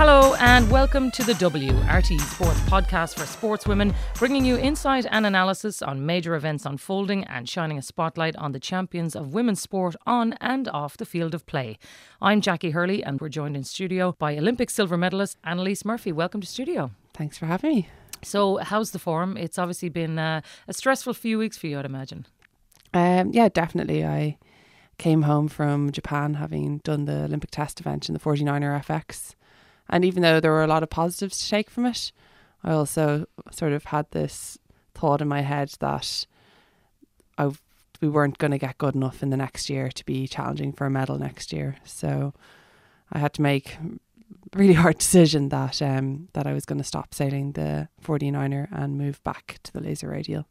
Hello 0.00 0.34
and 0.36 0.70
welcome 0.70 1.10
to 1.10 1.22
the 1.22 1.34
W 1.34 1.72
RT 1.72 2.18
Sports 2.22 2.60
podcast 2.60 3.16
for 3.16 3.26
sportswomen, 3.26 3.94
bringing 4.14 4.46
you 4.46 4.56
insight 4.56 5.04
and 5.10 5.26
analysis 5.26 5.82
on 5.82 6.06
major 6.06 6.34
events 6.34 6.64
unfolding 6.64 7.24
and 7.24 7.46
shining 7.46 7.76
a 7.76 7.82
spotlight 7.82 8.34
on 8.36 8.52
the 8.52 8.58
champions 8.58 9.14
of 9.14 9.34
women's 9.34 9.60
sport 9.60 9.94
on 10.06 10.32
and 10.40 10.68
off 10.68 10.96
the 10.96 11.04
field 11.04 11.34
of 11.34 11.44
play. 11.44 11.76
I'm 12.22 12.40
Jacqui 12.40 12.72
Hurley 12.72 13.04
and 13.04 13.20
we're 13.20 13.28
joined 13.28 13.58
in 13.58 13.62
studio 13.62 14.16
by 14.18 14.38
Olympic 14.38 14.70
silver 14.70 14.96
medalist 14.96 15.36
Annalise 15.44 15.84
Murphy. 15.84 16.12
Welcome 16.12 16.40
to 16.40 16.46
studio. 16.46 16.92
Thanks 17.12 17.36
for 17.36 17.44
having 17.44 17.70
me. 17.70 17.88
So, 18.22 18.56
how's 18.56 18.92
the 18.92 18.98
form? 18.98 19.36
It's 19.36 19.58
obviously 19.58 19.90
been 19.90 20.18
uh, 20.18 20.40
a 20.66 20.72
stressful 20.72 21.12
few 21.12 21.36
weeks 21.36 21.58
for 21.58 21.66
you, 21.66 21.78
I'd 21.78 21.84
imagine. 21.84 22.24
Um, 22.94 23.32
yeah, 23.34 23.50
definitely. 23.50 24.02
I 24.06 24.38
came 24.96 25.22
home 25.22 25.48
from 25.48 25.92
Japan 25.92 26.34
having 26.34 26.78
done 26.78 27.04
the 27.04 27.24
Olympic 27.24 27.50
test 27.50 27.80
event 27.80 28.08
in 28.08 28.14
the 28.14 28.20
49er 28.20 28.82
FX 28.82 29.34
and 29.90 30.04
even 30.04 30.22
though 30.22 30.40
there 30.40 30.52
were 30.52 30.64
a 30.64 30.68
lot 30.68 30.82
of 30.82 30.90
positives 30.90 31.38
to 31.38 31.50
take 31.50 31.68
from 31.68 31.84
it, 31.84 32.12
I 32.64 32.72
also 32.72 33.26
sort 33.50 33.72
of 33.72 33.84
had 33.84 34.06
this 34.10 34.58
thought 34.94 35.20
in 35.20 35.28
my 35.28 35.42
head 35.42 35.72
that 35.80 36.26
I 37.36 37.50
we 38.00 38.08
weren't 38.08 38.38
going 38.38 38.50
to 38.50 38.58
get 38.58 38.78
good 38.78 38.94
enough 38.94 39.22
in 39.22 39.30
the 39.30 39.36
next 39.36 39.68
year 39.68 39.90
to 39.90 40.04
be 40.04 40.26
challenging 40.26 40.72
for 40.72 40.86
a 40.86 40.90
medal 40.90 41.18
next 41.18 41.52
year. 41.52 41.76
So 41.84 42.32
I 43.12 43.18
had 43.18 43.34
to 43.34 43.42
make 43.42 43.76
a 44.54 44.58
really 44.58 44.72
hard 44.84 44.98
decision 44.98 45.50
that 45.50 45.82
um, 45.82 46.28
that 46.32 46.46
I 46.46 46.52
was 46.52 46.64
going 46.64 46.78
to 46.78 46.84
stop 46.84 47.14
sailing 47.14 47.52
the 47.52 47.88
49er 48.02 48.68
and 48.70 48.96
move 48.96 49.22
back 49.22 49.58
to 49.64 49.72
the 49.72 49.80
laser 49.80 50.08
radial. 50.08 50.46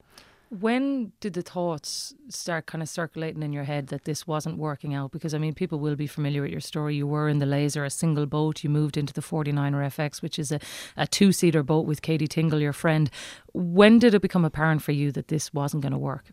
When 0.49 1.11
did 1.19 1.33
the 1.33 1.43
thoughts 1.43 2.15
start 2.29 2.65
kind 2.65 2.81
of 2.81 2.89
circulating 2.89 3.43
in 3.43 3.53
your 3.53 3.65
head 3.65 3.87
that 3.87 4.05
this 4.05 4.25
wasn't 4.25 4.57
working 4.57 4.95
out? 4.95 5.11
Because 5.11 5.35
I 5.35 5.37
mean, 5.37 5.53
people 5.53 5.79
will 5.79 5.95
be 5.95 6.07
familiar 6.07 6.41
with 6.41 6.49
your 6.49 6.59
story. 6.59 6.95
You 6.95 7.05
were 7.05 7.29
in 7.29 7.37
the 7.37 7.45
laser, 7.45 7.85
a 7.85 7.89
single 7.91 8.25
boat. 8.25 8.63
You 8.63 8.69
moved 8.71 8.97
into 8.97 9.13
the 9.13 9.21
49er 9.21 9.85
FX, 9.95 10.23
which 10.23 10.39
is 10.39 10.51
a, 10.51 10.59
a 10.97 11.05
two 11.05 11.31
seater 11.31 11.61
boat 11.61 11.85
with 11.85 12.01
Katie 12.01 12.27
Tingle, 12.27 12.59
your 12.59 12.73
friend. 12.73 13.11
When 13.53 13.99
did 13.99 14.15
it 14.15 14.23
become 14.23 14.43
apparent 14.43 14.81
for 14.81 14.91
you 14.91 15.11
that 15.11 15.27
this 15.27 15.53
wasn't 15.53 15.83
going 15.83 15.91
to 15.91 15.99
work? 15.99 16.25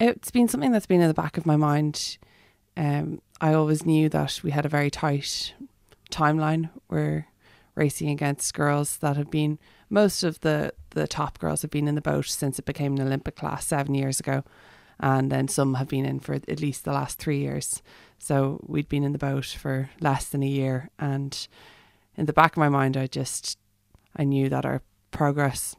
It's 0.00 0.30
been 0.30 0.48
something 0.48 0.72
that's 0.72 0.86
been 0.86 1.02
in 1.02 1.08
the 1.08 1.14
back 1.14 1.36
of 1.36 1.44
my 1.44 1.56
mind. 1.56 2.16
Um, 2.78 3.20
I 3.42 3.52
always 3.52 3.84
knew 3.84 4.08
that 4.08 4.40
we 4.42 4.52
had 4.52 4.64
a 4.64 4.70
very 4.70 4.90
tight 4.90 5.52
timeline. 6.10 6.70
We're 6.88 7.26
racing 7.74 8.08
against 8.08 8.54
girls 8.54 8.96
that 8.98 9.16
have 9.16 9.30
been 9.30 9.58
most 9.88 10.22
of 10.22 10.40
the 10.40 10.72
the 10.90 11.06
top 11.06 11.38
girls 11.38 11.62
have 11.62 11.70
been 11.70 11.88
in 11.88 11.94
the 11.94 12.00
boat 12.00 12.26
since 12.26 12.58
it 12.58 12.64
became 12.64 12.94
an 12.96 13.06
Olympic 13.06 13.36
class 13.36 13.66
seven 13.66 13.94
years 13.94 14.20
ago, 14.20 14.42
and 14.98 15.30
then 15.30 15.48
some 15.48 15.74
have 15.74 15.88
been 15.88 16.06
in 16.06 16.20
for 16.20 16.34
at 16.34 16.60
least 16.60 16.84
the 16.84 16.92
last 16.92 17.18
three 17.18 17.38
years. 17.38 17.82
So 18.18 18.64
we'd 18.66 18.88
been 18.88 19.04
in 19.04 19.12
the 19.12 19.18
boat 19.18 19.46
for 19.46 19.90
less 20.00 20.26
than 20.26 20.42
a 20.42 20.48
year, 20.48 20.90
and 20.98 21.46
in 22.16 22.26
the 22.26 22.32
back 22.32 22.52
of 22.52 22.58
my 22.58 22.68
mind, 22.68 22.96
I 22.96 23.06
just 23.06 23.58
I 24.16 24.24
knew 24.24 24.48
that 24.48 24.64
our 24.64 24.82
progress 25.10 25.76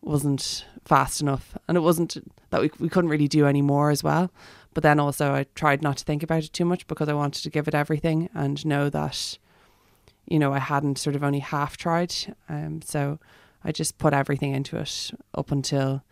wasn't 0.00 0.64
fast 0.84 1.20
enough, 1.20 1.56
and 1.68 1.76
it 1.76 1.80
wasn't 1.80 2.16
that 2.50 2.60
we 2.60 2.70
we 2.78 2.88
couldn't 2.88 3.10
really 3.10 3.28
do 3.28 3.46
any 3.46 3.62
more 3.62 3.90
as 3.90 4.02
well. 4.02 4.30
But 4.74 4.82
then 4.82 4.98
also, 4.98 5.32
I 5.32 5.46
tried 5.54 5.82
not 5.82 5.98
to 5.98 6.04
think 6.04 6.22
about 6.22 6.42
it 6.42 6.52
too 6.52 6.64
much 6.64 6.86
because 6.86 7.08
I 7.08 7.14
wanted 7.14 7.44
to 7.44 7.50
give 7.50 7.68
it 7.68 7.74
everything 7.74 8.28
and 8.34 8.66
know 8.66 8.90
that, 8.90 9.38
you 10.26 10.38
know, 10.38 10.52
I 10.52 10.58
hadn't 10.58 10.98
sort 10.98 11.14
of 11.14 11.22
only 11.22 11.38
half 11.38 11.76
tried. 11.76 12.12
Um, 12.48 12.82
so 12.82 13.20
I 13.64 13.72
just 13.72 13.98
put 13.98 14.12
everything 14.12 14.54
into 14.54 14.76
it 14.78 15.10
up 15.34 15.50
until 15.50 16.02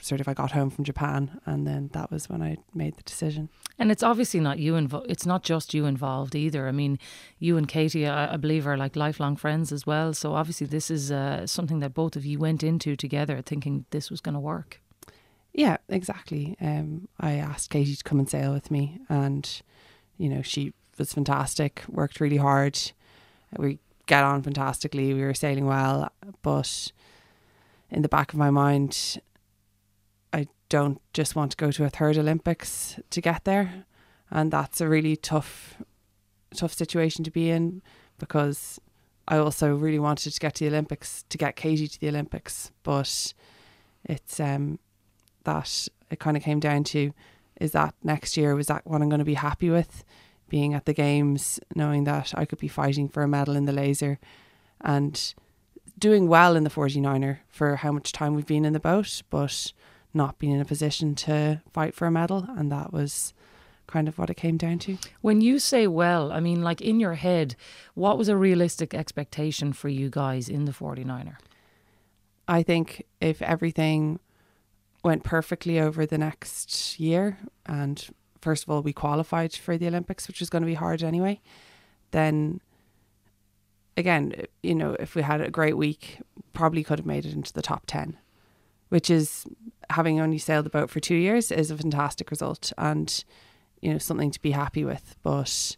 sort 0.00 0.20
of 0.20 0.28
I 0.28 0.34
got 0.34 0.52
home 0.52 0.70
from 0.70 0.84
Japan, 0.84 1.40
and 1.44 1.66
then 1.66 1.90
that 1.92 2.10
was 2.10 2.28
when 2.28 2.42
I 2.42 2.58
made 2.74 2.96
the 2.96 3.02
decision. 3.02 3.48
And 3.78 3.90
it's 3.90 4.02
obviously 4.02 4.40
not 4.40 4.58
you 4.58 4.74
involved. 4.76 5.10
It's 5.10 5.26
not 5.26 5.42
just 5.42 5.74
you 5.74 5.86
involved 5.86 6.34
either. 6.34 6.68
I 6.68 6.72
mean, 6.72 6.98
you 7.38 7.56
and 7.56 7.68
Katie, 7.68 8.06
I, 8.06 8.34
I 8.34 8.36
believe, 8.36 8.66
are 8.66 8.76
like 8.76 8.96
lifelong 8.96 9.36
friends 9.36 9.72
as 9.72 9.86
well. 9.86 10.12
So 10.14 10.34
obviously, 10.34 10.66
this 10.66 10.90
is 10.90 11.12
uh, 11.12 11.46
something 11.46 11.80
that 11.80 11.94
both 11.94 12.16
of 12.16 12.24
you 12.24 12.38
went 12.38 12.62
into 12.62 12.96
together, 12.96 13.42
thinking 13.42 13.84
this 13.90 14.10
was 14.10 14.20
going 14.20 14.34
to 14.34 14.40
work. 14.40 14.80
Yeah, 15.52 15.78
exactly. 15.88 16.56
Um, 16.60 17.08
I 17.18 17.32
asked 17.32 17.70
Katie 17.70 17.96
to 17.96 18.04
come 18.04 18.18
and 18.18 18.28
sail 18.28 18.52
with 18.52 18.70
me, 18.70 19.00
and 19.08 19.62
you 20.16 20.28
know 20.28 20.42
she 20.42 20.72
was 20.98 21.12
fantastic. 21.12 21.82
Worked 21.88 22.20
really 22.20 22.38
hard. 22.38 22.78
We 23.56 23.78
get 24.10 24.24
on 24.24 24.42
fantastically. 24.42 25.14
We 25.14 25.22
were 25.22 25.34
sailing 25.34 25.66
well, 25.66 26.10
but 26.42 26.90
in 27.90 28.02
the 28.02 28.08
back 28.08 28.32
of 28.32 28.38
my 28.40 28.50
mind, 28.50 29.20
I 30.32 30.48
don't 30.68 31.00
just 31.12 31.36
want 31.36 31.52
to 31.52 31.56
go 31.56 31.70
to 31.70 31.84
a 31.84 31.88
third 31.88 32.18
Olympics 32.18 32.98
to 33.10 33.20
get 33.20 33.44
there, 33.44 33.84
and 34.28 34.50
that's 34.50 34.80
a 34.80 34.88
really 34.88 35.14
tough, 35.14 35.80
tough 36.52 36.72
situation 36.72 37.22
to 37.24 37.30
be 37.30 37.50
in 37.50 37.82
because 38.18 38.80
I 39.28 39.38
also 39.38 39.76
really 39.76 40.00
wanted 40.00 40.32
to 40.32 40.40
get 40.40 40.56
to 40.56 40.64
the 40.64 40.70
Olympics 40.74 41.24
to 41.28 41.38
get 41.38 41.54
Katie 41.54 41.86
to 41.86 42.00
the 42.00 42.08
Olympics, 42.08 42.72
but 42.82 43.32
it's 44.04 44.40
um 44.40 44.80
that 45.44 45.88
it 46.10 46.18
kind 46.18 46.36
of 46.36 46.42
came 46.42 46.58
down 46.58 46.82
to 46.84 47.12
is 47.60 47.70
that 47.72 47.94
next 48.02 48.36
year 48.36 48.56
was 48.56 48.66
that 48.66 48.84
what 48.86 49.02
I'm 49.02 49.08
going 49.08 49.20
to 49.20 49.24
be 49.24 49.34
happy 49.34 49.70
with 49.70 50.04
being 50.50 50.74
at 50.74 50.84
the 50.84 50.92
games, 50.92 51.58
knowing 51.74 52.04
that 52.04 52.34
I 52.36 52.44
could 52.44 52.58
be 52.58 52.68
fighting 52.68 53.08
for 53.08 53.22
a 53.22 53.28
medal 53.28 53.56
in 53.56 53.64
the 53.64 53.72
laser 53.72 54.18
and 54.82 55.34
doing 55.98 56.28
well 56.28 56.56
in 56.56 56.64
the 56.64 56.70
49er 56.70 57.38
for 57.48 57.76
how 57.76 57.92
much 57.92 58.12
time 58.12 58.34
we've 58.34 58.46
been 58.46 58.64
in 58.64 58.74
the 58.74 58.80
boat, 58.80 59.22
but 59.30 59.72
not 60.12 60.38
being 60.38 60.54
in 60.54 60.60
a 60.60 60.64
position 60.64 61.14
to 61.14 61.62
fight 61.72 61.94
for 61.94 62.06
a 62.06 62.10
medal. 62.10 62.46
And 62.56 62.70
that 62.72 62.92
was 62.92 63.32
kind 63.86 64.08
of 64.08 64.18
what 64.18 64.30
it 64.30 64.36
came 64.36 64.56
down 64.56 64.78
to. 64.80 64.98
When 65.20 65.40
you 65.40 65.58
say 65.58 65.86
well, 65.86 66.32
I 66.32 66.40
mean, 66.40 66.62
like 66.62 66.80
in 66.80 67.00
your 67.00 67.14
head, 67.14 67.56
what 67.94 68.18
was 68.18 68.28
a 68.28 68.36
realistic 68.36 68.94
expectation 68.94 69.72
for 69.72 69.88
you 69.88 70.10
guys 70.10 70.48
in 70.48 70.64
the 70.64 70.72
49er? 70.72 71.36
I 72.48 72.62
think 72.62 73.04
if 73.20 73.42
everything 73.42 74.18
went 75.04 75.22
perfectly 75.24 75.78
over 75.80 76.04
the 76.06 76.18
next 76.18 76.98
year 76.98 77.38
and 77.66 78.08
first 78.40 78.64
of 78.64 78.70
all, 78.70 78.82
we 78.82 78.92
qualified 78.92 79.52
for 79.52 79.76
the 79.76 79.86
Olympics, 79.86 80.28
which 80.28 80.40
was 80.40 80.50
going 80.50 80.62
to 80.62 80.66
be 80.66 80.74
hard 80.74 81.02
anyway. 81.02 81.40
Then, 82.10 82.60
again, 83.96 84.46
you 84.62 84.74
know, 84.74 84.96
if 84.98 85.14
we 85.14 85.22
had 85.22 85.40
a 85.40 85.50
great 85.50 85.76
week, 85.76 86.18
probably 86.52 86.82
could 86.82 86.98
have 86.98 87.06
made 87.06 87.24
it 87.24 87.34
into 87.34 87.52
the 87.52 87.62
top 87.62 87.84
10, 87.86 88.16
which 88.88 89.10
is 89.10 89.46
having 89.90 90.20
only 90.20 90.38
sailed 90.38 90.66
the 90.66 90.70
boat 90.70 90.90
for 90.90 91.00
two 91.00 91.14
years 91.14 91.50
is 91.50 91.70
a 91.70 91.76
fantastic 91.76 92.30
result 92.30 92.72
and, 92.78 93.24
you 93.80 93.92
know, 93.92 93.98
something 93.98 94.30
to 94.30 94.40
be 94.40 94.52
happy 94.52 94.84
with. 94.84 95.16
But 95.22 95.76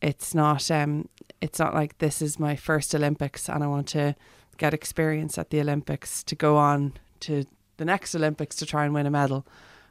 it's 0.00 0.34
not, 0.34 0.70
um, 0.70 1.08
it's 1.40 1.58
not 1.58 1.74
like 1.74 1.98
this 1.98 2.20
is 2.20 2.38
my 2.38 2.56
first 2.56 2.94
Olympics 2.94 3.48
and 3.48 3.64
I 3.64 3.66
want 3.66 3.88
to 3.88 4.14
get 4.56 4.74
experience 4.74 5.38
at 5.38 5.50
the 5.50 5.60
Olympics 5.60 6.22
to 6.24 6.34
go 6.34 6.56
on 6.56 6.94
to 7.20 7.44
the 7.76 7.84
next 7.84 8.14
Olympics 8.14 8.56
to 8.56 8.66
try 8.66 8.84
and 8.84 8.94
win 8.94 9.06
a 9.06 9.10
medal. 9.10 9.46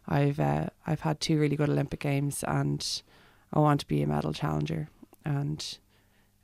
I've 0.08 0.40
uh, 0.40 0.68
I've 0.86 1.02
had 1.02 1.19
two 1.19 1.40
really 1.40 1.56
good 1.56 1.69
Olympic 1.69 2.00
games, 2.00 2.44
and 2.44 3.02
I 3.53 3.59
want 3.59 3.80
to 3.81 3.88
be 3.88 4.02
a 4.02 4.08
medal 4.08 4.34
challenger, 4.34 4.90
and 5.24 5.78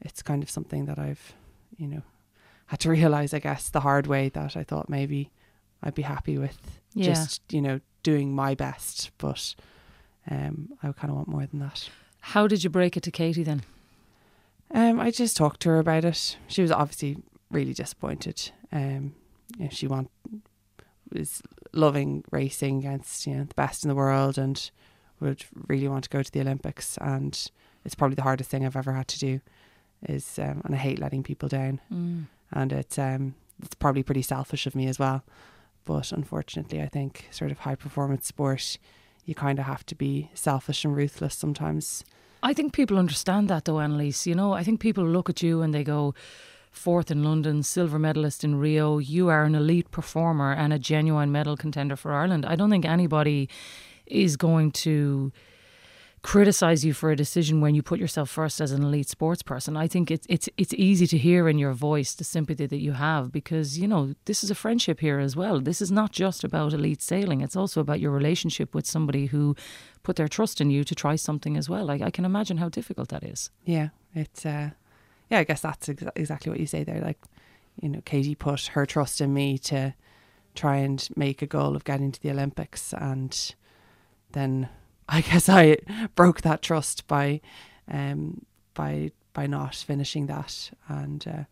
it's 0.01 0.21
kind 0.21 0.41
of 0.43 0.49
something 0.49 0.85
that 0.85 0.97
I've, 0.97 1.33
you 1.77 1.87
know, 1.87 2.01
had 2.67 2.79
to 2.81 2.89
realize, 2.99 3.33
I 3.33 3.39
guess, 3.39 3.69
the 3.69 3.81
hard 3.81 4.07
way 4.07 4.29
that 4.29 4.55
I 4.55 4.63
thought 4.63 4.89
maybe 4.89 5.31
I'd 5.83 5.95
be 5.95 6.03
happy 6.03 6.37
with 6.37 6.79
yeah. 6.93 7.05
just 7.05 7.41
you 7.51 7.61
know 7.61 7.79
doing 8.03 8.33
my 8.33 8.55
best, 8.55 9.11
but 9.17 9.55
um, 10.29 10.69
I 10.81 10.91
kind 10.91 11.09
of 11.09 11.15
want 11.15 11.27
more 11.27 11.45
than 11.45 11.59
that. 11.59 11.89
How 12.21 12.47
did 12.47 12.63
you 12.63 12.69
break 12.69 12.97
it 12.97 13.03
to 13.03 13.11
Katie 13.11 13.43
then? 13.43 13.63
Um, 14.71 14.99
I 14.99 15.11
just 15.11 15.35
talked 15.35 15.61
to 15.61 15.69
her 15.69 15.79
about 15.79 16.05
it. 16.05 16.37
She 16.47 16.61
was 16.61 16.71
obviously 16.71 17.17
really 17.49 17.73
disappointed. 17.73 18.51
Um, 18.71 19.15
you 19.57 19.65
know, 19.65 19.69
she 19.71 19.87
want 19.87 20.11
was 21.11 21.41
loving 21.73 22.23
racing 22.31 22.79
against 22.79 23.27
you 23.27 23.35
know 23.35 23.43
the 23.43 23.53
best 23.53 23.83
in 23.83 23.89
the 23.89 23.95
world 23.95 24.37
and 24.37 24.71
would 25.19 25.45
really 25.67 25.87
want 25.87 26.03
to 26.05 26.09
go 26.09 26.23
to 26.23 26.31
the 26.31 26.41
Olympics. 26.41 26.97
And 27.01 27.49
it's 27.85 27.95
probably 27.95 28.15
the 28.15 28.23
hardest 28.23 28.49
thing 28.49 28.65
I've 28.65 28.75
ever 28.75 28.93
had 28.93 29.07
to 29.09 29.19
do 29.19 29.41
is 30.07 30.39
um, 30.39 30.61
and 30.65 30.75
I 30.75 30.77
hate 30.77 30.99
letting 30.99 31.23
people 31.23 31.49
down. 31.49 31.81
Mm. 31.91 32.25
and 32.51 32.73
it's 32.73 32.97
um 32.97 33.35
it's 33.61 33.75
probably 33.75 34.03
pretty 34.03 34.21
selfish 34.21 34.65
of 34.65 34.75
me 34.75 34.87
as 34.87 34.99
well. 34.99 35.23
But 35.85 36.11
unfortunately 36.11 36.81
I 36.81 36.87
think 36.87 37.27
sort 37.31 37.51
of 37.51 37.59
high 37.59 37.75
performance 37.75 38.27
sport 38.27 38.77
you 39.25 39.35
kind 39.35 39.59
of 39.59 39.65
have 39.65 39.85
to 39.87 39.95
be 39.95 40.29
selfish 40.33 40.83
and 40.85 40.95
ruthless 40.95 41.35
sometimes. 41.35 42.03
I 42.41 42.53
think 42.53 42.73
people 42.73 42.97
understand 42.97 43.49
that 43.49 43.65
though 43.65 43.79
Annalise. 43.79 44.25
You 44.25 44.35
know 44.35 44.53
I 44.53 44.63
think 44.63 44.79
people 44.79 45.05
look 45.05 45.29
at 45.29 45.43
you 45.43 45.61
and 45.61 45.73
they 45.73 45.83
go 45.83 46.13
fourth 46.71 47.11
in 47.11 47.23
London, 47.23 47.63
silver 47.63 47.99
medalist 47.99 48.43
in 48.43 48.55
Rio. 48.55 48.97
You 48.97 49.29
are 49.29 49.43
an 49.43 49.55
elite 49.55 49.91
performer 49.91 50.53
and 50.53 50.71
a 50.73 50.79
genuine 50.79 51.31
medal 51.31 51.57
contender 51.57 51.95
for 51.95 52.13
Ireland. 52.13 52.45
I 52.45 52.55
don't 52.55 52.69
think 52.69 52.85
anybody 52.85 53.49
is 54.05 54.37
going 54.37 54.71
to 54.71 55.31
criticize 56.21 56.83
you 56.83 56.93
for 56.93 57.11
a 57.11 57.15
decision 57.15 57.61
when 57.61 57.75
you 57.75 57.81
put 57.81 57.99
yourself 57.99 58.29
first 58.29 58.59
as 58.59 58.71
an 58.71 58.83
elite 58.83 59.07
sports 59.07 59.41
person. 59.41 59.77
I 59.77 59.87
think 59.87 60.11
it's 60.11 60.27
it's 60.29 60.49
it's 60.57 60.73
easy 60.73 61.07
to 61.07 61.17
hear 61.17 61.47
in 61.47 61.57
your 61.57 61.71
voice 61.73 62.13
the 62.13 62.23
sympathy 62.23 62.65
that 62.65 62.81
you 62.81 62.93
have 62.93 63.31
because 63.31 63.79
you 63.79 63.87
know 63.87 64.15
this 64.25 64.43
is 64.43 64.51
a 64.51 64.55
friendship 64.55 64.99
here 64.99 65.19
as 65.19 65.35
well. 65.35 65.59
This 65.61 65.81
is 65.81 65.91
not 65.91 66.11
just 66.11 66.43
about 66.43 66.73
elite 66.73 67.01
sailing; 67.01 67.41
it's 67.41 67.55
also 67.55 67.79
about 67.81 67.99
your 67.99 68.11
relationship 68.11 68.75
with 68.75 68.85
somebody 68.85 69.27
who 69.27 69.55
put 70.03 70.15
their 70.15 70.27
trust 70.27 70.59
in 70.59 70.69
you 70.69 70.83
to 70.83 70.95
try 70.95 71.15
something 71.15 71.55
as 71.55 71.69
well. 71.69 71.85
Like 71.85 72.01
I 72.01 72.11
can 72.11 72.25
imagine 72.25 72.57
how 72.57 72.69
difficult 72.69 73.09
that 73.09 73.23
is. 73.23 73.49
Yeah, 73.65 73.89
it's 74.13 74.45
uh, 74.45 74.71
yeah, 75.29 75.39
I 75.39 75.43
guess 75.43 75.61
that's 75.61 75.89
ex- 75.89 76.03
exactly 76.15 76.49
what 76.49 76.59
you 76.59 76.65
say 76.65 76.83
there. 76.83 77.01
Like, 77.01 77.19
you 77.81 77.89
know, 77.89 78.01
Katie 78.05 78.35
put 78.35 78.67
her 78.67 78.85
trust 78.85 79.21
in 79.21 79.33
me 79.33 79.57
to 79.59 79.93
try 80.55 80.77
and 80.77 81.07
make 81.15 81.41
a 81.41 81.47
goal 81.47 81.75
of 81.75 81.83
getting 81.83 82.11
to 82.11 82.21
the 82.21 82.31
Olympics, 82.31 82.93
and 82.93 83.55
then 84.31 84.69
I 85.09 85.21
guess 85.21 85.49
I 85.49 85.77
broke 86.15 86.41
that 86.41 86.61
trust 86.61 87.07
by, 87.07 87.41
um, 87.89 88.45
by 88.73 89.11
by 89.33 89.47
not 89.47 89.75
finishing 89.75 90.25
that, 90.27 90.71
and 90.87 91.25
uh, 91.27 91.43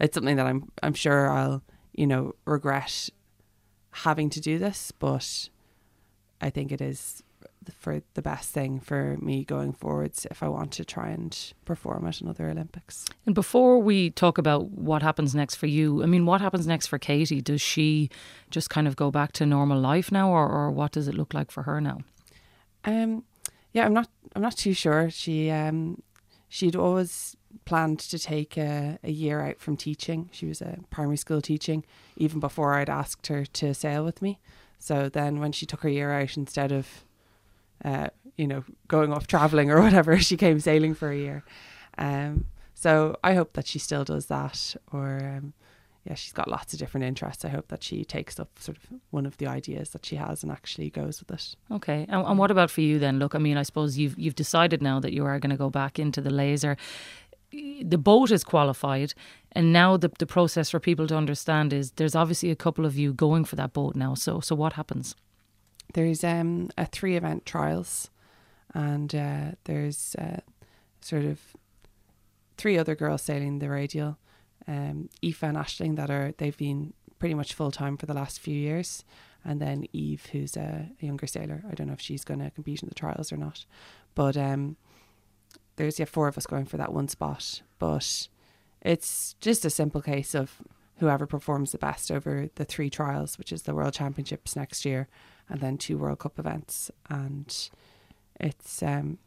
it's 0.00 0.14
something 0.14 0.36
that 0.36 0.46
I'm 0.46 0.70
I'm 0.82 0.94
sure 0.94 1.30
I'll 1.30 1.62
you 1.92 2.06
know 2.06 2.34
regret 2.44 3.10
having 3.90 4.30
to 4.30 4.40
do 4.40 4.58
this, 4.58 4.92
but 4.92 5.48
I 6.40 6.50
think 6.50 6.72
it 6.72 6.80
is 6.80 7.22
for 7.78 8.02
the 8.14 8.22
best 8.22 8.50
thing 8.50 8.80
for 8.80 9.16
me 9.20 9.44
going 9.44 9.72
forwards 9.72 10.26
if 10.30 10.42
I 10.42 10.48
want 10.48 10.72
to 10.72 10.84
try 10.84 11.08
and 11.08 11.36
perform 11.64 12.06
at 12.06 12.20
another 12.20 12.48
Olympics. 12.48 13.04
And 13.26 13.34
before 13.34 13.78
we 13.78 14.10
talk 14.10 14.38
about 14.38 14.70
what 14.70 15.02
happens 15.02 15.34
next 15.34 15.56
for 15.56 15.66
you, 15.66 16.02
I 16.02 16.06
mean, 16.06 16.26
what 16.26 16.40
happens 16.40 16.66
next 16.66 16.86
for 16.86 16.98
Katie? 16.98 17.40
Does 17.40 17.60
she 17.60 18.10
just 18.50 18.70
kind 18.70 18.86
of 18.86 18.96
go 18.96 19.10
back 19.10 19.32
to 19.32 19.46
normal 19.46 19.80
life 19.80 20.10
now, 20.12 20.30
or, 20.30 20.48
or 20.48 20.70
what 20.70 20.92
does 20.92 21.08
it 21.08 21.14
look 21.14 21.34
like 21.34 21.50
for 21.50 21.64
her 21.64 21.80
now? 21.80 21.98
Um, 22.84 23.24
yeah, 23.72 23.84
I'm 23.84 23.94
not. 23.94 24.08
I'm 24.34 24.42
not 24.42 24.56
too 24.56 24.72
sure. 24.72 25.10
She 25.10 25.50
um, 25.50 26.02
she'd 26.48 26.76
always 26.76 27.36
planned 27.64 27.98
to 27.98 28.18
take 28.18 28.56
a, 28.56 28.98
a 29.02 29.10
year 29.10 29.40
out 29.40 29.58
from 29.58 29.76
teaching. 29.76 30.28
She 30.32 30.46
was 30.46 30.60
a 30.60 30.78
primary 30.90 31.16
school 31.16 31.40
teaching 31.40 31.84
even 32.16 32.40
before 32.40 32.74
I'd 32.74 32.90
asked 32.90 33.26
her 33.28 33.44
to 33.44 33.74
sail 33.74 34.04
with 34.04 34.22
me. 34.22 34.38
So 34.78 35.08
then 35.08 35.40
when 35.40 35.52
she 35.52 35.66
took 35.66 35.80
her 35.82 35.88
year 35.88 36.12
out, 36.12 36.36
instead 36.36 36.72
of 36.72 37.04
uh, 37.84 38.08
you 38.36 38.46
know, 38.46 38.64
going 38.86 39.12
off 39.12 39.26
traveling 39.26 39.70
or 39.70 39.80
whatever. 39.82 40.18
She 40.18 40.36
came 40.36 40.60
sailing 40.60 40.94
for 40.94 41.10
a 41.10 41.16
year. 41.16 41.44
Um, 41.98 42.46
so 42.74 43.16
I 43.24 43.34
hope 43.34 43.54
that 43.54 43.66
she 43.66 43.78
still 43.78 44.04
does 44.04 44.26
that. 44.26 44.76
Or 44.92 45.20
um, 45.22 45.52
yeah, 46.04 46.14
she's 46.14 46.32
got 46.32 46.48
lots 46.48 46.72
of 46.72 46.78
different 46.78 47.04
interests. 47.04 47.44
I 47.44 47.48
hope 47.48 47.68
that 47.68 47.82
she 47.82 48.04
takes 48.04 48.40
up 48.40 48.48
sort 48.58 48.78
of 48.78 49.00
one 49.10 49.26
of 49.26 49.36
the 49.36 49.46
ideas 49.46 49.90
that 49.90 50.06
she 50.06 50.16
has 50.16 50.42
and 50.42 50.50
actually 50.50 50.88
goes 50.88 51.20
with 51.20 51.30
it. 51.30 51.56
Okay, 51.70 52.06
and, 52.08 52.24
and 52.24 52.38
what 52.38 52.50
about 52.50 52.70
for 52.70 52.80
you 52.80 52.98
then? 52.98 53.18
Look, 53.18 53.34
I 53.34 53.38
mean, 53.38 53.56
I 53.56 53.62
suppose 53.62 53.98
you've 53.98 54.18
you've 54.18 54.36
decided 54.36 54.80
now 54.80 55.00
that 55.00 55.12
you 55.12 55.26
are 55.26 55.38
going 55.38 55.50
to 55.50 55.56
go 55.56 55.70
back 55.70 55.98
into 55.98 56.20
the 56.20 56.30
laser. 56.30 56.76
The 57.50 57.98
boat 57.98 58.30
is 58.30 58.44
qualified, 58.44 59.12
and 59.52 59.72
now 59.72 59.96
the 59.96 60.10
the 60.18 60.26
process 60.26 60.70
for 60.70 60.80
people 60.80 61.06
to 61.08 61.16
understand 61.16 61.72
is 61.72 61.90
there's 61.92 62.14
obviously 62.14 62.50
a 62.50 62.56
couple 62.56 62.86
of 62.86 62.96
you 62.96 63.12
going 63.12 63.44
for 63.44 63.56
that 63.56 63.72
boat 63.72 63.96
now. 63.96 64.14
So 64.14 64.40
so 64.40 64.54
what 64.54 64.74
happens? 64.74 65.14
There's 65.94 66.22
um, 66.22 66.70
a 66.76 66.86
three 66.86 67.16
event 67.16 67.46
trials, 67.46 68.10
and 68.74 69.14
uh, 69.14 69.52
there's 69.64 70.14
uh, 70.16 70.40
sort 71.00 71.24
of 71.24 71.40
three 72.56 72.76
other 72.76 72.94
girls 72.94 73.22
sailing 73.22 73.58
the 73.58 73.70
radial. 73.70 74.18
Um, 74.66 75.08
and 75.40 75.56
Aisling 75.56 75.96
that 75.96 76.10
are 76.10 76.34
they've 76.36 76.56
been 76.56 76.92
pretty 77.18 77.34
much 77.34 77.54
full 77.54 77.70
time 77.70 77.96
for 77.96 78.06
the 78.06 78.14
last 78.14 78.38
few 78.38 78.54
years, 78.54 79.04
and 79.44 79.60
then 79.60 79.86
Eve 79.92 80.26
who's 80.32 80.56
a, 80.56 80.90
a 81.00 81.06
younger 81.06 81.26
sailor. 81.26 81.64
I 81.70 81.74
don't 81.74 81.86
know 81.86 81.94
if 81.94 82.00
she's 82.00 82.24
going 82.24 82.40
to 82.40 82.50
compete 82.50 82.82
in 82.82 82.88
the 82.88 82.94
trials 82.94 83.32
or 83.32 83.38
not, 83.38 83.64
but 84.14 84.36
um, 84.36 84.76
there's 85.76 85.98
yeah 85.98 86.04
four 86.04 86.28
of 86.28 86.36
us 86.36 86.46
going 86.46 86.66
for 86.66 86.76
that 86.76 86.92
one 86.92 87.08
spot. 87.08 87.62
But 87.78 88.28
it's 88.82 89.34
just 89.40 89.64
a 89.64 89.70
simple 89.70 90.02
case 90.02 90.34
of 90.34 90.62
whoever 90.98 91.26
performs 91.26 91.72
the 91.72 91.78
best 91.78 92.10
over 92.10 92.50
the 92.56 92.64
three 92.64 92.90
trials, 92.90 93.38
which 93.38 93.52
is 93.52 93.62
the 93.62 93.74
World 93.74 93.94
Championships 93.94 94.56
next 94.56 94.84
year, 94.84 95.08
and 95.48 95.60
then 95.60 95.78
two 95.78 95.98
World 95.98 96.20
Cup 96.20 96.38
events. 96.38 96.90
And 97.08 97.54
it's 98.38 98.82
um, 98.82 99.18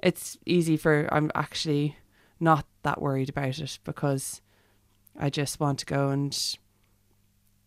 it's 0.00 0.38
easy 0.46 0.76
for 0.76 1.08
I'm 1.12 1.30
actually 1.34 1.96
not 2.40 2.66
that 2.82 3.00
worried 3.00 3.28
about 3.28 3.58
it 3.58 3.78
because 3.84 4.40
I 5.18 5.30
just 5.30 5.60
want 5.60 5.78
to 5.80 5.86
go 5.86 6.10
and 6.10 6.56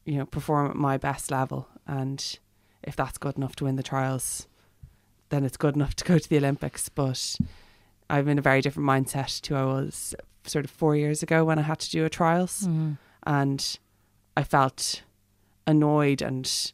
you 0.06 0.18
know 0.18 0.26
perform 0.26 0.70
at 0.70 0.76
my 0.76 0.98
best 0.98 1.32
level, 1.32 1.68
and 1.86 2.40
if 2.84 2.96
that's 2.96 3.18
good 3.18 3.38
enough 3.38 3.56
to 3.58 3.66
win 3.66 3.76
the 3.76 3.84
trials, 3.84 4.48
then 5.30 5.44
it's 5.44 5.58
good 5.58 5.76
enough 5.76 5.96
to 5.96 6.06
go 6.06 6.18
to 6.18 6.30
the 6.30 6.38
Olympics. 6.38 6.90
But 6.90 7.38
I'm 8.10 8.28
in 8.28 8.40
a 8.40 8.42
very 8.42 8.62
different 8.62 8.88
mindset 8.88 9.42
to 9.42 9.56
I 9.56 9.66
was 9.66 10.16
sort 10.46 10.66
of 10.66 10.72
four 10.72 10.96
years 10.96 11.22
ago 11.22 11.44
when 11.44 11.60
I 11.60 11.64
had 11.64 11.80
to 11.80 11.90
do 11.90 12.06
a 12.06 12.10
trials, 12.10 12.62
mm. 12.62 12.98
and 13.24 13.80
I 14.36 14.44
felt 14.44 15.02
annoyed 15.66 16.22
and 16.22 16.72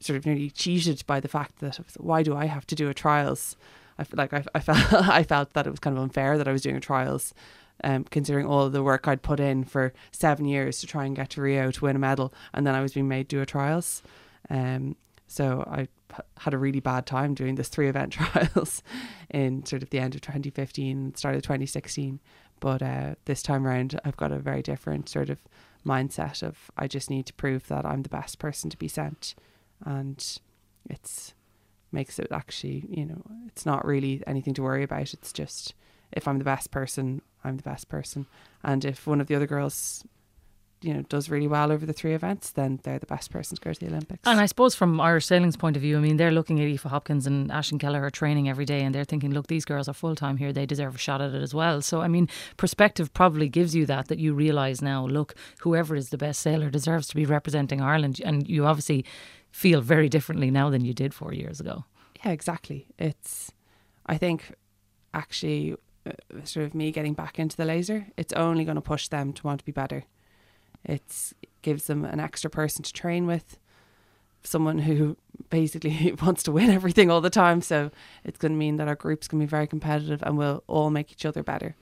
sort 0.00 0.16
of 0.16 0.26
nearly 0.26 0.50
cheated 0.50 1.04
by 1.06 1.20
the 1.20 1.28
fact 1.28 1.60
that 1.60 1.78
why 1.98 2.22
do 2.22 2.34
I 2.34 2.46
have 2.46 2.66
to 2.68 2.74
do 2.74 2.88
a 2.88 2.94
trials? 2.94 3.56
I 3.98 4.06
like 4.12 4.32
I, 4.32 4.44
I 4.54 4.60
felt 4.60 4.92
I 4.92 5.22
felt 5.22 5.52
that 5.52 5.66
it 5.66 5.70
was 5.70 5.80
kind 5.80 5.96
of 5.96 6.02
unfair 6.02 6.38
that 6.38 6.48
I 6.48 6.52
was 6.52 6.62
doing 6.62 6.76
a 6.76 6.80
trials, 6.80 7.34
um, 7.84 8.04
considering 8.04 8.46
all 8.46 8.68
the 8.70 8.82
work 8.82 9.06
I'd 9.06 9.22
put 9.22 9.40
in 9.40 9.64
for 9.64 9.92
seven 10.10 10.46
years 10.46 10.80
to 10.80 10.86
try 10.86 11.04
and 11.04 11.14
get 11.14 11.30
to 11.30 11.42
Rio 11.42 11.70
to 11.70 11.84
win 11.84 11.96
a 11.96 12.00
medal, 12.00 12.32
and 12.54 12.66
then 12.66 12.74
I 12.74 12.80
was 12.80 12.94
being 12.94 13.08
made 13.08 13.28
do 13.28 13.42
a 13.42 13.46
trials. 13.46 14.02
Um, 14.48 14.96
so 15.26 15.64
I 15.70 15.86
had 16.38 16.54
a 16.54 16.58
really 16.58 16.80
bad 16.80 17.06
time 17.06 17.34
doing 17.34 17.54
this 17.54 17.68
three 17.68 17.88
event 17.88 18.12
trials 18.14 18.82
in 19.28 19.64
sort 19.64 19.82
of 19.82 19.90
the 19.90 20.00
end 20.00 20.14
of 20.16 20.22
2015, 20.22 21.14
start 21.14 21.36
of 21.36 21.42
2016. 21.42 22.18
But 22.58 22.82
uh, 22.82 23.14
this 23.26 23.42
time 23.42 23.66
around, 23.66 23.98
I've 24.04 24.16
got 24.16 24.32
a 24.32 24.38
very 24.38 24.60
different 24.60 25.08
sort 25.08 25.30
of 25.30 25.38
mindset 25.86 26.42
of 26.42 26.70
I 26.76 26.86
just 26.88 27.08
need 27.08 27.26
to 27.26 27.32
prove 27.32 27.68
that 27.68 27.86
I'm 27.86 28.02
the 28.02 28.08
best 28.08 28.38
person 28.38 28.70
to 28.70 28.76
be 28.76 28.88
sent 28.88 29.34
and 29.84 30.38
it's 30.88 31.34
makes 31.92 32.18
it 32.18 32.28
actually 32.30 32.84
you 32.88 33.04
know 33.04 33.22
it's 33.46 33.66
not 33.66 33.84
really 33.84 34.22
anything 34.26 34.54
to 34.54 34.62
worry 34.62 34.82
about 34.82 35.12
it's 35.12 35.32
just 35.32 35.74
if 36.12 36.28
i'm 36.28 36.38
the 36.38 36.44
best 36.44 36.70
person 36.70 37.20
i'm 37.44 37.56
the 37.56 37.62
best 37.62 37.88
person 37.88 38.26
and 38.62 38.84
if 38.84 39.06
one 39.06 39.20
of 39.20 39.26
the 39.26 39.34
other 39.34 39.46
girls 39.46 40.04
you 40.82 40.94
know 40.94 41.02
does 41.02 41.28
really 41.28 41.46
well 41.46 41.70
over 41.70 41.84
the 41.84 41.92
three 41.92 42.14
events, 42.14 42.50
then 42.50 42.80
they're 42.82 42.98
the 42.98 43.06
best 43.06 43.30
person 43.30 43.56
to 43.56 43.60
go 43.60 43.72
to 43.72 43.80
the 43.80 43.86
Olympics. 43.86 44.22
And 44.24 44.40
I 44.40 44.46
suppose 44.46 44.74
from 44.74 45.00
Irish 45.00 45.26
sailing's 45.26 45.56
point 45.56 45.76
of 45.76 45.82
view, 45.82 45.96
I 45.96 46.00
mean 46.00 46.16
they're 46.16 46.30
looking 46.30 46.60
at 46.60 46.66
Aoife 46.66 46.82
Hopkins 46.82 47.26
and 47.26 47.50
Aisling 47.50 47.80
Keller 47.80 48.02
are 48.04 48.10
training 48.10 48.48
every 48.48 48.64
day, 48.64 48.82
and 48.82 48.94
they're 48.94 49.04
thinking, 49.04 49.32
look, 49.32 49.48
these 49.48 49.64
girls 49.64 49.88
are 49.88 49.94
full 49.94 50.14
time 50.14 50.36
here; 50.38 50.52
they 50.52 50.66
deserve 50.66 50.94
a 50.94 50.98
shot 50.98 51.20
at 51.20 51.34
it 51.34 51.42
as 51.42 51.54
well. 51.54 51.82
So 51.82 52.00
I 52.00 52.08
mean, 52.08 52.28
perspective 52.56 53.12
probably 53.12 53.48
gives 53.48 53.74
you 53.74 53.86
that 53.86 54.08
that 54.08 54.18
you 54.18 54.32
realise 54.34 54.80
now. 54.80 55.06
Look, 55.06 55.34
whoever 55.60 55.94
is 55.94 56.10
the 56.10 56.18
best 56.18 56.40
sailor 56.40 56.70
deserves 56.70 57.08
to 57.08 57.16
be 57.16 57.26
representing 57.26 57.80
Ireland, 57.80 58.20
and 58.24 58.48
you 58.48 58.66
obviously 58.66 59.04
feel 59.50 59.80
very 59.80 60.08
differently 60.08 60.50
now 60.50 60.70
than 60.70 60.84
you 60.84 60.94
did 60.94 61.14
four 61.14 61.32
years 61.32 61.60
ago. 61.60 61.84
Yeah, 62.24 62.32
exactly. 62.32 62.86
It's, 62.98 63.52
I 64.06 64.16
think, 64.16 64.54
actually, 65.14 65.74
uh, 66.06 66.12
sort 66.44 66.66
of 66.66 66.74
me 66.74 66.92
getting 66.92 67.14
back 67.14 67.38
into 67.38 67.56
the 67.56 67.64
laser, 67.64 68.06
it's 68.16 68.32
only 68.34 68.64
going 68.64 68.76
to 68.76 68.82
push 68.82 69.08
them 69.08 69.32
to 69.32 69.42
want 69.46 69.60
to 69.60 69.64
be 69.64 69.72
better. 69.72 70.04
It 70.84 71.32
gives 71.62 71.86
them 71.86 72.04
an 72.04 72.20
extra 72.20 72.50
person 72.50 72.82
to 72.82 72.92
train 72.92 73.26
with, 73.26 73.58
someone 74.42 74.78
who 74.78 75.16
basically 75.50 76.12
wants 76.22 76.42
to 76.44 76.52
win 76.52 76.70
everything 76.70 77.10
all 77.10 77.20
the 77.20 77.30
time. 77.30 77.60
So 77.60 77.90
it's 78.24 78.38
going 78.38 78.52
to 78.52 78.58
mean 78.58 78.76
that 78.76 78.88
our 78.88 78.94
group's 78.94 79.28
going 79.28 79.40
to 79.40 79.46
be 79.46 79.50
very 79.50 79.66
competitive 79.66 80.22
and 80.22 80.36
we'll 80.36 80.62
all 80.66 80.90
make 80.90 81.12
each 81.12 81.26
other 81.26 81.42
better. 81.42 81.76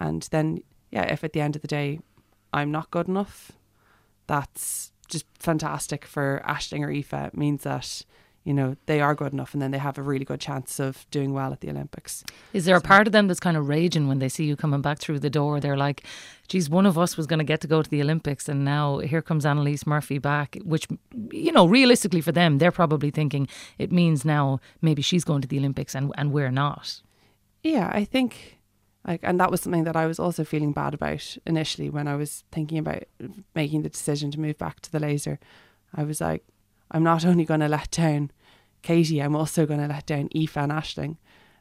And 0.00 0.22
then, 0.30 0.62
yeah, 0.90 1.12
if 1.12 1.24
at 1.24 1.32
the 1.32 1.40
end 1.40 1.56
of 1.56 1.62
the 1.62 1.68
day 1.68 2.00
I'm 2.52 2.70
not 2.70 2.90
good 2.90 3.08
enough, 3.08 3.52
that's 4.26 4.92
just 5.08 5.26
fantastic 5.38 6.04
for 6.04 6.42
Aisling 6.46 6.84
or 6.84 6.90
Aoife. 6.90 7.12
It 7.12 7.36
means 7.36 7.62
that 7.62 8.02
you 8.44 8.54
know 8.54 8.76
they 8.86 9.00
are 9.00 9.14
good 9.14 9.32
enough, 9.32 9.52
and 9.52 9.60
then 9.60 9.72
they 9.72 9.78
have 9.78 9.98
a 9.98 10.02
really 10.02 10.24
good 10.24 10.40
chance 10.40 10.78
of 10.80 11.06
doing 11.10 11.32
well 11.32 11.52
at 11.52 11.60
the 11.60 11.70
Olympics. 11.70 12.24
Is 12.52 12.64
there 12.64 12.76
so. 12.76 12.84
a 12.84 12.88
part 12.88 13.06
of 13.06 13.12
them 13.12 13.26
that's 13.28 13.40
kind 13.40 13.56
of 13.56 13.68
raging 13.68 14.08
when 14.08 14.20
they 14.20 14.28
see 14.28 14.44
you 14.44 14.56
coming 14.56 14.80
back 14.80 14.98
through 14.98 15.18
the 15.18 15.30
door? 15.30 15.60
They're 15.60 15.76
like, 15.76 16.04
"Geez, 16.48 16.70
one 16.70 16.86
of 16.86 16.96
us 16.96 17.16
was 17.16 17.26
going 17.26 17.40
to 17.40 17.44
get 17.44 17.60
to 17.62 17.68
go 17.68 17.82
to 17.82 17.90
the 17.90 18.00
Olympics, 18.00 18.48
and 18.48 18.64
now 18.64 18.98
here 18.98 19.22
comes 19.22 19.44
Annalise 19.44 19.86
Murphy 19.86 20.18
back." 20.18 20.56
Which, 20.64 20.86
you 21.30 21.52
know, 21.52 21.66
realistically 21.66 22.20
for 22.20 22.32
them, 22.32 22.58
they're 22.58 22.72
probably 22.72 23.10
thinking 23.10 23.48
it 23.78 23.92
means 23.92 24.24
now 24.24 24.60
maybe 24.80 25.02
she's 25.02 25.24
going 25.24 25.42
to 25.42 25.48
the 25.48 25.58
Olympics 25.58 25.94
and 25.94 26.12
and 26.16 26.32
we're 26.32 26.52
not. 26.52 27.02
Yeah, 27.62 27.90
I 27.92 28.04
think 28.04 28.57
like 29.08 29.20
and 29.22 29.40
that 29.40 29.50
was 29.50 29.62
something 29.62 29.84
that 29.84 29.96
I 29.96 30.06
was 30.06 30.18
also 30.18 30.44
feeling 30.44 30.72
bad 30.72 30.92
about 30.92 31.38
initially 31.46 31.88
when 31.88 32.06
I 32.06 32.14
was 32.14 32.44
thinking 32.52 32.78
about 32.78 33.04
making 33.54 33.82
the 33.82 33.88
decision 33.88 34.30
to 34.32 34.40
move 34.40 34.58
back 34.58 34.80
to 34.80 34.92
the 34.92 35.00
laser. 35.00 35.38
I 35.94 36.04
was 36.04 36.20
like, 36.20 36.44
I'm 36.90 37.02
not 37.02 37.24
only 37.24 37.46
going 37.46 37.60
to 37.60 37.68
let 37.68 37.90
down 37.90 38.30
Katie, 38.82 39.22
I'm 39.22 39.34
also 39.34 39.64
going 39.64 39.80
to 39.80 39.88
let 39.88 40.06
down 40.06 40.28
Aoife 40.36 40.58
and 40.58 40.70
Aisling, 40.70 41.16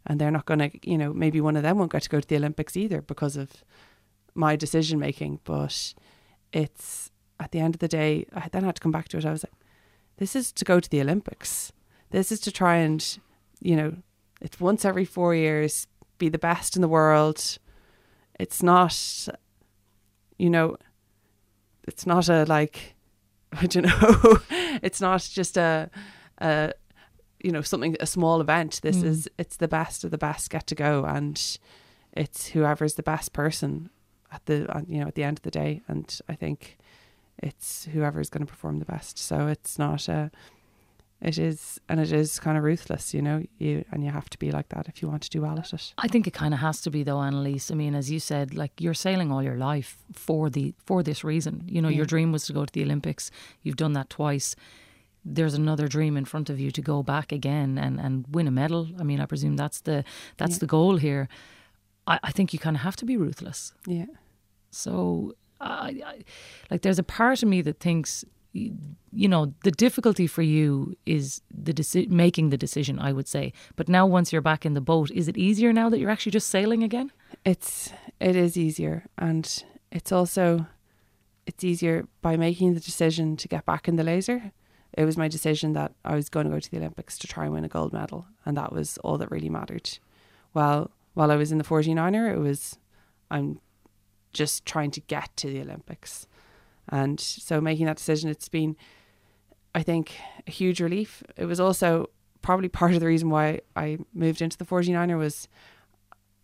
and 0.06 0.20
they're 0.20 0.30
not 0.30 0.46
going 0.46 0.60
to, 0.60 0.72
you 0.84 0.98
know, 0.98 1.14
maybe 1.14 1.40
one 1.40 1.56
of 1.56 1.64
them 1.64 1.78
won't 1.78 1.92
get 1.92 2.04
to 2.04 2.10
go 2.10 2.20
to 2.20 2.28
the 2.28 2.36
Olympics 2.36 2.76
either 2.76 3.02
because 3.02 3.38
of 3.38 3.64
my 4.36 4.58
decision 4.58 5.00
making. 5.00 5.40
But 5.46 5.94
it's 6.52 7.12
at 7.40 7.52
the 7.52 7.60
end 7.60 7.76
of 7.76 7.80
the 7.80 7.88
day, 7.88 8.26
I 8.34 8.50
then 8.50 8.66
had 8.66 8.76
to 8.76 8.82
come 8.82 8.92
back 8.92 9.08
to 9.10 9.18
it. 9.18 9.26
I 9.26 9.32
was 9.32 9.44
like, 9.44 9.54
this 10.18 10.36
is 10.36 10.52
to 10.52 10.66
go 10.66 10.82
to 10.82 10.90
the 10.90 11.02
Olympics. 11.02 11.72
This 12.12 12.32
is 12.32 12.42
to 12.42 12.52
try 12.52 12.78
and, 12.78 13.18
you 13.62 13.76
know, 13.76 13.96
it's 14.42 14.60
once 14.60 14.84
every 14.84 15.06
four 15.06 15.34
years 15.34 15.88
be 16.18 16.30
the 16.30 16.38
best 16.38 16.76
in 16.76 16.82
the 16.82 16.88
world. 16.88 17.58
It's 18.40 18.62
not, 18.62 19.28
you 20.38 20.50
know, 20.50 20.78
it's 21.88 22.06
not 22.06 22.30
a 22.30 22.46
like, 22.46 22.96
I 23.54 23.66
don't 23.66 23.86
know, 23.86 24.40
it's 24.82 25.02
not 25.02 25.22
just 25.22 25.58
a, 25.58 25.90
a, 26.40 26.74
you 27.44 27.52
know, 27.52 27.62
something, 27.62 27.96
a 28.00 28.06
small 28.06 28.42
event. 28.42 28.82
This 28.84 28.98
mm. 28.98 29.06
is, 29.06 29.30
it's 29.38 29.58
the 29.58 29.68
best 29.68 30.04
of 30.04 30.12
the 30.12 30.18
best 30.18 30.50
get 30.50 30.68
to 30.68 30.76
go. 30.76 31.06
And 31.06 31.42
it's 32.14 32.48
whoever's 32.48 32.96
the 32.96 33.04
best 33.04 33.34
person 33.34 33.90
at 34.32 34.46
the 34.46 34.84
you 34.88 35.00
know 35.00 35.08
at 35.08 35.16
the 35.16 35.24
end 35.24 35.40
of 35.40 35.44
the 35.44 35.52
day, 35.52 35.82
and 35.88 36.20
I 36.28 36.36
think 36.36 36.78
it's 37.38 37.86
whoever 37.86 38.20
is 38.20 38.30
going 38.30 38.46
to 38.46 38.52
perform 38.52 38.80
the 38.80 38.86
best. 38.86 39.18
So 39.18 39.48
it's 39.48 39.78
not 39.78 40.08
a 40.10 40.32
it 41.20 41.38
is 41.38 41.80
and 41.90 42.00
it 42.00 42.12
is 42.12 42.40
kind 42.40 42.58
of 42.58 42.64
ruthless 42.64 43.14
you 43.14 43.22
know 43.22 43.44
you 43.58 43.84
and 43.92 44.04
you 44.04 44.12
have 44.12 44.30
to 44.30 44.38
be 44.38 44.52
like 44.52 44.70
that 44.70 44.88
if 44.88 45.02
you 45.02 45.08
want 45.08 45.24
to 45.24 45.30
do 45.30 45.42
well 45.42 45.58
at 45.58 45.74
it. 45.74 45.94
I 45.98 46.08
think 46.08 46.28
it 46.28 46.34
kind 46.34 46.54
of 46.54 46.60
has 46.60 46.82
to 46.82 46.92
be 46.92 47.04
though 47.04 47.22
annalise. 47.22 47.72
I 47.72 47.76
mean 47.76 47.96
as 47.96 48.12
you 48.12 48.20
said 48.20 48.54
like 48.54 48.72
you're 48.80 48.94
sailing 48.94 49.32
all 49.32 49.42
your 49.42 49.58
life 49.58 49.98
for 50.14 50.50
the 50.50 50.74
for 50.86 51.02
this 51.02 51.24
reason. 51.24 51.64
You 51.66 51.82
know 51.82 51.90
yeah. 51.90 51.98
your 51.98 52.06
dream 52.06 52.32
was 52.32 52.46
to 52.46 52.54
go 52.54 52.66
to 52.66 52.74
the 52.74 52.84
olympics. 52.84 53.32
You've 53.64 53.78
done 53.78 53.94
that 53.94 54.10
twice. 54.10 54.56
There's 55.26 55.56
another 55.56 55.88
dream 55.88 56.16
in 56.16 56.26
front 56.26 56.50
of 56.50 56.60
you 56.60 56.72
to 56.72 56.82
go 56.82 57.02
back 57.02 57.32
again 57.32 57.78
and 57.78 58.00
and 58.00 58.26
win 58.30 58.48
a 58.48 58.52
medal. 58.52 58.88
I 59.00 59.04
mean 59.04 59.20
i 59.20 59.26
presume 59.26 59.56
that's 59.56 59.82
the 59.82 60.04
that's 60.38 60.54
yeah. 60.54 60.60
the 60.60 60.68
goal 60.68 60.98
here. 60.98 61.28
I, 62.06 62.20
I 62.24 62.32
think 62.32 62.54
you 62.54 62.60
kind 62.60 62.76
of 62.76 62.84
have 62.84 62.96
to 62.98 63.06
be 63.06 63.18
ruthless. 63.18 63.74
Yeah. 63.88 64.06
So 64.70 65.34
I, 65.60 66.02
I, 66.06 66.24
like 66.70 66.84
there's 66.84 67.00
a 67.00 67.04
part 67.04 67.42
of 67.42 67.50
me 67.50 67.62
that 67.62 67.80
thinks 67.80 68.24
you 69.14 69.28
know 69.28 69.54
the 69.64 69.72
difficulty 69.72 70.28
for 70.28 70.42
you 70.42 70.96
is 71.06 71.42
the 71.50 71.74
deci- 71.74 72.10
making 72.10 72.50
the 72.50 72.58
decision 72.58 73.00
i 73.00 73.12
would 73.12 73.28
say. 73.28 73.54
But 73.76 73.90
now 73.90 74.06
once 74.06 74.32
you're 74.32 74.50
back 74.52 74.66
in 74.66 74.74
the 74.74 74.88
boat 74.92 75.10
is 75.12 75.28
it 75.28 75.38
easier 75.38 75.72
now 75.74 75.90
that 75.90 76.00
you're 76.00 76.10
actually 76.16 76.36
just 76.40 76.50
sailing 76.50 76.84
again? 76.84 77.12
It's 77.46 77.92
it 78.20 78.36
is 78.36 78.58
easier. 78.58 79.06
And 79.18 79.46
it's 79.92 80.12
also 80.12 80.68
it's 81.46 81.64
easier 81.64 82.08
by 82.22 82.36
making 82.38 82.74
the 82.74 82.80
decision 82.80 83.38
to 83.38 83.48
get 83.48 83.66
back 83.66 83.88
in 83.88 83.96
the 83.96 84.04
laser. 84.04 84.52
It 84.98 85.06
was 85.06 85.18
my 85.18 85.28
decision 85.28 85.74
that 85.74 85.92
i 86.04 86.16
was 86.16 86.30
going 86.30 86.46
to 86.46 86.54
go 86.56 86.60
to 86.60 86.72
the 86.72 86.78
olympics 86.78 87.18
to 87.20 87.28
try 87.28 87.44
and 87.46 87.54
win 87.54 87.66
a 87.66 87.74
gold 87.78 87.94
medal 87.94 88.26
and 88.46 88.56
that 88.58 88.72
was 88.72 88.98
all 89.04 89.18
that 89.20 89.32
really 89.32 89.50
mattered. 89.50 89.88
While 90.54 90.92
while 91.14 91.32
i 91.32 91.36
was 91.36 91.52
in 91.52 91.58
the 91.58 91.70
49er 91.72 92.26
it 92.36 92.42
was 92.50 92.78
i'm 93.32 93.60
just 94.34 94.66
trying 94.66 94.92
to 94.92 95.02
get 95.16 95.30
to 95.42 95.48
the 95.48 95.62
olympics 95.62 96.28
and 96.90 97.20
so 97.20 97.60
making 97.60 97.86
that 97.86 97.98
decision, 97.98 98.30
it's 98.30 98.50
been, 98.50 98.76
I 99.76 99.84
think, 99.84 100.16
a 100.48 100.52
huge 100.52 100.80
relief. 100.80 101.24
It 101.36 101.46
was 101.46 101.60
also 101.60 102.10
probably 102.42 102.70
part 102.70 102.94
of 102.94 103.00
the 103.00 103.08
reason 103.08 103.30
why 103.30 103.62
I 103.76 103.98
moved 104.14 104.42
into 104.42 104.58
the 104.58 104.66
49er 104.66 105.18
was, 105.18 105.48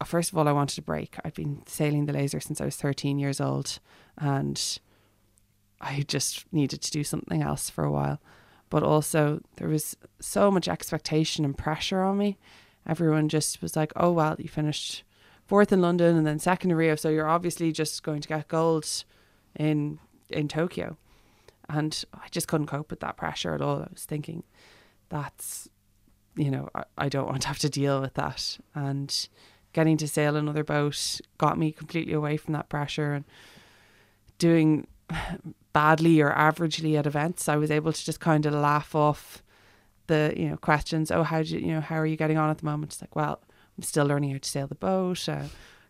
uh, 0.02 0.06
first 0.06 0.32
of 0.32 0.38
all, 0.38 0.48
I 0.48 0.52
wanted 0.52 0.80
a 0.80 0.82
break. 0.82 1.16
I'd 1.24 1.34
been 1.34 1.64
sailing 1.66 2.06
the 2.06 2.14
laser 2.14 2.40
since 2.40 2.60
I 2.60 2.66
was 2.66 2.76
13 2.76 3.20
years 3.20 3.40
old 3.40 3.80
and 4.18 4.80
I 5.80 6.04
just 6.08 6.52
needed 6.52 6.82
to 6.82 6.92
do 6.92 7.04
something 7.04 7.42
else 7.42 7.70
for 7.70 7.84
a 7.84 7.92
while. 7.92 8.20
But 8.70 8.84
also, 8.84 9.42
there 9.58 9.68
was 9.68 9.96
so 10.20 10.50
much 10.50 10.68
expectation 10.68 11.46
and 11.46 11.58
pressure 11.58 12.02
on 12.02 12.18
me. 12.18 12.38
Everyone 12.88 13.30
just 13.30 13.62
was 13.62 13.76
like, 13.76 13.94
oh, 13.96 14.12
well, 14.12 14.36
you 14.40 14.50
finished 14.50 15.04
fourth 15.46 15.72
in 15.72 15.82
London 15.82 16.18
and 16.18 16.26
then 16.26 16.40
second 16.40 16.72
in 16.72 16.78
Rio. 16.78 16.96
So 16.96 17.10
you're 17.10 17.30
obviously 17.30 17.72
just 17.72 18.02
going 18.04 18.22
to 18.22 18.28
get 18.28 18.48
gold 18.48 19.06
in 19.56 20.00
in 20.34 20.48
Tokyo. 20.48 20.98
And 21.70 22.04
I 22.14 22.28
just 22.30 22.48
couldn't 22.48 22.68
cope 22.68 22.90
with 22.90 23.00
that 23.00 23.18
pressure 23.18 23.54
at 23.54 23.62
all. 23.62 23.78
I 23.78 23.88
was 23.92 24.06
thinking, 24.06 24.44
that's, 25.10 25.70
you 26.36 26.52
know, 26.52 26.70
I, 26.76 26.84
I 26.98 27.10
don't 27.10 27.28
want 27.28 27.44
to 27.44 27.48
have 27.48 27.60
to 27.60 27.70
deal 27.70 28.02
with 28.02 28.16
that. 28.16 28.58
And 28.76 29.28
getting 29.72 29.98
to 29.98 30.08
sail 30.08 30.36
another 30.36 30.64
boat 30.64 31.22
got 31.38 31.58
me 31.58 31.72
completely 31.72 32.14
away 32.14 32.38
from 32.38 32.54
that 32.54 32.70
pressure 32.70 33.14
and 33.14 33.26
doing 34.38 34.88
badly 35.74 36.22
or 36.22 36.32
averagely 36.32 36.98
at 36.98 37.08
events. 37.08 37.48
I 37.48 37.56
was 37.56 37.72
able 37.72 37.94
to 37.94 38.06
just 38.06 38.20
kind 38.20 38.46
of 38.46 38.54
laugh 38.54 38.94
off 38.94 39.44
the, 40.08 40.34
you 40.36 40.50
know, 40.50 40.58
questions. 40.58 41.12
Oh, 41.12 41.24
how 41.24 41.42
do 41.42 41.50
you, 41.50 41.60
you 41.60 41.74
know, 41.74 41.82
how 41.82 41.96
are 41.96 42.06
you 42.06 42.18
getting 42.18 42.38
on 42.38 42.50
at 42.50 42.58
the 42.60 42.66
moment? 42.66 42.94
It's 42.94 43.02
like, 43.02 43.16
well, 43.16 43.42
I'm 43.78 43.84
still 43.84 44.06
learning 44.06 44.32
how 44.32 44.38
to 44.38 44.50
sail 44.50 44.68
the 44.68 44.76
boat. 44.76 45.28
Uh, 45.28 45.46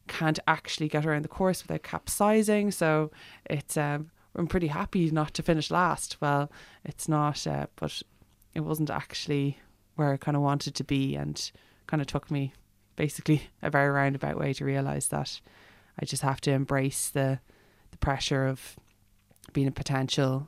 can't 0.07 0.39
actually 0.47 0.87
get 0.87 1.05
around 1.05 1.23
the 1.23 1.29
course 1.29 1.63
without 1.63 1.83
capsizing. 1.83 2.71
So 2.71 3.11
it's 3.45 3.77
um, 3.77 4.11
I'm 4.35 4.47
pretty 4.47 4.67
happy 4.67 5.09
not 5.11 5.33
to 5.35 5.43
finish 5.43 5.69
last. 5.69 6.17
Well, 6.19 6.51
it's 6.83 7.07
not, 7.07 7.45
uh, 7.45 7.67
but 7.75 8.01
it 8.53 8.61
wasn't 8.61 8.89
actually 8.89 9.59
where 9.95 10.11
I 10.11 10.17
kind 10.17 10.35
of 10.35 10.43
wanted 10.43 10.75
to 10.75 10.83
be, 10.83 11.15
and 11.15 11.51
kind 11.87 12.01
of 12.01 12.07
took 12.07 12.31
me 12.31 12.53
basically 12.95 13.49
a 13.61 13.69
very 13.69 13.89
roundabout 13.89 14.37
way 14.37 14.53
to 14.53 14.65
realize 14.65 15.07
that 15.09 15.39
I 15.99 16.05
just 16.05 16.23
have 16.23 16.41
to 16.41 16.51
embrace 16.51 17.09
the 17.09 17.39
the 17.91 17.97
pressure 17.97 18.47
of 18.47 18.75
being 19.53 19.67
a 19.67 19.71
potential, 19.71 20.47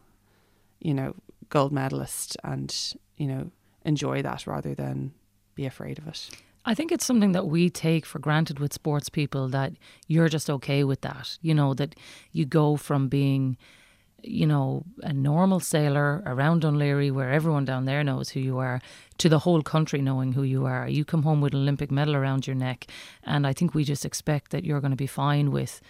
you 0.79 0.93
know, 0.93 1.13
gold 1.49 1.71
medalist, 1.71 2.37
and 2.43 2.75
you 3.17 3.27
know, 3.27 3.51
enjoy 3.83 4.21
that 4.23 4.47
rather 4.47 4.73
than 4.73 5.13
be 5.53 5.65
afraid 5.65 5.99
of 5.99 6.07
it. 6.07 6.29
I 6.65 6.73
think 6.73 6.91
it's 6.91 7.05
something 7.05 7.33
that 7.33 7.47
we 7.47 7.69
take 7.69 8.05
for 8.05 8.19
granted 8.19 8.59
with 8.59 8.73
sports 8.73 9.07
people 9.07 9.47
that 9.49 9.73
you're 10.07 10.29
just 10.29 10.49
okay 10.49 10.83
with 10.83 11.01
that. 11.01 11.37
You 11.41 11.53
know, 11.53 11.73
that 11.75 11.95
you 12.31 12.45
go 12.45 12.75
from 12.75 13.07
being, 13.07 13.57
you 14.23 14.47
know, 14.47 14.83
a 15.03 15.13
normal 15.13 15.59
sailor 15.59 16.23
around 16.25 16.63
Dún 16.63 17.13
where 17.13 17.31
everyone 17.31 17.65
down 17.65 17.85
there 17.85 18.03
knows 18.03 18.29
who 18.29 18.39
you 18.39 18.57
are 18.57 18.81
to 19.19 19.29
the 19.29 19.39
whole 19.39 19.61
country 19.61 20.01
knowing 20.01 20.33
who 20.33 20.41
you 20.41 20.65
are. 20.65 20.87
You 20.89 21.05
come 21.05 21.23
home 21.23 21.39
with 21.39 21.53
an 21.53 21.61
Olympic 21.61 21.91
medal 21.91 22.15
around 22.15 22.47
your 22.47 22.55
neck. 22.55 22.87
And 23.23 23.45
I 23.45 23.53
think 23.53 23.75
we 23.75 23.83
just 23.83 24.03
expect 24.03 24.49
that 24.51 24.63
you're 24.63 24.81
going 24.81 24.91
to 24.91 24.97
be 24.97 25.07
fine 25.07 25.51
with 25.51 25.81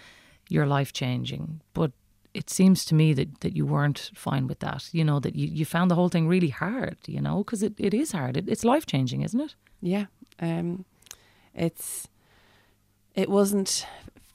your 0.50 0.66
life 0.66 0.92
changing. 0.92 1.62
But 1.72 1.92
it 2.34 2.50
seems 2.50 2.84
to 2.84 2.94
me 2.94 3.14
that, 3.14 3.40
that 3.40 3.56
you 3.56 3.64
weren't 3.64 4.10
fine 4.14 4.46
with 4.46 4.58
that. 4.58 4.90
You 4.92 5.04
know, 5.04 5.20
that 5.20 5.34
you, 5.34 5.46
you 5.46 5.64
found 5.64 5.90
the 5.90 5.94
whole 5.94 6.10
thing 6.10 6.28
really 6.28 6.50
hard, 6.50 6.98
you 7.06 7.22
know, 7.22 7.38
because 7.38 7.62
it, 7.62 7.72
it 7.78 7.94
is 7.94 8.12
hard. 8.12 8.36
It, 8.36 8.46
it's 8.46 8.62
life 8.62 8.84
changing, 8.84 9.22
isn't 9.22 9.40
it? 9.40 9.54
Yeah, 9.80 10.06
um, 10.40 10.84
it's 11.54 12.08
it 13.14 13.28
wasn't 13.28 13.86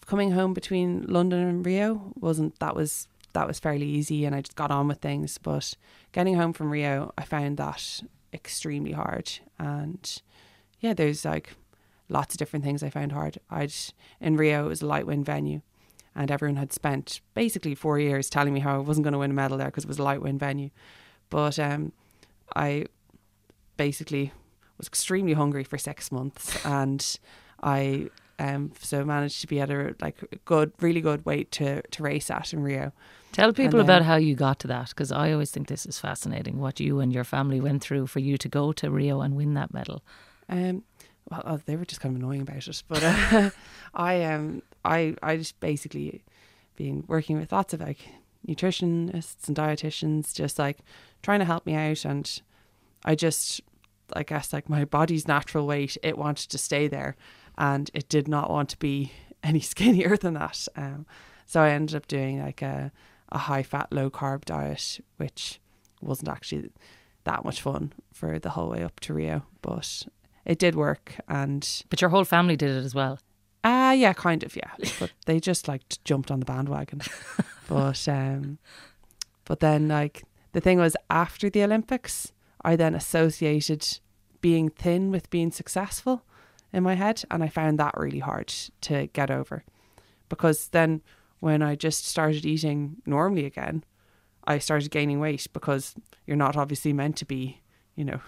coming 0.06 0.32
home 0.32 0.54
between 0.54 1.04
London 1.04 1.40
and 1.40 1.66
Rio 1.66 2.14
wasn't 2.20 2.58
that 2.60 2.76
was 2.76 3.08
that 3.34 3.48
was 3.48 3.60
fairly 3.60 3.86
easy 3.86 4.26
and 4.26 4.36
I 4.36 4.42
just 4.42 4.56
got 4.56 4.72
on 4.72 4.88
with 4.88 5.00
things. 5.00 5.38
But 5.38 5.76
getting 6.12 6.36
home 6.36 6.54
from 6.54 6.72
Rio, 6.72 7.14
I 7.18 7.24
found 7.24 7.58
that 7.58 8.02
extremely 8.34 8.92
hard. 8.92 9.32
And 9.58 10.22
yeah, 10.80 10.94
there's 10.94 11.24
like 11.24 11.54
lots 12.10 12.34
of 12.34 12.40
different 12.40 12.66
things 12.66 12.84
I 12.84 12.90
found 12.90 13.12
hard. 13.14 13.40
I'd 13.50 13.74
in 14.20 14.36
Rio 14.36 14.66
it 14.66 14.70
was 14.70 14.82
a 14.82 14.88
light 14.88 15.06
wind 15.06 15.26
venue, 15.26 15.62
and 16.16 16.30
everyone 16.30 16.58
had 16.58 16.74
spent 16.74 17.22
basically 17.34 17.76
four 17.76 18.00
years 18.00 18.30
telling 18.30 18.54
me 18.54 18.60
how 18.60 18.76
I 18.76 18.80
wasn't 18.80 19.06
going 19.06 19.14
to 19.14 19.20
win 19.20 19.32
a 19.32 19.36
medal 19.36 19.58
there 19.58 19.68
because 19.68 19.86
it 19.86 19.90
was 19.90 20.00
a 20.00 20.04
light 20.04 20.22
wind 20.22 20.40
venue. 20.40 20.70
But 21.30 21.58
um, 21.60 21.94
I 22.56 22.86
basically 23.78 24.34
was 24.82 24.88
extremely 24.88 25.34
hungry 25.34 25.64
for 25.64 25.78
six 25.78 26.12
months, 26.12 26.64
and 26.66 27.20
I 27.62 28.10
um 28.40 28.72
so 28.82 29.06
managed 29.06 29.42
to 29.42 29.48
be 29.48 29.60
at 29.60 29.70
a 29.70 29.96
like 30.02 30.44
good, 30.46 30.74
really 30.82 31.02
good 31.02 31.26
weight 31.26 31.52
to 31.54 31.82
to 31.82 32.04
race 32.04 32.30
at 32.30 32.54
in 32.54 32.64
Rio. 32.64 32.92
Tell 33.32 33.54
people 33.54 33.78
then, 33.78 33.86
about 33.86 34.02
how 34.02 34.16
you 34.16 34.36
got 34.36 34.60
to 34.60 34.68
that 34.68 34.90
because 34.90 35.12
I 35.12 35.32
always 35.32 35.52
think 35.52 35.68
this 35.68 35.86
is 35.86 36.00
fascinating. 36.00 36.60
What 36.60 36.80
you 36.80 37.00
and 37.00 37.14
your 37.14 37.24
family 37.24 37.62
went 37.62 37.82
through 37.82 38.08
for 38.08 38.20
you 38.20 38.38
to 38.38 38.50
go 38.50 38.74
to 38.74 38.90
Rio 38.90 39.22
and 39.22 39.36
win 39.36 39.54
that 39.54 39.74
medal. 39.74 40.04
Um, 40.50 40.84
well, 41.30 41.44
oh, 41.46 41.62
they 41.66 41.76
were 41.76 41.86
just 41.86 42.02
kind 42.02 42.16
of 42.16 42.22
annoying 42.22 42.42
about 42.42 42.68
it, 42.68 42.84
but 42.88 43.04
uh, 43.04 43.52
I 43.94 44.24
um 44.24 44.64
I 44.84 45.16
I 45.22 45.38
just 45.38 45.60
basically 45.60 46.24
been 46.76 47.04
working 47.08 47.38
with 47.38 47.52
lots 47.52 47.74
of 47.74 47.82
like 47.82 48.00
nutritionists 48.48 49.48
and 49.48 49.56
dietitians, 49.56 50.34
just 50.34 50.58
like 50.58 50.80
trying 51.22 51.40
to 51.40 51.46
help 51.46 51.66
me 51.66 51.76
out, 51.76 52.04
and 52.04 52.42
I 53.06 53.16
just 53.16 53.62
I 54.16 54.24
guess 54.24 54.54
like 54.54 54.70
my 54.70 54.86
body's 54.86 55.28
natural 55.28 55.68
weight, 55.68 55.98
it 56.04 56.18
wanted 56.18 56.50
to 56.50 56.58
stay 56.58 56.88
there, 56.88 57.16
and 57.58 57.90
it 57.94 58.10
did 58.10 58.28
not 58.28 58.50
want 58.50 58.70
to 58.70 58.78
be 58.78 59.12
any 59.44 59.60
skinnier 59.60 60.18
than 60.18 60.36
that. 60.36 60.68
Um, 60.76 61.06
so 61.46 61.62
I 61.62 61.72
ended 61.72 61.96
up 61.96 62.08
doing 62.08 62.42
like 62.42 62.62
a 62.62 62.92
a 63.32 63.38
high 63.38 63.64
fat, 63.64 63.88
low 63.92 64.10
carb 64.10 64.46
diet, 64.46 65.00
which 65.18 65.60
wasn't 66.02 66.30
actually 66.30 66.70
that 67.24 67.46
much 67.46 67.62
fun 67.62 67.94
for 68.12 68.40
the 68.40 68.52
whole 68.52 68.70
way 68.70 68.84
up 68.84 69.00
to 69.02 69.14
Rio, 69.14 69.44
but 69.62 70.08
it 70.46 70.60
did 70.60 70.76
work. 70.76 71.16
And 71.28 71.68
but 71.90 72.02
your 72.02 72.10
whole 72.10 72.26
family 72.26 72.56
did 72.56 72.72
it 72.72 72.84
as 72.84 72.96
well. 72.96 73.20
Ah, 73.64 73.90
uh, 73.90 73.92
yeah, 73.92 74.14
kind 74.14 74.44
of, 74.44 74.56
yeah. 74.56 74.72
But 75.00 75.12
they 75.26 75.40
just 75.40 75.68
like 75.68 75.84
jumped 76.04 76.32
on 76.32 76.40
the 76.40 76.46
bandwagon. 76.46 77.02
but 77.68 78.08
um, 78.08 78.58
but 79.46 79.60
then 79.60 79.88
like 79.88 80.24
the 80.54 80.62
thing 80.62 80.80
was 80.80 80.96
after 81.10 81.50
the 81.50 81.64
Olympics, 81.64 82.34
I 82.64 82.76
then 82.76 82.96
associated 82.96 84.00
being 84.42 84.70
thin 84.70 85.12
with 85.12 85.30
being 85.30 85.52
successful 85.52 86.24
in 86.74 86.84
my 86.84 86.96
head. 86.96 87.24
And 87.30 87.44
I 87.44 87.48
found 87.48 87.80
that 87.80 87.94
really 87.98 88.20
hard 88.20 88.48
to 88.82 89.08
get 89.08 89.32
over. 89.32 89.64
Because 90.30 90.70
then 90.70 91.02
when 91.40 91.62
I 91.62 91.76
just 91.76 92.06
started 92.06 92.46
eating 92.46 92.98
normally 93.06 93.46
again, 93.46 93.84
I 94.46 94.58
started 94.58 94.92
gaining 94.92 95.20
weight 95.20 95.48
because 95.54 95.96
you're 96.26 96.38
not 96.38 96.58
obviously 96.58 96.94
meant 96.94 97.16
to 97.18 97.26
be, 97.26 97.62
you 97.96 98.06
know, 98.06 98.20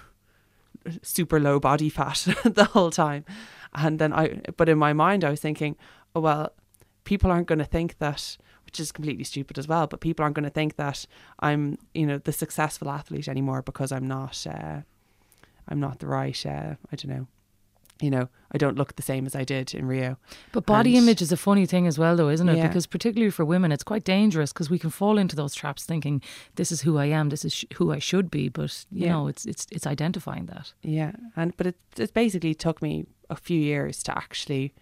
super 1.02 1.40
low 1.40 1.60
body 1.60 1.90
fat 1.90 2.28
the 2.44 2.66
whole 2.66 2.92
time. 2.92 3.26
And 3.74 3.98
then 4.00 4.14
I, 4.14 4.42
but 4.58 4.70
in 4.70 4.78
my 4.78 4.94
mind, 4.94 5.24
I 5.24 5.30
was 5.30 5.40
thinking, 5.40 5.76
oh, 6.16 6.22
well, 6.22 6.54
people 7.04 7.32
aren't 7.32 7.48
going 7.48 7.60
to 7.60 7.66
think 7.66 7.98
that 8.00 8.38
which 8.74 8.80
is 8.80 8.92
completely 8.92 9.24
stupid 9.24 9.60
as 9.60 9.68
well. 9.68 9.86
But 9.86 10.00
people 10.00 10.24
aren't 10.24 10.34
going 10.36 10.46
to 10.46 10.50
think 10.50 10.78
that 10.78 11.06
I'm, 11.42 11.78
you 11.94 12.08
know, 12.08 12.18
the 12.18 12.32
successful 12.32 12.90
athlete 12.90 13.28
anymore 13.28 13.62
because 13.62 13.92
I'm 13.92 14.08
not, 14.08 14.48
uh, 14.50 14.82
I'm 15.68 15.80
not 15.80 16.00
the 16.00 16.08
right, 16.08 16.44
uh, 16.44 16.74
I 16.92 16.96
don't 16.96 17.08
know, 17.16 17.28
you 18.02 18.10
know, 18.10 18.30
I 18.52 18.58
don't 18.58 18.76
look 18.76 18.96
the 18.96 19.04
same 19.04 19.28
as 19.28 19.36
I 19.36 19.44
did 19.44 19.76
in 19.76 19.86
Rio. 19.86 20.18
But 20.54 20.66
body 20.66 20.98
And- 20.98 21.04
image 21.06 21.22
is 21.22 21.32
a 21.32 21.38
funny 21.38 21.68
thing 21.68 21.86
as 21.86 22.00
well, 22.00 22.16
though, 22.16 22.30
isn't 22.30 22.50
it? 22.50 22.58
Yeah. 22.58 22.68
Because 22.68 22.88
particularly 22.88 23.30
for 23.30 23.46
women, 23.46 23.72
it's 23.72 23.84
quite 23.84 24.04
dangerous 24.04 24.52
because 24.52 24.72
we 24.72 24.80
can 24.80 24.90
fall 24.90 25.20
into 25.20 25.36
those 25.36 25.54
traps 25.54 25.86
thinking 25.86 26.20
this 26.56 26.72
is 26.72 26.82
who 26.82 26.98
I 26.98 27.06
am, 27.06 27.30
this 27.30 27.46
is 27.46 27.54
sh- 27.54 27.66
who 27.76 27.92
I 27.94 28.00
should 28.00 28.32
be. 28.32 28.50
But 28.50 28.86
you 28.92 29.06
Yeah. 29.06 29.12
know, 29.12 29.28
it's 29.28 29.46
it's 29.46 29.68
it's 29.72 29.86
identifying 29.86 30.48
that. 30.48 30.74
Yeah, 30.82 31.12
and 31.36 31.56
but 31.58 31.68
it 31.68 31.76
it 31.98 32.12
basically 32.16 32.56
took 32.56 32.82
me 32.82 33.06
a 33.30 33.36
few 33.36 33.60
years 33.60 34.02
to 34.04 34.18
actually 34.18 34.74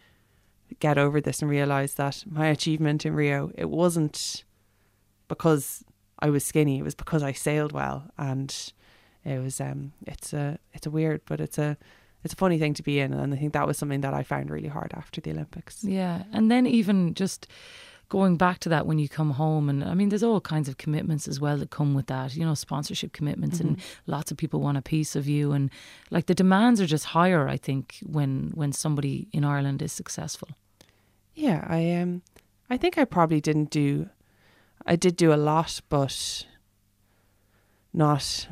get 0.79 0.97
over 0.97 1.21
this 1.21 1.41
and 1.41 1.49
realize 1.49 1.95
that 1.95 2.23
my 2.29 2.47
achievement 2.47 3.05
in 3.05 3.13
Rio 3.13 3.51
it 3.55 3.69
wasn't 3.69 4.43
because 5.27 5.83
I 6.19 6.29
was 6.29 6.45
skinny, 6.45 6.79
it 6.79 6.83
was 6.83 6.95
because 6.95 7.23
I 7.23 7.31
sailed 7.31 7.71
well, 7.71 8.11
and 8.17 8.53
it 9.25 9.41
was 9.41 9.59
um 9.61 9.93
it's 10.05 10.33
a 10.33 10.59
it's 10.73 10.85
a 10.85 10.91
weird, 10.91 11.21
but 11.25 11.39
it's 11.39 11.57
a 11.57 11.77
it's 12.23 12.33
a 12.33 12.37
funny 12.37 12.59
thing 12.59 12.73
to 12.75 12.83
be 12.83 12.99
in, 12.99 13.13
and 13.13 13.33
I 13.33 13.37
think 13.37 13.53
that 13.53 13.65
was 13.65 13.77
something 13.77 14.01
that 14.01 14.13
I 14.13 14.23
found 14.23 14.49
really 14.49 14.67
hard 14.67 14.93
after 14.95 15.19
the 15.21 15.31
Olympics. 15.31 15.83
Yeah, 15.83 16.23
and 16.31 16.51
then 16.51 16.67
even 16.67 17.13
just 17.15 17.47
going 18.09 18.35
back 18.35 18.59
to 18.59 18.69
that 18.69 18.85
when 18.85 18.99
you 18.99 19.07
come 19.07 19.31
home, 19.31 19.69
and 19.69 19.83
I 19.83 19.93
mean, 19.93 20.09
there's 20.09 20.21
all 20.21 20.41
kinds 20.41 20.67
of 20.67 20.77
commitments 20.77 21.27
as 21.27 21.39
well 21.39 21.57
that 21.57 21.71
come 21.71 21.93
with 21.93 22.07
that. 22.07 22.35
You 22.35 22.45
know, 22.45 22.53
sponsorship 22.53 23.13
commitments, 23.13 23.59
and 23.59 23.79
lots 24.05 24.31
of 24.31 24.37
people 24.37 24.59
want 24.59 24.77
a 24.77 24.81
piece 24.81 25.15
of 25.15 25.27
you, 25.27 25.53
and 25.53 25.71
like 26.11 26.27
the 26.27 26.35
demands 26.35 26.79
are 26.79 26.85
just 26.85 27.05
higher. 27.05 27.47
I 27.47 27.57
think 27.57 27.97
when 28.05 28.51
when 28.53 28.73
somebody 28.73 29.27
in 29.31 29.43
Ireland 29.43 29.81
is 29.81 29.91
successful. 29.91 30.49
Yeah, 31.33 31.65
I 31.67 31.93
um, 31.95 32.21
I 32.69 32.77
think 32.77 32.97
I 32.97 33.05
probably 33.05 33.41
didn't 33.41 33.69
do, 33.69 34.09
I 34.85 34.95
did 34.95 35.15
do 35.15 35.33
a 35.33 35.35
lot, 35.35 35.81
but 35.89 36.45
not, 37.93 38.47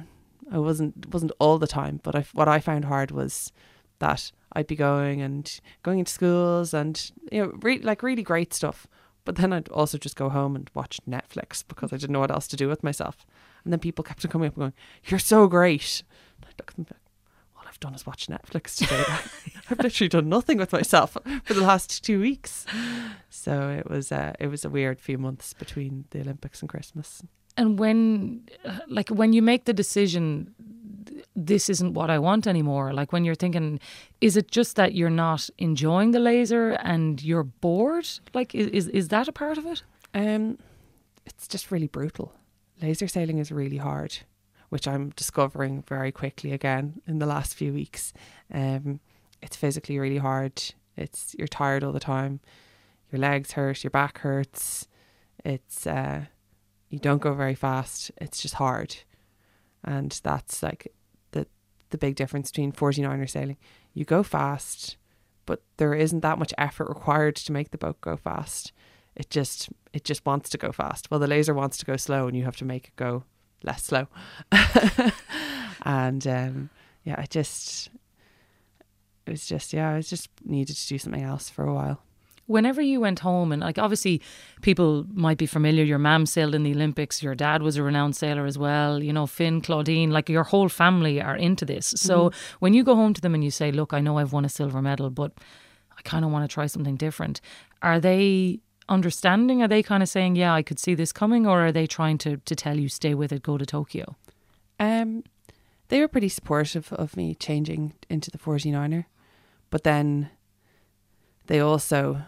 I 0.52 0.58
wasn't 0.58 1.14
wasn't 1.14 1.32
all 1.40 1.58
the 1.58 1.68
time. 1.68 2.00
But 2.04 2.16
I, 2.16 2.26
what 2.34 2.48
I 2.48 2.60
found 2.60 2.86
hard 2.86 3.12
was 3.12 3.52
that 4.00 4.32
I'd 4.54 4.68
be 4.68 4.76
going 4.76 5.22
and 5.22 5.60
going 5.84 6.00
into 6.00 6.12
schools 6.12 6.74
and 6.74 7.12
you 7.32 7.44
know, 7.44 7.52
re- 7.62 7.80
like 7.80 8.04
really 8.04 8.24
great 8.24 8.54
stuff. 8.54 8.88
But 9.26 9.36
then 9.36 9.54
I'd 9.54 9.70
also 9.70 9.98
just 9.98 10.16
go 10.16 10.30
home 10.30 10.56
and 10.56 10.70
watch 10.74 11.00
Netflix 11.08 11.64
because 11.68 11.94
I 11.94 11.98
didn't 11.98 12.14
know 12.14 12.22
what 12.22 12.32
else 12.32 12.48
to 12.48 12.58
do 12.58 12.68
with 12.68 12.84
myself. 12.84 13.26
And 13.64 13.72
then 13.72 13.80
people 13.80 14.04
kept 14.04 14.26
on 14.26 14.32
coming 14.32 14.48
up 14.48 14.56
and 14.56 14.62
going, 14.62 14.74
"You're 15.06 15.20
so 15.20 15.48
great." 15.48 16.04
I'd 16.44 16.56
look 16.58 16.70
at 16.72 16.76
them 16.76 16.86
and 16.86 16.88
be 16.88 16.96
like, 16.96 17.02
all 17.58 17.69
I've 17.80 17.92
done 17.92 17.96
is 17.96 18.06
watch 18.06 18.28
Netflix 18.28 18.76
today. 18.76 19.06
I've 19.70 19.80
literally 19.80 20.10
done 20.10 20.28
nothing 20.28 20.58
with 20.58 20.74
myself 20.74 21.16
for 21.46 21.54
the 21.54 21.62
last 21.62 22.04
two 22.04 22.20
weeks. 22.20 22.66
So 23.30 23.70
it 23.70 23.90
was 23.90 24.12
uh, 24.12 24.34
it 24.38 24.48
was 24.48 24.66
a 24.66 24.70
weird 24.70 25.00
few 25.00 25.18
months 25.18 25.54
between 25.54 26.04
the 26.10 26.20
Olympics 26.20 26.62
and 26.62 26.68
Christmas. 26.70 27.24
And 27.56 27.80
when, 27.80 28.50
uh, 28.66 28.80
like, 28.90 29.10
when 29.10 29.32
you 29.32 29.42
make 29.42 29.64
the 29.64 29.74
decision, 29.74 30.54
this 31.36 31.70
isn't 31.70 31.94
what 31.94 32.10
I 32.10 32.20
want 32.20 32.48
anymore. 32.48 32.92
Like, 32.94 33.14
when 33.14 33.24
you're 33.24 33.36
thinking, 33.36 33.80
is 34.20 34.36
it 34.36 34.52
just 34.52 34.76
that 34.76 34.94
you're 34.94 35.10
not 35.10 35.50
enjoying 35.58 36.12
the 36.12 36.20
laser 36.20 36.72
and 36.84 37.24
you're 37.24 37.44
bored? 37.44 38.10
Like, 38.34 38.54
is 38.54 38.68
is, 38.68 38.88
is 38.90 39.08
that 39.08 39.30
a 39.30 39.32
part 39.32 39.58
of 39.58 39.66
it? 39.66 39.84
Um, 40.14 40.58
it's 41.26 41.48
just 41.48 41.72
really 41.72 41.88
brutal. 41.88 42.34
Laser 42.82 43.08
sailing 43.08 43.38
is 43.38 43.54
really 43.54 43.78
hard, 43.78 44.18
which 44.70 44.88
I'm 44.88 45.10
discovering 45.10 45.84
very 45.88 46.12
quickly 46.12 46.52
again 46.52 47.02
in 47.08 47.20
the 47.20 47.26
last 47.26 47.56
few 47.56 47.74
weeks. 47.74 48.14
Um, 48.54 49.00
it's 49.42 49.56
physically 49.56 50.00
really 50.00 50.18
hard. 50.18 50.62
It's 50.96 51.36
you're 51.38 51.48
tired 51.48 51.84
all 51.84 51.92
the 51.92 52.00
time. 52.00 52.40
Your 53.12 53.20
legs 53.20 53.54
hurt. 53.54 53.84
Your 53.84 53.92
back 53.92 54.20
hurts. 54.20 54.88
It's 55.44 55.88
uh, 55.88 56.26
you 56.90 57.00
don't 57.00 57.22
go 57.22 57.34
very 57.34 57.56
fast. 57.56 58.12
It's 58.18 58.42
just 58.42 58.56
hard, 58.56 58.98
and 59.84 60.20
that's 60.24 60.62
like 60.62 60.92
the 61.32 61.48
the 61.90 61.98
big 61.98 62.16
difference 62.16 62.52
between 62.52 62.72
49er 62.72 63.30
sailing. 63.30 63.58
You 63.94 64.06
go 64.06 64.22
fast, 64.22 64.98
but 65.46 65.64
there 65.78 65.94
isn't 65.94 66.22
that 66.22 66.38
much 66.38 66.54
effort 66.58 66.90
required 66.90 67.36
to 67.38 67.52
make 67.52 67.72
the 67.72 67.78
boat 67.78 68.00
go 68.02 68.18
fast. 68.18 68.72
It 69.16 69.30
just 69.30 69.70
it 69.94 70.04
just 70.04 70.26
wants 70.26 70.50
to 70.50 70.58
go 70.58 70.72
fast. 70.72 71.10
Well, 71.10 71.20
the 71.20 71.28
laser 71.28 71.54
wants 71.54 71.78
to 71.78 71.86
go 71.86 71.96
slow, 71.96 72.28
and 72.28 72.38
you 72.38 72.44
have 72.44 72.58
to 72.58 72.66
make 72.66 72.90
it 72.90 72.96
go 72.96 73.24
less 73.64 73.84
slow. 73.84 74.08
and 75.84 76.26
um, 76.28 76.70
yeah, 77.04 77.16
I 77.18 77.26
just 77.30 77.90
it 79.26 79.32
was 79.32 79.46
just 79.46 79.74
yeah, 79.74 79.92
I 79.92 79.96
was 79.96 80.10
just 80.10 80.30
needed 80.44 80.76
to 80.76 80.88
do 80.88 80.98
something 80.98 81.24
else 81.24 81.50
for 81.50 81.64
a 81.66 81.74
while. 81.74 82.02
Whenever 82.48 82.82
you 82.82 83.00
went 83.00 83.20
home, 83.20 83.52
and 83.52 83.62
like 83.62 83.78
obviously 83.78 84.22
people 84.62 85.06
might 85.14 85.38
be 85.38 85.46
familiar, 85.46 85.84
your 85.84 86.00
mom 86.00 86.26
sailed 86.26 86.56
in 86.56 86.64
the 86.64 86.72
Olympics, 86.72 87.22
your 87.22 87.36
dad 87.36 87.62
was 87.62 87.78
a 87.78 87.84
renowned 87.84 88.16
sailor 88.16 88.48
as 88.48 88.58
well, 88.58 89.04
you 89.04 89.14
know, 89.14 89.28
Finn, 89.28 89.62
Claudine, 89.62 90.10
like 90.10 90.30
your 90.30 90.44
whole 90.44 90.68
family 90.68 91.22
are 91.22 91.36
into 91.36 91.64
this. 91.64 91.94
So 91.96 92.32
when 92.60 92.74
you 92.74 92.84
go 92.84 92.96
home 92.96 93.14
to 93.14 93.22
them 93.22 93.36
and 93.36 93.44
you 93.44 93.52
say, 93.52 93.72
Look, 93.72 93.94
I 93.94 94.00
know 94.00 94.18
I've 94.18 94.34
won 94.34 94.46
a 94.46 94.50
silver 94.50 94.82
medal, 94.82 95.12
but 95.12 95.34
I 95.96 96.02
kind 96.02 96.26
of 96.26 96.32
want 96.32 96.50
to 96.50 96.52
try 96.52 96.66
something 96.66 96.96
different, 96.96 97.40
are 97.84 98.00
they 98.00 98.62
understanding? 98.90 99.62
Are 99.62 99.68
they 99.68 99.82
kind 99.84 100.04
of 100.04 100.10
saying, 100.10 100.36
Yeah, 100.36 100.54
I 100.54 100.62
could 100.62 100.80
see 100.80 100.96
this 100.96 101.12
coming, 101.12 101.48
or 101.48 101.68
are 101.68 101.72
they 101.72 101.88
trying 101.88 102.18
to, 102.20 102.38
to 102.38 102.56
tell 102.56 102.78
you, 102.78 102.90
Stay 102.90 103.14
with 103.14 103.32
it, 103.32 103.44
go 103.44 103.58
to 103.58 103.66
Tokyo? 103.66 104.16
Um, 104.80 105.24
they 105.90 106.00
were 106.00 106.08
pretty 106.08 106.30
supportive 106.30 106.92
of 106.94 107.16
me 107.16 107.36
changing 107.36 107.94
into 108.10 108.32
the 108.32 108.38
49er, 108.38 109.06
but 109.70 109.84
then 109.84 110.30
they 111.48 111.60
also 111.60 112.22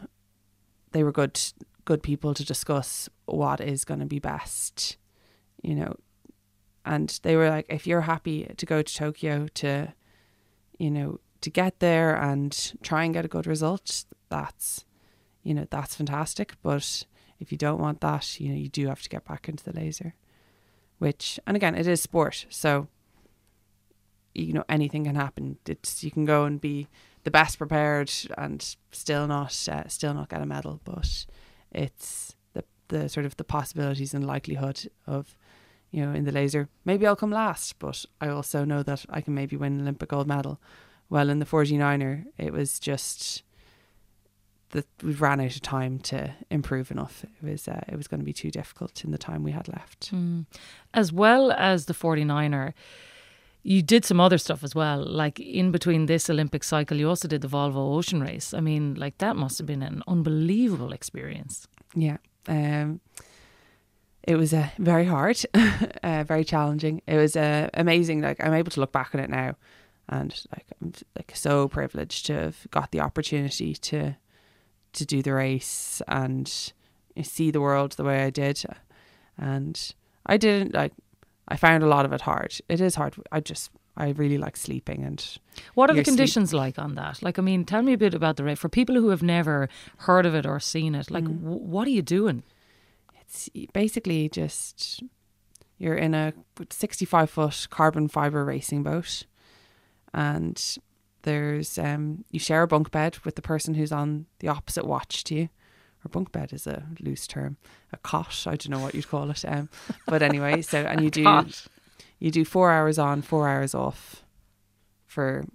they 0.92 1.04
were 1.04 1.12
good 1.12 1.40
good 1.86 2.04
people 2.04 2.34
to 2.34 2.46
discuss 2.46 3.10
what 3.26 3.60
is 3.60 3.86
going 3.86 4.00
to 4.00 4.06
be 4.06 4.20
best, 4.20 4.98
you 5.62 5.76
know. 5.76 5.96
And 6.86 7.20
they 7.24 7.36
were 7.36 7.50
like, 7.50 7.66
if 7.70 7.86
you're 7.86 8.02
happy 8.02 8.52
to 8.58 8.66
go 8.66 8.82
to 8.82 8.96
Tokyo 8.96 9.48
to, 9.56 9.94
you 10.78 10.90
know, 10.90 11.20
to 11.42 11.50
get 11.50 11.80
there 11.80 12.16
and 12.16 12.74
try 12.82 13.04
and 13.04 13.14
get 13.14 13.26
a 13.26 13.28
good 13.28 13.46
result, 13.46 14.06
that's, 14.30 14.86
you 15.44 15.54
know, 15.54 15.68
that's 15.70 15.96
fantastic. 15.96 16.54
But 16.62 17.06
if 17.40 17.52
you 17.52 17.58
don't 17.58 17.80
want 17.80 18.02
that, 18.02 18.40
you 18.40 18.50
know, 18.50 18.56
you 18.56 18.70
do 18.70 18.88
have 18.88 19.02
to 19.02 19.10
get 19.10 19.26
back 19.26 19.50
into 19.50 19.64
the 19.64 19.74
laser 19.74 20.16
which 21.02 21.40
and 21.48 21.58
again 21.58 21.74
it 21.74 21.88
is 21.88 22.00
sport 22.00 22.46
so 22.52 22.88
you 24.36 24.54
know 24.54 24.64
anything 24.70 25.04
can 25.04 25.16
happen 25.16 25.58
it's 25.66 26.04
you 26.04 26.12
can 26.12 26.26
go 26.26 26.46
and 26.46 26.62
be 26.62 26.88
the 27.24 27.32
best 27.32 27.58
prepared 27.58 28.12
and 28.38 28.76
still 28.92 29.26
not 29.26 29.68
uh, 29.68 29.88
still 29.88 30.14
not 30.14 30.30
get 30.30 30.44
a 30.44 30.46
medal 30.46 30.80
but 30.84 31.26
it's 31.72 32.36
the 32.54 32.64
the 32.90 33.10
sort 33.10 33.26
of 33.26 33.36
the 33.38 33.44
possibilities 33.44 34.14
and 34.14 34.28
likelihood 34.28 34.92
of 35.08 35.36
you 35.90 36.06
know 36.06 36.14
in 36.14 36.24
the 36.24 36.32
laser 36.32 36.70
maybe 36.86 37.08
I'll 37.08 37.16
come 37.16 37.32
last 37.32 37.80
but 37.80 38.06
I 38.22 38.28
also 38.28 38.64
know 38.64 38.84
that 38.84 39.04
I 39.10 39.22
can 39.22 39.34
maybe 39.34 39.58
win 39.58 39.74
an 39.74 39.82
Olympic 39.82 40.10
gold 40.10 40.28
medal 40.28 40.62
well 41.10 41.32
in 41.32 41.40
the 41.40 41.48
49er 41.48 42.26
it 42.38 42.54
was 42.54 42.78
just 42.78 43.42
that 44.72 44.86
we 45.04 45.14
ran 45.14 45.40
out 45.40 45.56
of 45.56 45.62
time 45.62 46.00
to 46.00 46.34
improve 46.50 46.92
enough 46.92 47.24
it 47.24 47.46
was 47.46 47.68
uh, 47.68 47.82
it 47.88 47.96
was 47.96 48.08
going 48.08 48.20
to 48.20 48.26
be 48.26 48.34
too 48.34 48.52
difficult 48.52 49.04
in 49.04 49.12
the 49.12 49.18
time 49.18 49.44
we 49.44 49.52
had 49.52 49.68
left 49.68 50.12
Mm. 50.12 50.46
As 50.94 51.12
well 51.14 51.52
as 51.52 51.86
the 51.86 51.94
49er, 51.94 52.74
you 53.64 53.82
did 53.82 54.04
some 54.06 54.20
other 54.20 54.38
stuff 54.38 54.64
as 54.64 54.74
well. 54.74 55.06
Like 55.06 55.40
in 55.40 55.72
between 55.72 56.08
this 56.08 56.30
Olympic 56.30 56.64
cycle, 56.64 56.98
you 56.98 57.08
also 57.08 57.28
did 57.28 57.42
the 57.42 57.48
Volvo 57.48 57.96
Ocean 57.96 58.22
Race. 58.22 58.54
I 58.54 58.60
mean, 58.60 58.96
like 58.96 59.18
that 59.20 59.36
must 59.36 59.58
have 59.60 59.68
been 59.68 59.84
an 59.84 60.02
unbelievable 60.08 60.92
experience. 60.92 61.68
Yeah. 61.96 62.18
Um, 62.48 63.02
it 64.24 64.36
was 64.36 64.54
uh, 64.54 64.70
very 64.78 65.06
hard, 65.06 65.38
uh, 66.04 66.24
very 66.24 66.44
challenging. 66.44 67.02
It 67.08 67.18
was 67.18 67.36
uh, 67.36 67.70
amazing. 67.74 68.22
Like 68.22 68.44
I'm 68.44 68.54
able 68.54 68.72
to 68.72 68.80
look 68.80 68.92
back 68.92 69.14
on 69.14 69.22
it 69.22 69.30
now, 69.30 69.56
and 70.10 70.34
like 70.56 70.66
I'm 70.82 70.94
like 71.16 71.32
so 71.36 71.68
privileged 71.68 72.26
to 72.28 72.34
have 72.34 72.68
got 72.72 72.92
the 72.92 73.00
opportunity 73.00 73.74
to 73.74 74.16
to 74.94 75.06
do 75.06 75.22
the 75.22 75.34
race 75.34 76.02
and 76.08 76.48
see 77.24 77.52
the 77.52 77.62
world 77.62 77.94
the 77.94 78.04
way 78.04 78.24
I 78.24 78.30
did. 78.30 78.64
And 79.38 79.94
I 80.26 80.38
didn't 80.38 80.74
like. 80.74 80.94
I 81.48 81.58
found 81.58 81.84
a 81.84 81.88
lot 81.88 82.06
of 82.06 82.14
it 82.14 82.22
hard. 82.22 82.54
It 82.70 82.80
is 82.80 82.96
hard. 82.96 83.16
I 83.32 83.40
just 83.42 83.72
I 83.98 84.10
really 84.12 84.38
like 84.38 84.56
sleeping 84.56 85.04
and 85.04 85.38
What 85.74 85.90
are 85.90 85.94
the 85.94 85.98
sleep- 86.04 86.06
conditions 86.06 86.54
like 86.54 86.80
on 86.80 86.96
that? 86.96 87.22
Like, 87.22 87.38
I 87.38 87.42
mean, 87.42 87.66
tell 87.66 87.82
me 87.82 87.92
a 87.94 87.98
bit 87.98 88.14
about 88.14 88.38
the 88.38 88.44
race 88.46 88.58
for 88.60 88.70
people 88.70 88.96
who 88.96 89.10
have 89.10 89.22
never 89.24 89.68
heard 89.98 90.26
of 90.26 90.34
it 90.34 90.46
or 90.46 90.60
seen 90.62 90.96
it. 90.96 91.12
Like, 91.12 91.26
Mm. 91.26 91.42
w- 91.44 91.60
what 91.64 91.88
are 91.88 91.92
you 91.92 92.02
doing? 92.02 92.44
it's 93.34 93.50
basically 93.74 94.28
just 94.28 95.02
you're 95.78 95.96
in 95.96 96.14
a 96.14 96.34
65 96.70 97.30
foot 97.30 97.68
carbon 97.70 98.08
fiber 98.10 98.44
racing 98.46 98.84
boat 98.84 99.24
and 100.14 100.78
there's 101.24 101.78
um 101.78 102.24
you 102.32 102.40
share 102.40 102.64
a 102.64 102.68
bunk 102.68 102.92
bed 102.92 103.18
with 103.26 103.36
the 103.36 103.42
person 103.42 103.74
who's 103.76 103.92
on 103.92 104.26
the 104.40 104.48
opposite 104.48 104.86
watch 104.86 105.24
to 105.26 105.36
you 105.36 105.50
or 106.06 106.10
bunk 106.10 106.32
bed 106.32 106.52
is 106.54 106.66
a 106.68 106.84
loose 107.00 107.28
term 107.28 107.58
a 107.94 107.98
cot 107.98 108.44
i 108.48 108.52
don't 108.52 108.70
know 108.70 108.80
what 108.80 108.96
you'd 108.96 109.08
call 109.10 109.30
it 109.30 109.44
um 109.48 109.70
but 110.08 110.22
anyway 110.22 110.62
so 110.62 110.80
and 110.80 111.02
you 111.04 111.10
do 111.20 111.24
Cot. 111.24 111.68
you 112.20 112.32
do 112.32 112.44
4 112.46 112.72
hours 112.72 112.98
on 113.00 113.22
4 113.22 113.48
hours 113.48 113.74
off 113.76 114.24
for 115.06 115.46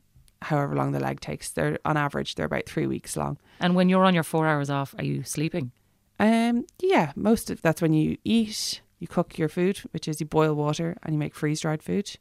however 0.43 0.75
long 0.77 0.93
the 0.93 1.01
leg 1.01 1.21
takes 1.21 1.51
they're 1.51 1.79
on 1.85 1.97
average 1.97 2.35
they're 2.35 2.47
about 2.47 2.67
3 2.67 2.87
weeks 2.87 3.17
long 3.17 3.39
And 3.61 3.75
when 3.75 3.89
you're 3.89 4.05
on 4.05 4.15
your 4.15 4.23
four 4.23 4.47
hours 4.47 4.69
off, 4.69 4.95
are 4.99 5.05
you 5.05 5.25
sleeping? 5.25 5.73
Um, 6.21 6.67
yeah, 6.79 7.13
most 7.17 7.51
of 7.51 7.63
that's 7.63 7.81
when 7.81 7.95
you 7.95 8.19
eat, 8.23 8.83
you 8.99 9.07
cook 9.09 9.39
your 9.39 9.49
food, 9.49 9.79
which 9.93 10.07
is 10.09 10.21
you 10.21 10.27
boil 10.27 10.53
water 10.55 10.97
and 11.03 11.15
you 11.15 11.19
make 11.19 11.35
freeze 11.35 11.61
dried 11.63 11.83
food. 11.83 12.19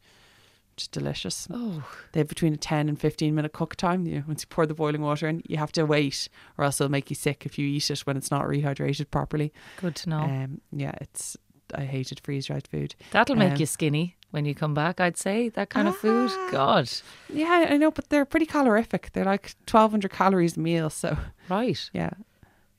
Is 0.77 0.87
delicious. 0.87 1.47
Oh, 1.51 1.83
They 2.11 2.19
have 2.19 2.27
between 2.27 2.53
a 2.53 2.57
10 2.57 2.89
and 2.89 2.99
15 2.99 3.33
minute 3.35 3.53
cook 3.53 3.75
time. 3.75 4.05
You, 4.05 4.23
once 4.27 4.43
you 4.43 4.47
pour 4.49 4.65
the 4.65 4.73
boiling 4.73 5.01
water 5.01 5.27
in, 5.27 5.41
you 5.47 5.57
have 5.57 5.71
to 5.73 5.85
wait, 5.85 6.27
or 6.57 6.65
else 6.65 6.79
it'll 6.81 6.91
make 6.91 7.09
you 7.09 7.15
sick 7.15 7.45
if 7.45 7.57
you 7.59 7.67
eat 7.67 7.89
it 7.89 7.99
when 8.01 8.17
it's 8.17 8.31
not 8.31 8.45
rehydrated 8.45 9.09
properly. 9.11 9.53
good 9.81 9.95
to 9.95 10.09
know. 10.09 10.19
Um, 10.19 10.61
yeah, 10.71 10.93
it's 11.01 11.37
I 11.73 11.85
hated 11.85 12.19
freeze 12.19 12.45
dried 12.47 12.67
food. 12.67 12.95
That'll 13.11 13.35
make 13.35 13.53
um, 13.53 13.57
you 13.59 13.65
skinny 13.65 14.15
when 14.31 14.45
you 14.45 14.53
come 14.53 14.73
back, 14.73 14.99
I'd 14.99 15.17
say. 15.17 15.49
That 15.49 15.69
kind 15.69 15.87
of 15.87 15.95
food. 15.97 16.29
Ah. 16.31 16.49
God. 16.51 16.91
Yeah, 17.33 17.67
I 17.69 17.77
know, 17.77 17.89
but 17.91 18.09
they're 18.09 18.25
pretty 18.25 18.45
calorific. 18.45 19.11
They're 19.13 19.25
like 19.25 19.55
1,200 19.69 20.11
calories 20.11 20.57
a 20.57 20.59
meal. 20.59 20.89
So 20.89 21.17
Right. 21.49 21.89
yeah, 21.93 22.11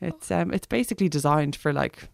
it's 0.00 0.30
um, 0.30 0.52
it's 0.52 0.66
basically 0.66 1.08
designed 1.08 1.56
for 1.56 1.72
like, 1.72 2.08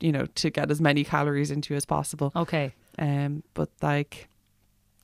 you 0.00 0.10
know, 0.10 0.26
to 0.36 0.50
get 0.50 0.70
as 0.70 0.80
many 0.80 1.04
calories 1.04 1.50
into 1.50 1.74
as 1.74 1.84
possible. 1.84 2.32
Okay. 2.34 2.74
Um, 2.98 3.42
but 3.54 3.70
like, 3.80 4.28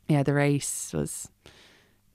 yeah, 0.08 0.22
the 0.22 0.34
race 0.34 0.92
was, 0.92 1.28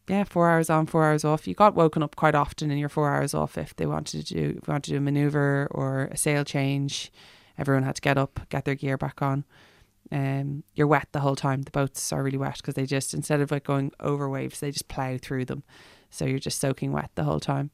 yeah, 0.10 0.24
four 0.24 0.50
hours 0.50 0.70
on, 0.70 0.88
four 0.88 1.06
hours 1.06 1.24
off. 1.24 1.48
You 1.48 1.54
got 1.54 1.76
woken 1.76 2.04
up 2.04 2.16
quite 2.16 2.36
often 2.36 2.72
in 2.72 2.78
your 2.78 2.90
four 2.90 3.14
hours 3.14 3.34
off 3.34 3.58
if 3.58 3.76
they 3.76 3.86
wanted 3.86 4.26
to 4.26 4.34
do 4.34 4.62
wanted 4.68 4.84
to 4.86 4.92
do 4.92 4.98
a 4.98 5.02
maneuver 5.02 5.68
or 5.72 6.06
a 6.06 6.18
sail 6.18 6.44
change. 6.44 7.12
Everyone 7.58 7.84
had 7.84 7.96
to 7.96 8.02
get 8.02 8.18
up, 8.18 8.40
get 8.50 8.66
their 8.66 8.76
gear 8.76 8.98
back 8.98 9.22
on. 9.22 9.46
Um, 10.12 10.64
you're 10.74 10.88
wet 10.88 11.08
the 11.12 11.22
whole 11.22 11.36
time. 11.36 11.62
The 11.62 11.72
boats 11.72 12.12
are 12.12 12.24
really 12.24 12.38
wet 12.38 12.58
because 12.58 12.74
they 12.74 12.86
just 12.86 13.14
instead 13.14 13.42
of 13.42 13.52
like 13.52 13.64
going 13.64 13.92
over 14.00 14.28
waves, 14.28 14.60
they 14.60 14.72
just 14.72 14.88
plow 14.88 15.18
through 15.18 15.46
them. 15.46 15.64
So 16.10 16.26
you're 16.26 16.40
just 16.40 16.60
soaking 16.60 16.92
wet 16.92 17.12
the 17.16 17.24
whole 17.24 17.40
time. 17.40 17.72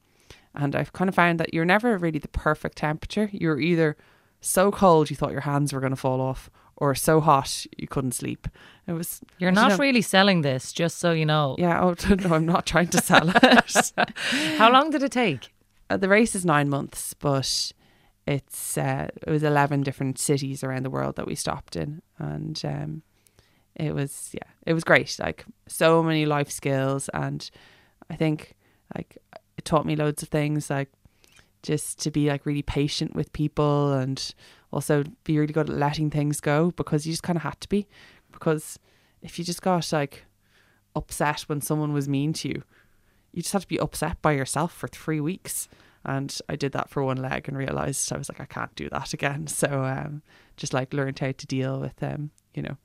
And 0.53 0.75
I've 0.75 0.93
kind 0.93 1.09
of 1.09 1.15
found 1.15 1.39
that 1.39 1.53
you're 1.53 1.65
never 1.65 1.97
really 1.97 2.19
the 2.19 2.27
perfect 2.27 2.77
temperature. 2.77 3.29
You're 3.31 3.59
either 3.59 3.97
so 4.41 4.71
cold 4.71 5.09
you 5.09 5.15
thought 5.15 5.31
your 5.31 5.41
hands 5.41 5.73
were 5.73 5.79
going 5.79 5.91
to 5.91 5.97
fall 5.97 6.21
off, 6.21 6.49
or 6.77 6.95
so 6.95 7.19
hot 7.19 7.65
you 7.77 7.87
couldn't 7.87 8.13
sleep. 8.13 8.47
It 8.87 8.93
was 8.93 9.21
You're 9.37 9.51
not 9.51 9.71
know. 9.71 9.77
really 9.77 10.01
selling 10.01 10.41
this, 10.41 10.71
just 10.71 10.97
so 10.97 11.11
you 11.11 11.25
know. 11.25 11.55
yeah. 11.59 11.81
Oh 11.81 11.95
no, 12.15 12.35
I'm 12.35 12.45
not 12.45 12.65
trying 12.65 12.87
to 12.89 12.97
sell 13.01 13.29
it. 13.35 13.93
How 14.57 14.71
long 14.71 14.89
did 14.89 15.03
it 15.03 15.11
take? 15.11 15.53
Uh, 15.89 15.97
the 15.97 16.09
race 16.09 16.35
is 16.35 16.45
nine 16.45 16.69
months, 16.69 17.13
but 17.13 17.71
it's 18.25 18.77
uh, 18.77 19.09
it 19.25 19.29
was 19.29 19.43
eleven 19.43 19.81
different 19.81 20.19
cities 20.19 20.63
around 20.63 20.83
the 20.83 20.89
world 20.89 21.15
that 21.17 21.27
we 21.27 21.35
stopped 21.35 21.75
in, 21.75 22.01
and 22.17 22.61
um, 22.63 23.01
it 23.75 23.93
was 23.93 24.29
yeah, 24.33 24.49
it 24.65 24.73
was 24.73 24.83
great. 24.83 25.17
Like 25.19 25.45
so 25.67 26.01
many 26.03 26.25
life 26.25 26.49
skills, 26.51 27.09
and 27.13 27.49
I 28.09 28.15
think 28.15 28.55
like 28.95 29.17
it 29.57 29.65
taught 29.65 29.85
me 29.85 29.95
loads 29.95 30.23
of 30.23 30.29
things, 30.29 30.69
like 30.69 30.89
just 31.61 31.99
to 31.99 32.11
be 32.11 32.29
like 32.29 32.45
really 32.45 32.61
patient 32.61 33.15
with 33.15 33.33
people, 33.33 33.93
and 33.93 34.33
also 34.71 35.03
be 35.23 35.37
really 35.37 35.53
good 35.53 35.69
at 35.69 35.75
letting 35.75 36.09
things 36.09 36.39
go 36.39 36.71
because 36.71 37.05
you 37.05 37.13
just 37.13 37.23
kind 37.23 37.37
of 37.37 37.43
had 37.43 37.59
to 37.61 37.69
be, 37.69 37.87
because 38.31 38.79
if 39.21 39.37
you 39.37 39.45
just 39.45 39.61
got 39.61 39.91
like 39.91 40.25
upset 40.95 41.41
when 41.41 41.61
someone 41.61 41.93
was 41.93 42.07
mean 42.07 42.33
to 42.33 42.47
you, 42.49 42.63
you 43.31 43.41
just 43.41 43.53
had 43.53 43.61
to 43.61 43.67
be 43.67 43.79
upset 43.79 44.21
by 44.21 44.31
yourself 44.31 44.73
for 44.73 44.87
three 44.87 45.19
weeks. 45.19 45.67
And 46.05 46.35
I 46.47 46.55
did 46.55 46.71
that 46.71 46.89
for 46.89 47.03
one 47.03 47.17
leg 47.17 47.47
and 47.47 47.57
realized 47.57 48.11
I 48.11 48.17
was 48.17 48.29
like, 48.29 48.39
I 48.39 48.45
can't 48.45 48.75
do 48.75 48.89
that 48.89 49.13
again. 49.13 49.47
So 49.59 49.83
um, 49.83 50.21
just 50.55 50.73
like 50.73 50.93
learned 50.93 51.19
how 51.19 51.31
to 51.31 51.47
deal 51.47 51.79
with 51.79 51.97
them. 51.97 52.31
You 52.53 52.63
know, 52.63 52.77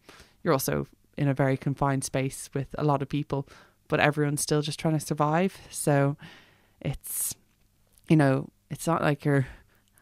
you're 0.43 0.53
also 0.53 0.87
in 1.17 1.29
a 1.29 1.35
very 1.35 1.57
confined 1.57 2.05
space 2.05 2.51
with 2.53 2.69
a 2.77 2.85
lot 2.85 3.03
of 3.03 3.09
people, 3.09 3.49
but 3.89 4.01
everyone's 4.01 4.41
still 4.41 4.63
just 4.63 4.81
trying 4.81 4.99
to 4.99 5.05
survive. 5.05 5.59
So 5.71 6.17
it's, 6.81 7.35
you 8.09 8.17
know, 8.17 8.49
it's 8.71 8.87
not 8.87 9.03
like 9.03 9.25
you're 9.25 9.47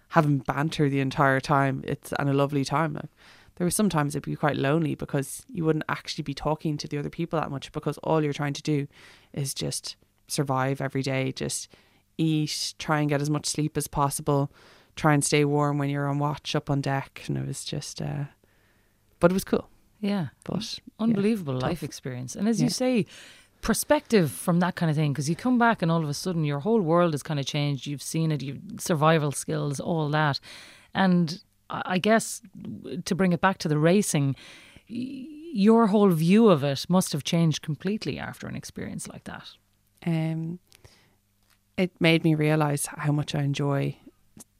having 0.08 0.38
banter 0.38 0.88
the 0.88 1.00
entire 1.00 1.40
time. 1.40 1.82
It's 1.86 2.12
and 2.18 2.28
a 2.28 2.32
lovely 2.32 2.64
time. 2.64 2.94
Like, 2.94 3.10
there 3.56 3.66
were 3.66 3.70
sometimes 3.70 4.14
it'd 4.14 4.24
be 4.24 4.36
quite 4.36 4.56
lonely 4.56 4.94
because 4.94 5.44
you 5.52 5.64
wouldn't 5.64 5.84
actually 5.88 6.22
be 6.22 6.34
talking 6.34 6.76
to 6.78 6.88
the 6.88 6.98
other 6.98 7.10
people 7.10 7.38
that 7.38 7.50
much 7.50 7.70
because 7.72 7.98
all 7.98 8.22
you're 8.22 8.32
trying 8.32 8.54
to 8.54 8.62
do 8.62 8.86
is 9.32 9.52
just 9.54 9.96
survive 10.28 10.80
every 10.80 11.02
day, 11.02 11.32
just 11.32 11.68
eat, 12.18 12.74
try 12.78 13.00
and 13.00 13.08
get 13.08 13.20
as 13.20 13.28
much 13.30 13.46
sleep 13.46 13.76
as 13.76 13.86
possible, 13.88 14.50
try 14.96 15.12
and 15.14 15.24
stay 15.24 15.44
warm 15.44 15.78
when 15.78 15.90
you're 15.90 16.08
on 16.08 16.18
watch 16.18 16.54
up 16.54 16.70
on 16.70 16.80
deck. 16.80 17.22
And 17.26 17.36
it 17.36 17.46
was 17.46 17.64
just, 17.64 18.00
uh, 18.00 18.24
but 19.20 19.30
it 19.30 19.34
was 19.34 19.44
cool. 19.44 19.68
Yeah. 20.00 20.28
But 20.44 20.78
Unbelievable 20.98 21.54
tough. 21.54 21.62
life 21.62 21.82
experience. 21.82 22.34
And 22.34 22.48
as 22.48 22.58
Yeah. 22.60 22.64
you 22.64 22.70
say, 22.70 23.06
perspective 23.62 24.30
from 24.30 24.60
that 24.60 24.74
kind 24.74 24.90
of 24.90 24.96
thing, 24.96 25.12
because 25.12 25.30
you 25.30 25.36
come 25.36 25.58
back 25.58 25.82
and 25.82 25.90
all 25.90 26.02
of 26.02 26.08
a 26.08 26.14
sudden 26.14 26.44
your 26.44 26.60
whole 26.60 26.82
world 26.82 27.14
has 27.14 27.22
kind 27.22 27.40
of 27.40 27.46
changed. 27.46 27.86
You've 27.86 28.02
seen 28.02 28.30
it, 28.30 28.42
you've 28.42 28.60
survival 28.78 29.32
skills, 29.32 29.80
all 29.80 30.10
that. 30.10 30.40
And 30.92 31.42
I 31.70 31.82
I 31.96 31.98
guess 31.98 32.42
to 33.04 33.14
bring 33.14 33.32
it 33.32 33.40
back 33.40 33.58
to 33.58 33.68
the 33.68 33.78
racing, 33.78 34.36
your 34.88 35.86
whole 35.86 36.10
view 36.10 36.50
of 36.50 36.64
it 36.64 36.86
must 36.88 37.12
have 37.12 37.24
changed 37.24 37.62
completely 37.62 38.18
after 38.18 38.48
an 38.48 38.56
experience 38.56 39.08
like 39.12 39.24
that. 39.24 39.48
um, 40.06 40.58
it 41.76 41.90
made 42.00 42.24
me 42.24 42.34
realize 42.34 42.86
how 42.86 43.12
much 43.12 43.34
I 43.34 43.42
enjoy 43.42 43.96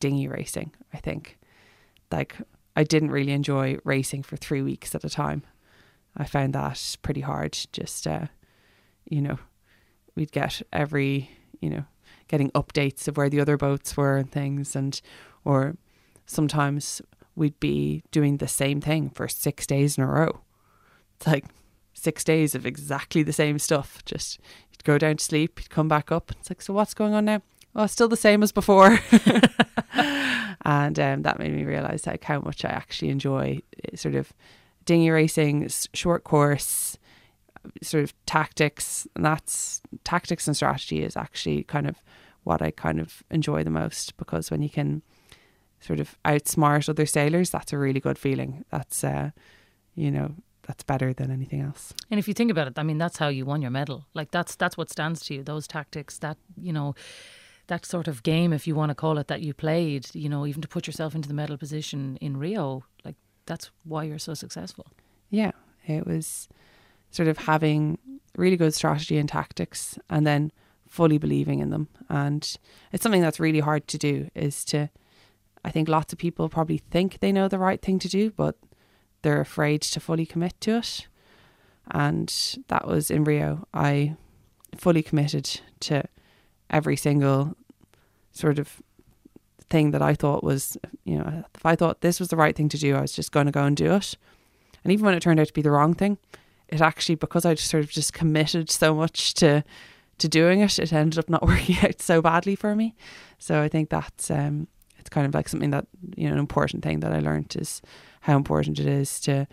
dinghy 0.01 0.29
racing. 0.29 0.73
I 0.93 0.99
think, 0.99 1.39
like, 2.11 2.37
I 2.75 2.85
didn't 2.85 3.11
really 3.11 3.33
enjoy 3.33 3.79
racing 3.85 4.23
for 4.23 4.37
three 4.37 4.63
weeks 4.63 4.95
at 4.95 5.05
a 5.05 5.11
time. 5.11 5.43
I 6.17 6.25
found 6.25 6.55
that 6.55 6.97
pretty 7.03 7.21
hard. 7.21 7.59
Just, 7.73 8.07
uh, 8.07 8.27
you 9.09 9.21
know, 9.21 9.39
we'd 10.15 10.33
get 10.33 10.63
every, 10.73 11.31
you 11.61 11.71
know, 11.71 11.85
getting 12.29 12.51
updates 12.53 13.09
of 13.09 13.17
where 13.17 13.29
the 13.29 13.41
other 13.41 13.57
boats 13.57 13.97
were 13.97 14.17
and 14.17 14.31
things, 14.31 14.75
and 14.77 15.01
or 15.45 15.77
sometimes 16.27 17.03
we'd 17.35 17.59
be 17.61 18.03
doing 18.11 18.37
the 18.37 18.49
same 18.49 18.81
thing 18.81 19.11
for 19.11 19.29
six 19.29 19.67
days 19.67 19.97
in 19.97 20.05
a 20.05 20.07
row. 20.07 20.41
It's 21.17 21.27
like 21.27 21.45
six 21.95 22.25
days 22.25 22.55
of 22.55 22.67
exactly 22.67 23.23
the 23.23 23.33
same 23.33 23.59
stuff. 23.59 24.05
Just 24.05 24.39
you'd 24.71 24.85
go 24.85 24.99
down 24.99 25.17
to 25.17 25.25
sleep, 25.25 25.61
you'd 25.61 25.71
come 25.71 25.89
back 25.89 26.13
up. 26.13 26.31
It's 26.33 26.51
like, 26.51 26.63
so 26.63 26.75
what's 26.75 26.95
going 26.95 27.15
on 27.15 27.25
now? 27.25 27.43
Oh, 27.75 27.87
still 27.87 28.09
the 28.09 28.17
same 28.17 28.43
as 28.43 28.53
before. 28.53 28.99
and 30.65 30.99
um, 30.99 31.23
that 31.23 31.39
made 31.39 31.55
me 31.55 31.65
realize 31.65 32.07
like 32.07 32.25
how 32.25 32.41
much 32.41 32.65
I 32.65 32.69
actually 32.69 33.11
enjoy 33.11 33.61
uh, 33.93 33.97
sort 33.97 34.15
of 34.15 34.33
dinghy 34.85 35.11
racing, 35.11 35.69
short 35.95 36.25
course, 36.25 36.99
sort 37.83 38.05
of 38.05 38.15
tactics. 38.27 39.07
And 39.15 39.25
that's 39.25 39.83
tactics 40.05 40.47
and 40.47 40.57
strategy 40.57 41.03
is 41.03 41.17
actually 41.17 41.65
kind 41.65 41.89
of 41.89 41.97
what 42.45 42.63
I 42.63 42.71
kind 42.71 43.01
of 43.01 43.23
enjoy 43.31 43.63
the 43.63 43.71
most 43.71 44.17
because 44.17 44.51
when 44.51 44.63
you 44.63 44.71
can 44.71 45.03
sort 45.81 46.01
of 46.01 46.17
outsmart 46.25 46.89
other 46.89 47.07
sailors, 47.07 47.51
that's 47.51 47.73
a 47.73 47.79
really 47.79 48.01
good 48.01 48.19
feeling. 48.19 48.65
That's, 48.71 49.05
uh, 49.05 49.31
you 49.95 50.11
know, 50.11 50.35
that's 50.67 50.85
better 50.85 51.13
than 51.13 51.31
anything 51.31 51.61
else. 51.61 51.93
And 52.11 52.19
if 52.19 52.29
you 52.29 52.35
think 52.35 52.51
about 52.51 52.69
it, 52.69 52.79
I 52.79 52.83
mean, 52.83 52.99
that's 52.99 53.19
how 53.19 53.29
you 53.29 53.45
won 53.45 53.63
your 53.63 53.71
medal. 53.71 54.07
Like 54.15 54.31
that's 54.31 54.55
that's 54.55 54.77
what 54.77 54.91
stands 54.91 55.21
to 55.27 55.35
you. 55.35 55.43
Those 55.43 55.67
tactics, 55.67 56.19
that 56.19 56.39
you 56.61 56.73
know, 56.73 56.95
that 57.67 57.85
sort 57.85 58.09
of 58.09 58.23
game, 58.23 58.53
if 58.53 58.67
you 58.67 58.75
want 58.75 58.91
to 58.91 58.95
call 58.95 59.19
it, 59.19 59.29
that 59.29 59.43
you 59.43 59.55
played. 59.55 60.07
You 60.15 60.29
know, 60.29 60.47
even 60.47 60.63
to 60.63 60.69
put 60.69 60.87
yourself 60.87 61.15
into 61.15 61.29
the 61.29 61.35
medal 61.35 61.57
position 61.57 62.17
in 62.21 62.37
Rio, 62.37 62.85
like 63.05 63.17
that's 63.47 63.71
why 63.85 64.05
you're 64.05 64.19
so 64.19 64.35
successful. 64.35 64.87
Yeah, 65.31 65.53
it 65.87 66.07
was 66.07 66.49
sort 67.13 67.29
of 67.29 67.39
having 67.39 67.99
really 68.37 68.57
good 68.57 68.75
strategy 68.75 69.19
and 69.19 69.29
tactics 69.29 69.99
and 70.11 70.27
then 70.27 70.51
fully 70.89 71.19
believing 71.19 71.61
in 71.61 71.71
them. 71.71 71.89
And 72.09 72.43
it's 72.91 73.03
something 73.03 73.23
that's 73.23 73.39
really 73.39 73.61
hard 73.61 73.87
to 73.89 73.99
do 73.99 74.29
is 74.35 74.65
to, 74.67 74.91
I 75.65 75.71
think 75.71 75.89
lots 75.89 76.13
of 76.13 76.19
people 76.19 76.49
probably 76.49 76.79
think 76.79 77.21
they 77.21 77.31
know 77.31 77.47
the 77.47 77.59
right 77.59 77.81
thing 77.81 77.99
to 78.01 78.09
do, 78.09 78.31
but 78.31 78.57
they're 79.23 79.41
afraid 79.41 79.83
to 79.83 80.01
fully 80.01 80.27
commit 80.27 80.61
to 80.63 80.79
it. 80.79 81.07
And 81.91 82.59
that 82.69 82.87
was 82.87 83.11
in 83.11 83.25
Rio. 83.25 83.67
I 83.73 84.17
fully 84.77 85.03
committed 85.03 85.61
to 85.81 86.05
every 86.71 86.97
single 86.97 87.57
sort 88.33 88.59
of 88.59 88.83
thing 89.69 89.91
that 89.91 90.03
I 90.03 90.15
thought 90.15 90.43
was, 90.43 90.77
you 91.05 91.19
know, 91.19 91.45
if 91.55 91.67
I 91.67 91.77
thought 91.77 92.01
this 92.01 92.19
was 92.19 92.29
the 92.29 92.37
right 92.37 92.57
thing 92.57 92.69
to 92.71 92.79
do, 92.79 92.97
I 92.97 93.03
was 93.03 93.13
just 93.13 93.33
going 93.33 93.47
to 93.47 93.53
go 93.53 93.65
and 93.65 93.77
do 93.77 93.93
it. 93.95 94.17
And 94.85 94.93
even 94.93 95.05
when 95.05 95.15
it 95.15 95.21
turned 95.21 95.41
out 95.41 95.47
to 95.47 95.53
be 95.53 95.63
the 95.63 95.71
wrong 95.71 95.95
thing, 95.95 96.19
it 96.73 96.81
actually 96.81 97.17
because 97.17 97.45
I 97.45 97.55
just 97.55 97.71
sort 97.71 97.85
of 97.85 97.91
just 97.91 98.13
committed 98.13 98.71
so 98.71 98.95
much 98.95 99.35
to 99.35 99.63
to 100.19 100.29
doing 100.29 100.61
it, 100.61 100.79
it 100.79 100.93
ended 100.93 101.19
up 101.19 101.29
not 101.29 101.43
working 101.47 101.77
out 101.83 102.01
so 102.01 102.23
badly 102.23 102.57
for 102.57 102.75
me. 102.75 102.95
So 103.39 103.63
I 103.63 103.69
think 103.69 103.91
that's 103.91 104.31
um 104.31 104.67
it's 104.99 105.11
kind 105.11 105.27
of 105.27 105.35
like 105.35 105.49
something 105.49 105.71
that 105.71 105.87
you 106.17 106.27
know 106.27 106.33
an 106.33 106.39
important 106.39 106.83
thing 106.83 107.01
that 107.01 107.13
I 107.13 107.21
learned 107.21 107.55
is 107.59 107.83
how 108.23 108.37
important 108.37 108.79
it 108.79 108.87
is 108.87 109.21
to 109.21 109.47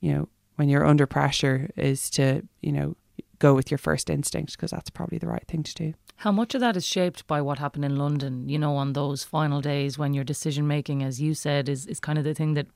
you 0.00 0.12
know 0.12 0.28
when 0.56 0.68
you're 0.68 0.86
under 0.86 1.06
pressure 1.06 1.70
is 1.76 2.10
to 2.10 2.42
you 2.60 2.72
know 2.72 2.96
go 3.38 3.54
with 3.54 3.70
your 3.70 3.78
first 3.78 4.08
instinct 4.10 4.52
because 4.52 4.70
that's 4.70 4.90
probably 4.90 5.18
the 5.18 5.26
right 5.26 5.46
thing 5.46 5.62
to 5.62 5.74
do. 5.74 5.94
How 6.16 6.32
much 6.32 6.54
of 6.54 6.60
that 6.62 6.76
is 6.76 6.86
shaped 6.86 7.26
by 7.26 7.42
what 7.42 7.58
happened 7.58 7.84
in 7.84 7.96
London, 7.96 8.48
you 8.48 8.58
know, 8.58 8.76
on 8.76 8.94
those 8.94 9.22
final 9.22 9.60
days 9.60 9.98
when 9.98 10.14
your 10.14 10.24
decision 10.24 10.66
making, 10.66 11.02
as 11.02 11.20
you 11.20 11.34
said, 11.34 11.68
is, 11.68 11.86
is 11.86 12.00
kind 12.00 12.18
of 12.18 12.24
the 12.24 12.32
thing 12.32 12.54
that 12.54 12.66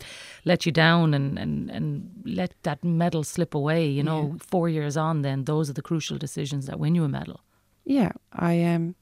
let 0.44 0.66
you 0.66 0.72
down 0.72 1.14
and, 1.14 1.38
and, 1.38 1.70
and 1.70 2.10
let 2.24 2.54
that 2.64 2.84
medal 2.84 3.24
slip 3.24 3.54
away, 3.54 3.86
you 3.86 4.02
know, 4.02 4.36
four 4.40 4.68
years 4.68 4.96
on 4.96 5.22
then 5.22 5.44
those 5.44 5.70
are 5.70 5.74
the 5.74 5.82
crucial 5.82 6.18
decisions 6.18 6.66
that 6.66 6.78
win 6.78 6.94
you 6.94 7.04
a 7.04 7.08
medal. 7.08 7.40
Yeah, 7.84 8.12
I 8.32 8.62
um 8.64 8.94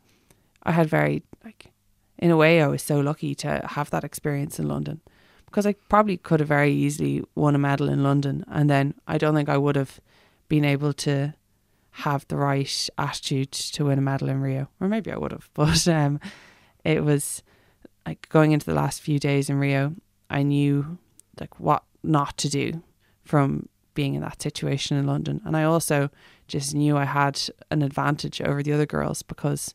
I 0.63 0.73
had 0.73 0.89
very 0.89 1.23
like 1.45 1.73
in 2.19 2.31
a 2.31 2.37
way 2.37 2.63
I 2.63 2.69
was 2.69 2.83
so 2.83 3.01
lucky 3.01 3.35
to 3.37 3.67
have 3.67 3.91
that 3.91 4.05
experience 4.05 4.59
in 4.59 4.69
London 4.69 5.01
because 5.47 5.67
I 5.67 5.75
probably 5.89 6.17
could 6.17 6.41
have 6.41 6.49
very 6.49 6.73
easily 6.73 7.23
won 7.35 7.55
a 7.55 7.59
medal 7.59 7.89
in 7.89 8.03
London 8.03 8.45
and 8.49 8.69
then 8.69 8.95
I 9.07 9.19
don't 9.19 9.35
think 9.35 9.49
I 9.49 9.57
would 9.57 9.77
have 9.77 10.01
been 10.49 10.65
able 10.65 10.93
to 10.93 11.35
have 11.99 12.27
the 12.29 12.37
right 12.37 12.89
attitude 12.97 13.51
to 13.51 13.87
win 13.87 13.99
a 13.99 14.03
medal 14.03 14.29
in 14.29 14.41
Rio, 14.41 14.69
or 14.81 14.87
maybe 14.87 15.11
I 15.11 15.19
would 15.19 15.33
have, 15.33 15.51
but 15.55 15.89
um, 15.89 16.21
it 16.85 17.05
was 17.05 17.43
like 18.07 18.29
going 18.29 18.53
into 18.53 18.67
the 18.67 18.75
last 18.75 19.01
few 19.01 19.19
days 19.19 19.51
in 19.51 19.59
Rio, 19.59 19.95
I 20.31 20.43
knew 20.43 20.99
like 21.41 21.59
what 21.59 21.83
not 22.03 22.37
to 22.39 22.49
do 22.49 22.83
from 23.25 23.69
being 23.95 24.15
in 24.15 24.21
that 24.23 24.41
situation 24.41 24.97
in 24.97 25.07
London, 25.07 25.41
and 25.45 25.57
I 25.57 25.65
also 25.65 26.09
just 26.47 26.73
knew 26.73 26.97
I 26.97 27.05
had 27.05 27.41
an 27.71 27.83
advantage 27.83 28.41
over 28.41 28.63
the 28.63 28.73
other 28.73 28.87
girls 28.87 29.23
because 29.23 29.75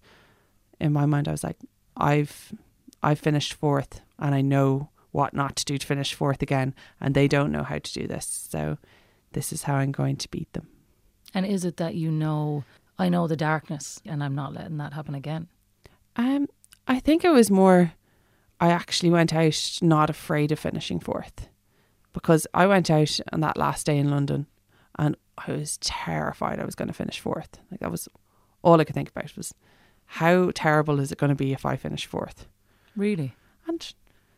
in 0.79 0.93
my 0.93 1.05
mind 1.05 1.27
I 1.27 1.31
was 1.31 1.43
like, 1.43 1.57
I've 1.97 2.53
I've 3.01 3.19
finished 3.19 3.53
fourth, 3.53 3.99
and 4.17 4.33
I 4.33 4.41
know 4.41 4.89
what 5.11 5.33
not 5.33 5.57
to 5.57 5.65
do 5.65 5.77
to 5.77 5.85
finish 5.85 6.13
fourth 6.13 6.41
again, 6.41 6.73
and 7.01 7.13
they 7.13 7.27
don't 7.27 7.51
know 7.51 7.63
how 7.63 7.79
to 7.79 7.93
do 7.93 8.07
this, 8.07 8.47
so 8.49 8.77
this 9.33 9.51
is 9.51 9.63
how 9.63 9.75
I'm 9.75 9.91
going 9.91 10.15
to 10.15 10.29
beat 10.29 10.51
them. 10.53 10.69
And 11.33 11.45
is 11.45 11.65
it 11.65 11.77
that 11.77 11.95
you 11.95 12.11
know, 12.11 12.63
I 12.97 13.09
know 13.09 13.27
the 13.27 13.35
darkness 13.35 14.01
and 14.05 14.23
I'm 14.23 14.35
not 14.35 14.53
letting 14.53 14.77
that 14.77 14.93
happen 14.93 15.15
again? 15.15 15.47
Um, 16.15 16.47
I 16.87 16.99
think 16.99 17.23
it 17.23 17.31
was 17.31 17.49
more, 17.49 17.93
I 18.59 18.69
actually 18.69 19.09
went 19.09 19.33
out 19.33 19.79
not 19.81 20.09
afraid 20.09 20.51
of 20.51 20.59
finishing 20.59 20.99
fourth 20.99 21.49
because 22.13 22.45
I 22.53 22.67
went 22.67 22.89
out 22.91 23.19
on 23.31 23.39
that 23.41 23.57
last 23.57 23.85
day 23.85 23.97
in 23.97 24.09
London 24.09 24.47
and 24.97 25.17
I 25.37 25.51
was 25.51 25.77
terrified 25.79 26.59
I 26.59 26.65
was 26.65 26.75
going 26.75 26.87
to 26.87 26.93
finish 26.93 27.19
fourth. 27.19 27.59
Like 27.71 27.79
that 27.79 27.91
was 27.91 28.07
all 28.61 28.79
I 28.79 28.83
could 28.83 28.95
think 28.95 29.09
about 29.09 29.35
was 29.35 29.53
how 30.05 30.51
terrible 30.53 30.99
is 30.99 31.11
it 31.11 31.17
going 31.17 31.29
to 31.29 31.35
be 31.35 31.53
if 31.53 31.65
I 31.65 31.75
finish 31.75 32.05
fourth? 32.05 32.47
Really? 32.95 33.35
And 33.67 33.93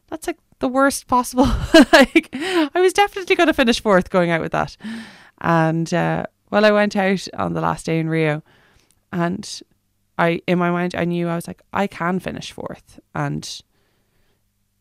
that's 0.07 0.27
like 0.27 0.37
the 0.59 0.67
worst 0.69 1.07
possible. 1.07 1.45
like 1.91 2.29
I 2.33 2.69
was 2.75 2.93
definitely 2.93 3.35
going 3.35 3.47
to 3.47 3.53
finish 3.53 3.81
fourth 3.81 4.09
going 4.09 4.31
out 4.31 4.41
with 4.41 4.53
that. 4.53 4.77
And 5.41 5.93
uh, 5.93 6.25
well, 6.55 6.63
I 6.63 6.71
went 6.71 6.95
out 6.95 7.27
on 7.33 7.51
the 7.51 7.59
last 7.59 7.85
day 7.85 7.99
in 7.99 8.07
Rio, 8.07 8.41
and 9.11 9.61
I, 10.17 10.39
in 10.47 10.57
my 10.57 10.71
mind, 10.71 10.95
I 10.95 11.03
knew 11.03 11.27
I 11.27 11.35
was 11.35 11.49
like, 11.49 11.61
I 11.73 11.85
can 11.85 12.17
finish 12.17 12.53
fourth, 12.53 12.97
and 13.13 13.61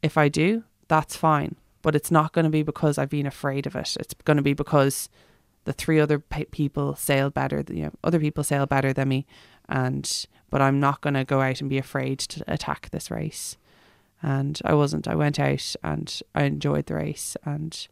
if 0.01 0.17
I 0.17 0.29
do, 0.29 0.63
that's 0.87 1.17
fine. 1.17 1.57
But 1.83 1.97
it's 1.97 2.13
not 2.13 2.33
going 2.33 2.45
to 2.45 2.51
be 2.51 2.63
because 2.63 2.97
I've 2.97 3.11
been 3.11 3.27
afraid 3.27 3.67
of 3.67 3.75
it. 3.75 3.97
It's 3.99 4.15
going 4.23 4.37
to 4.37 4.43
be 4.43 4.53
because 4.55 5.09
the 5.65 5.73
three 5.73 5.99
other 5.99 6.21
pe- 6.21 6.45
people 6.45 6.95
sailed 6.95 7.35
better. 7.35 7.65
You 7.69 7.87
know, 7.87 7.93
other 8.05 8.21
people 8.21 8.45
sail 8.45 8.67
better 8.67 8.93
than 8.93 9.09
me, 9.09 9.27
and 9.69 10.27
but 10.51 10.63
I'm 10.63 10.79
not 10.79 11.01
going 11.01 11.15
to 11.15 11.25
go 11.25 11.41
out 11.41 11.61
and 11.61 11.69
be 11.69 11.79
afraid 11.79 12.21
to 12.21 12.45
attack 12.47 12.91
this 12.91 13.11
race. 13.11 13.57
And 14.23 14.61
I 14.65 14.75
wasn't. 14.75 15.09
I 15.09 15.17
went 15.17 15.41
out 15.41 15.75
and 15.83 16.23
I 16.37 16.45
enjoyed 16.45 16.87
the 16.87 16.95
race, 16.95 17.37
and 17.45 17.89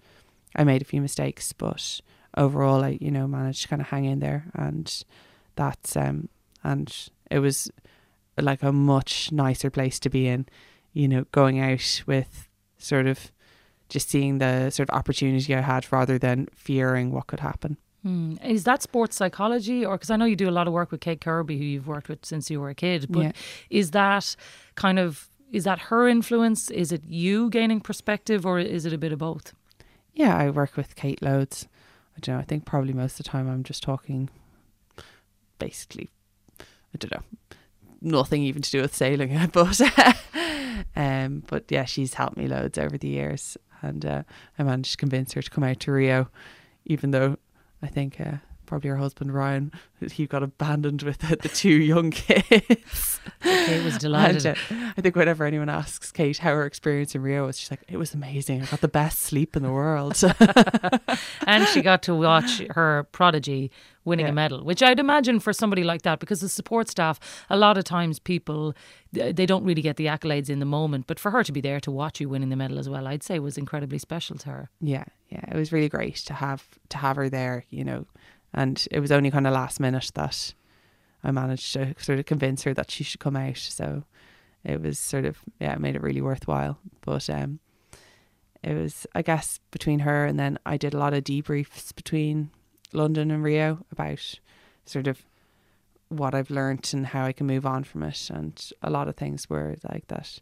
I 0.54 0.62
made 0.62 0.82
a 0.82 0.84
few 0.84 1.00
mistakes, 1.00 1.52
but 1.52 2.00
overall, 2.36 2.82
I 2.84 2.98
you 3.00 3.10
know 3.10 3.26
managed 3.26 3.62
to 3.62 3.68
kind 3.68 3.82
of 3.82 3.88
hang 3.88 4.04
in 4.04 4.20
there, 4.20 4.46
and 4.54 5.04
that's 5.56 5.96
um 5.96 6.28
and 6.64 6.94
it 7.30 7.38
was 7.40 7.70
like 8.40 8.62
a 8.62 8.72
much 8.72 9.30
nicer 9.32 9.70
place 9.70 9.98
to 10.00 10.08
be 10.10 10.26
in, 10.26 10.46
you 10.92 11.06
know, 11.08 11.24
going 11.32 11.60
out 11.60 12.02
with 12.06 12.48
sort 12.78 13.06
of 13.06 13.30
just 13.88 14.08
seeing 14.08 14.38
the 14.38 14.70
sort 14.70 14.88
of 14.88 14.94
opportunity 14.96 15.54
I 15.54 15.60
had 15.60 15.90
rather 15.92 16.18
than 16.18 16.48
fearing 16.54 17.12
what 17.12 17.26
could 17.26 17.40
happen. 17.40 17.76
Hmm. 18.02 18.34
Is 18.42 18.64
that 18.64 18.82
sports 18.82 19.16
psychology, 19.16 19.84
or 19.84 19.96
because 19.96 20.10
I 20.10 20.16
know 20.16 20.24
you 20.24 20.34
do 20.34 20.48
a 20.48 20.50
lot 20.50 20.66
of 20.66 20.72
work 20.72 20.90
with 20.90 21.00
Kate 21.00 21.20
Kirby, 21.20 21.58
who 21.58 21.64
you've 21.64 21.86
worked 21.86 22.08
with 22.08 22.24
since 22.24 22.50
you 22.50 22.60
were 22.60 22.70
a 22.70 22.74
kid, 22.74 23.06
but 23.10 23.22
Yeah. 23.22 23.32
is 23.70 23.90
that 23.92 24.34
kind 24.74 24.98
of 24.98 25.28
is 25.52 25.64
that 25.64 25.78
her 25.90 26.08
influence? 26.08 26.70
Is 26.70 26.92
it 26.92 27.04
you 27.04 27.50
gaining 27.50 27.80
perspective, 27.82 28.46
or 28.46 28.58
is 28.58 28.86
it 28.86 28.92
a 28.94 28.98
bit 28.98 29.12
of 29.12 29.18
both? 29.18 29.52
Yeah, 30.14 30.34
I 30.36 30.48
work 30.48 30.76
with 30.78 30.96
Kate 30.96 31.20
loads. 31.20 31.68
I 32.16 32.20
don't 32.20 32.36
know. 32.36 32.40
I 32.40 32.44
think 32.44 32.64
probably 32.64 32.92
most 32.92 33.18
of 33.18 33.24
the 33.24 33.30
time 33.30 33.48
I'm 33.48 33.62
just 33.64 33.82
talking, 33.82 34.28
basically, 35.58 36.10
I 36.60 36.98
don't 36.98 37.12
know, 37.12 37.56
nothing 38.00 38.42
even 38.42 38.62
to 38.62 38.70
do 38.70 38.80
with 38.80 38.94
sailing. 38.94 39.38
But, 39.52 39.80
um, 40.96 41.44
but 41.46 41.64
yeah, 41.70 41.84
she's 41.84 42.14
helped 42.14 42.36
me 42.36 42.48
loads 42.48 42.78
over 42.78 42.98
the 42.98 43.08
years, 43.08 43.56
and 43.80 44.04
uh, 44.04 44.22
I 44.58 44.62
managed 44.62 44.92
to 44.92 44.96
convince 44.98 45.32
her 45.32 45.42
to 45.42 45.50
come 45.50 45.64
out 45.64 45.80
to 45.80 45.92
Rio, 45.92 46.28
even 46.84 47.10
though 47.12 47.38
I 47.82 47.88
think 47.88 48.20
uh, 48.20 48.36
probably 48.66 48.90
her 48.90 48.96
husband 48.96 49.34
Ryan 49.34 49.72
he 50.12 50.26
got 50.26 50.42
abandoned 50.42 51.02
with 51.02 51.18
the, 51.18 51.36
the 51.36 51.48
two 51.48 51.68
young 51.68 52.10
kids. 52.10 53.20
Kate 53.66 53.84
was 53.84 53.98
delighted. 54.06 54.46
And, 54.46 54.56
uh, 54.56 54.92
I 54.96 55.00
think 55.00 55.16
whenever 55.16 55.44
anyone 55.44 55.68
asks 55.68 56.12
Kate 56.12 56.38
how 56.38 56.50
her 56.52 56.66
experience 56.66 57.14
in 57.14 57.22
Rio 57.22 57.46
was, 57.46 57.58
she's 57.58 57.70
like, 57.70 57.82
"It 57.88 57.96
was 57.96 58.14
amazing. 58.14 58.62
I 58.62 58.66
got 58.66 58.80
the 58.80 58.88
best 58.88 59.20
sleep 59.20 59.56
in 59.56 59.62
the 59.62 59.70
world." 59.72 60.20
and 61.46 61.66
she 61.68 61.82
got 61.82 62.02
to 62.04 62.14
watch 62.14 62.58
her 62.70 63.06
prodigy 63.12 63.70
winning 64.04 64.26
Yeah. 64.26 64.32
a 64.32 64.34
medal, 64.34 64.64
which 64.64 64.82
I'd 64.82 64.98
imagine 64.98 65.38
for 65.40 65.52
somebody 65.52 65.84
like 65.84 66.02
that, 66.02 66.18
because 66.18 66.40
the 66.40 66.48
support 66.48 66.88
staff, 66.88 67.20
a 67.48 67.56
lot 67.56 67.78
of 67.78 67.84
times 67.84 68.18
people 68.18 68.74
they 69.12 69.46
don't 69.46 69.64
really 69.64 69.82
get 69.82 69.96
the 69.96 70.06
accolades 70.06 70.48
in 70.48 70.58
the 70.58 70.64
moment, 70.66 71.06
but 71.06 71.18
for 71.20 71.30
her 71.30 71.44
to 71.44 71.52
be 71.52 71.60
there 71.60 71.78
to 71.80 71.90
watch 71.90 72.20
you 72.20 72.28
winning 72.28 72.48
the 72.48 72.56
medal 72.56 72.78
as 72.78 72.88
well, 72.88 73.06
I'd 73.06 73.22
say 73.22 73.38
was 73.38 73.58
incredibly 73.58 73.98
special 73.98 74.36
to 74.38 74.48
her. 74.48 74.70
yeah, 74.80 75.04
yeah, 75.28 75.44
it 75.50 75.54
was 75.56 75.70
really 75.72 75.88
great 75.88 76.16
to 76.16 76.34
have 76.34 76.66
to 76.88 76.96
have 76.98 77.16
her 77.16 77.28
there, 77.28 77.64
you 77.70 77.84
know, 77.84 78.06
and 78.54 78.86
it 78.90 79.00
was 79.00 79.12
only 79.12 79.30
kind 79.30 79.46
of 79.46 79.52
last 79.52 79.80
minute 79.80 80.10
that 80.14 80.54
I 81.24 81.30
managed 81.30 81.72
to 81.74 81.94
sort 81.98 82.18
of 82.18 82.26
convince 82.26 82.62
her 82.64 82.74
that 82.74 82.90
she 82.90 83.04
should 83.04 83.20
come 83.20 83.36
out. 83.36 83.56
So 83.56 84.04
it 84.64 84.80
was 84.80 84.98
sort 84.98 85.24
of 85.24 85.38
yeah, 85.60 85.74
it 85.74 85.80
made 85.80 85.96
it 85.96 86.02
really 86.02 86.20
worthwhile. 86.20 86.78
But 87.02 87.28
um, 87.30 87.60
it 88.62 88.74
was 88.74 89.06
I 89.14 89.22
guess 89.22 89.60
between 89.70 90.00
her 90.00 90.24
and 90.24 90.38
then 90.38 90.58
I 90.64 90.76
did 90.76 90.94
a 90.94 90.98
lot 90.98 91.14
of 91.14 91.24
debriefs 91.24 91.94
between 91.94 92.50
London 92.92 93.30
and 93.30 93.42
Rio 93.42 93.84
about 93.90 94.38
sort 94.84 95.06
of 95.06 95.24
what 96.08 96.34
I've 96.34 96.50
learnt 96.50 96.92
and 96.92 97.06
how 97.06 97.24
I 97.24 97.32
can 97.32 97.46
move 97.46 97.64
on 97.64 97.84
from 97.84 98.02
it. 98.02 98.30
And 98.30 98.60
a 98.82 98.90
lot 98.90 99.08
of 99.08 99.16
things 99.16 99.48
were 99.48 99.76
like 99.90 100.08
that, 100.08 100.38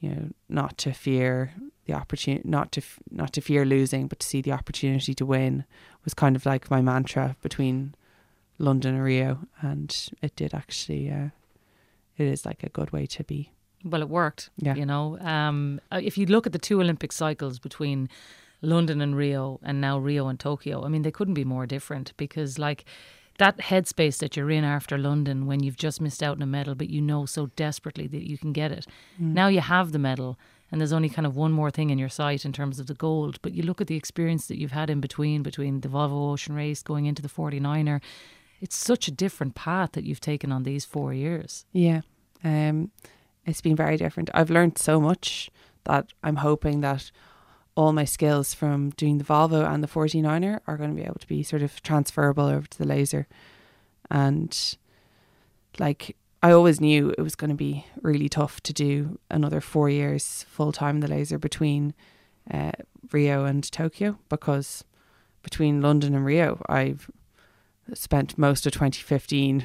you 0.00 0.10
know, 0.10 0.28
not 0.48 0.78
to 0.78 0.92
fear 0.92 1.52
the 1.86 1.94
opportunity, 1.94 2.48
not 2.48 2.72
to 2.72 2.82
not 3.10 3.32
to 3.32 3.40
fear 3.40 3.64
losing, 3.64 4.06
but 4.06 4.20
to 4.20 4.26
see 4.26 4.40
the 4.40 4.52
opportunity 4.52 5.14
to 5.14 5.26
win 5.26 5.64
was 6.04 6.14
kind 6.14 6.36
of 6.36 6.46
like 6.46 6.70
my 6.70 6.80
mantra 6.80 7.36
between 7.42 7.94
London 8.58 8.94
and 8.94 9.04
Rio, 9.04 9.40
and 9.60 9.94
it 10.22 10.34
did 10.36 10.54
actually. 10.54 11.10
Uh, 11.10 11.28
it 12.16 12.26
is 12.26 12.44
like 12.44 12.62
a 12.62 12.68
good 12.68 12.90
way 12.90 13.06
to 13.06 13.24
be. 13.24 13.52
Well, 13.84 14.02
it 14.02 14.08
worked. 14.08 14.50
Yeah. 14.56 14.74
You 14.74 14.86
know, 14.86 15.18
um, 15.20 15.80
uh, 15.92 16.00
if 16.02 16.18
you 16.18 16.26
look 16.26 16.46
at 16.46 16.52
the 16.52 16.58
two 16.58 16.80
Olympic 16.80 17.12
cycles 17.12 17.58
between 17.60 18.08
London 18.60 19.00
and 19.00 19.16
Rio 19.16 19.60
and 19.62 19.80
now 19.80 19.98
Rio 19.98 20.26
and 20.26 20.38
Tokyo, 20.38 20.84
I 20.84 20.88
mean, 20.88 21.02
they 21.02 21.12
couldn't 21.12 21.34
be 21.34 21.44
more 21.44 21.64
different 21.64 22.12
because, 22.16 22.58
like, 22.58 22.84
that 23.38 23.58
headspace 23.58 24.18
that 24.18 24.36
you're 24.36 24.50
in 24.50 24.64
after 24.64 24.98
London 24.98 25.46
when 25.46 25.62
you've 25.62 25.76
just 25.76 26.00
missed 26.00 26.24
out 26.24 26.36
on 26.36 26.42
a 26.42 26.46
medal, 26.46 26.74
but 26.74 26.90
you 26.90 27.00
know 27.00 27.24
so 27.24 27.46
desperately 27.54 28.08
that 28.08 28.28
you 28.28 28.36
can 28.36 28.52
get 28.52 28.72
it. 28.72 28.84
Now 29.16 29.46
you 29.46 29.60
have 29.60 29.92
the 29.92 29.98
medal, 30.00 30.36
and 30.72 30.80
there's 30.80 30.92
only 30.92 31.08
kind 31.08 31.24
of 31.24 31.36
one 31.36 31.52
more 31.52 31.70
thing 31.70 31.90
in 31.90 31.98
your 31.98 32.08
sight 32.08 32.44
in 32.44 32.52
terms 32.52 32.80
of 32.80 32.88
the 32.88 32.94
gold. 32.94 33.38
But 33.40 33.54
you 33.54 33.62
look 33.62 33.80
at 33.80 33.86
the 33.86 33.94
experience 33.94 34.48
that 34.48 34.58
you've 34.58 34.72
had 34.72 34.90
in 34.90 35.00
between, 35.00 35.44
between 35.44 35.82
the 35.82 35.88
Volvo 35.88 36.32
Ocean 36.32 36.56
Race 36.56 36.82
going 36.82 37.06
into 37.06 37.22
the 37.22 37.28
49er. 37.28 38.00
It's 38.60 38.76
such 38.76 39.08
a 39.08 39.12
different 39.12 39.54
path 39.54 39.92
that 39.92 40.04
you've 40.04 40.20
taken 40.20 40.52
on 40.52 40.62
these 40.64 40.84
four 40.84 41.14
years. 41.14 41.64
Yeah. 41.72 42.00
Um, 42.42 42.90
it's 43.46 43.60
been 43.60 43.76
very 43.76 43.96
different. 43.96 44.30
I've 44.34 44.50
learned 44.50 44.78
so 44.78 45.00
much 45.00 45.50
that 45.84 46.12
I'm 46.22 46.36
hoping 46.36 46.80
that 46.82 47.10
all 47.74 47.92
my 47.92 48.04
skills 48.04 48.54
from 48.54 48.90
doing 48.90 49.18
the 49.18 49.24
Volvo 49.24 49.66
and 49.66 49.82
the 49.82 49.88
49er 49.88 50.60
are 50.66 50.76
going 50.76 50.90
to 50.90 50.96
be 50.96 51.04
able 51.04 51.20
to 51.20 51.26
be 51.26 51.42
sort 51.42 51.62
of 51.62 51.80
transferable 51.82 52.46
over 52.46 52.66
to 52.66 52.78
the 52.78 52.86
laser. 52.86 53.28
And 54.10 54.76
like, 55.78 56.16
I 56.42 56.50
always 56.50 56.80
knew 56.80 57.10
it 57.10 57.22
was 57.22 57.36
going 57.36 57.50
to 57.50 57.56
be 57.56 57.86
really 58.02 58.28
tough 58.28 58.60
to 58.62 58.72
do 58.72 59.18
another 59.30 59.60
four 59.60 59.88
years 59.88 60.44
full 60.48 60.72
time 60.72 61.00
the 61.00 61.08
laser 61.08 61.38
between 61.38 61.94
uh, 62.50 62.72
Rio 63.12 63.44
and 63.44 63.70
Tokyo 63.70 64.18
because 64.28 64.84
between 65.42 65.80
London 65.80 66.14
and 66.14 66.24
Rio, 66.24 66.62
I've 66.68 67.10
spent 67.94 68.38
most 68.38 68.66
of 68.66 68.72
2015 68.72 69.64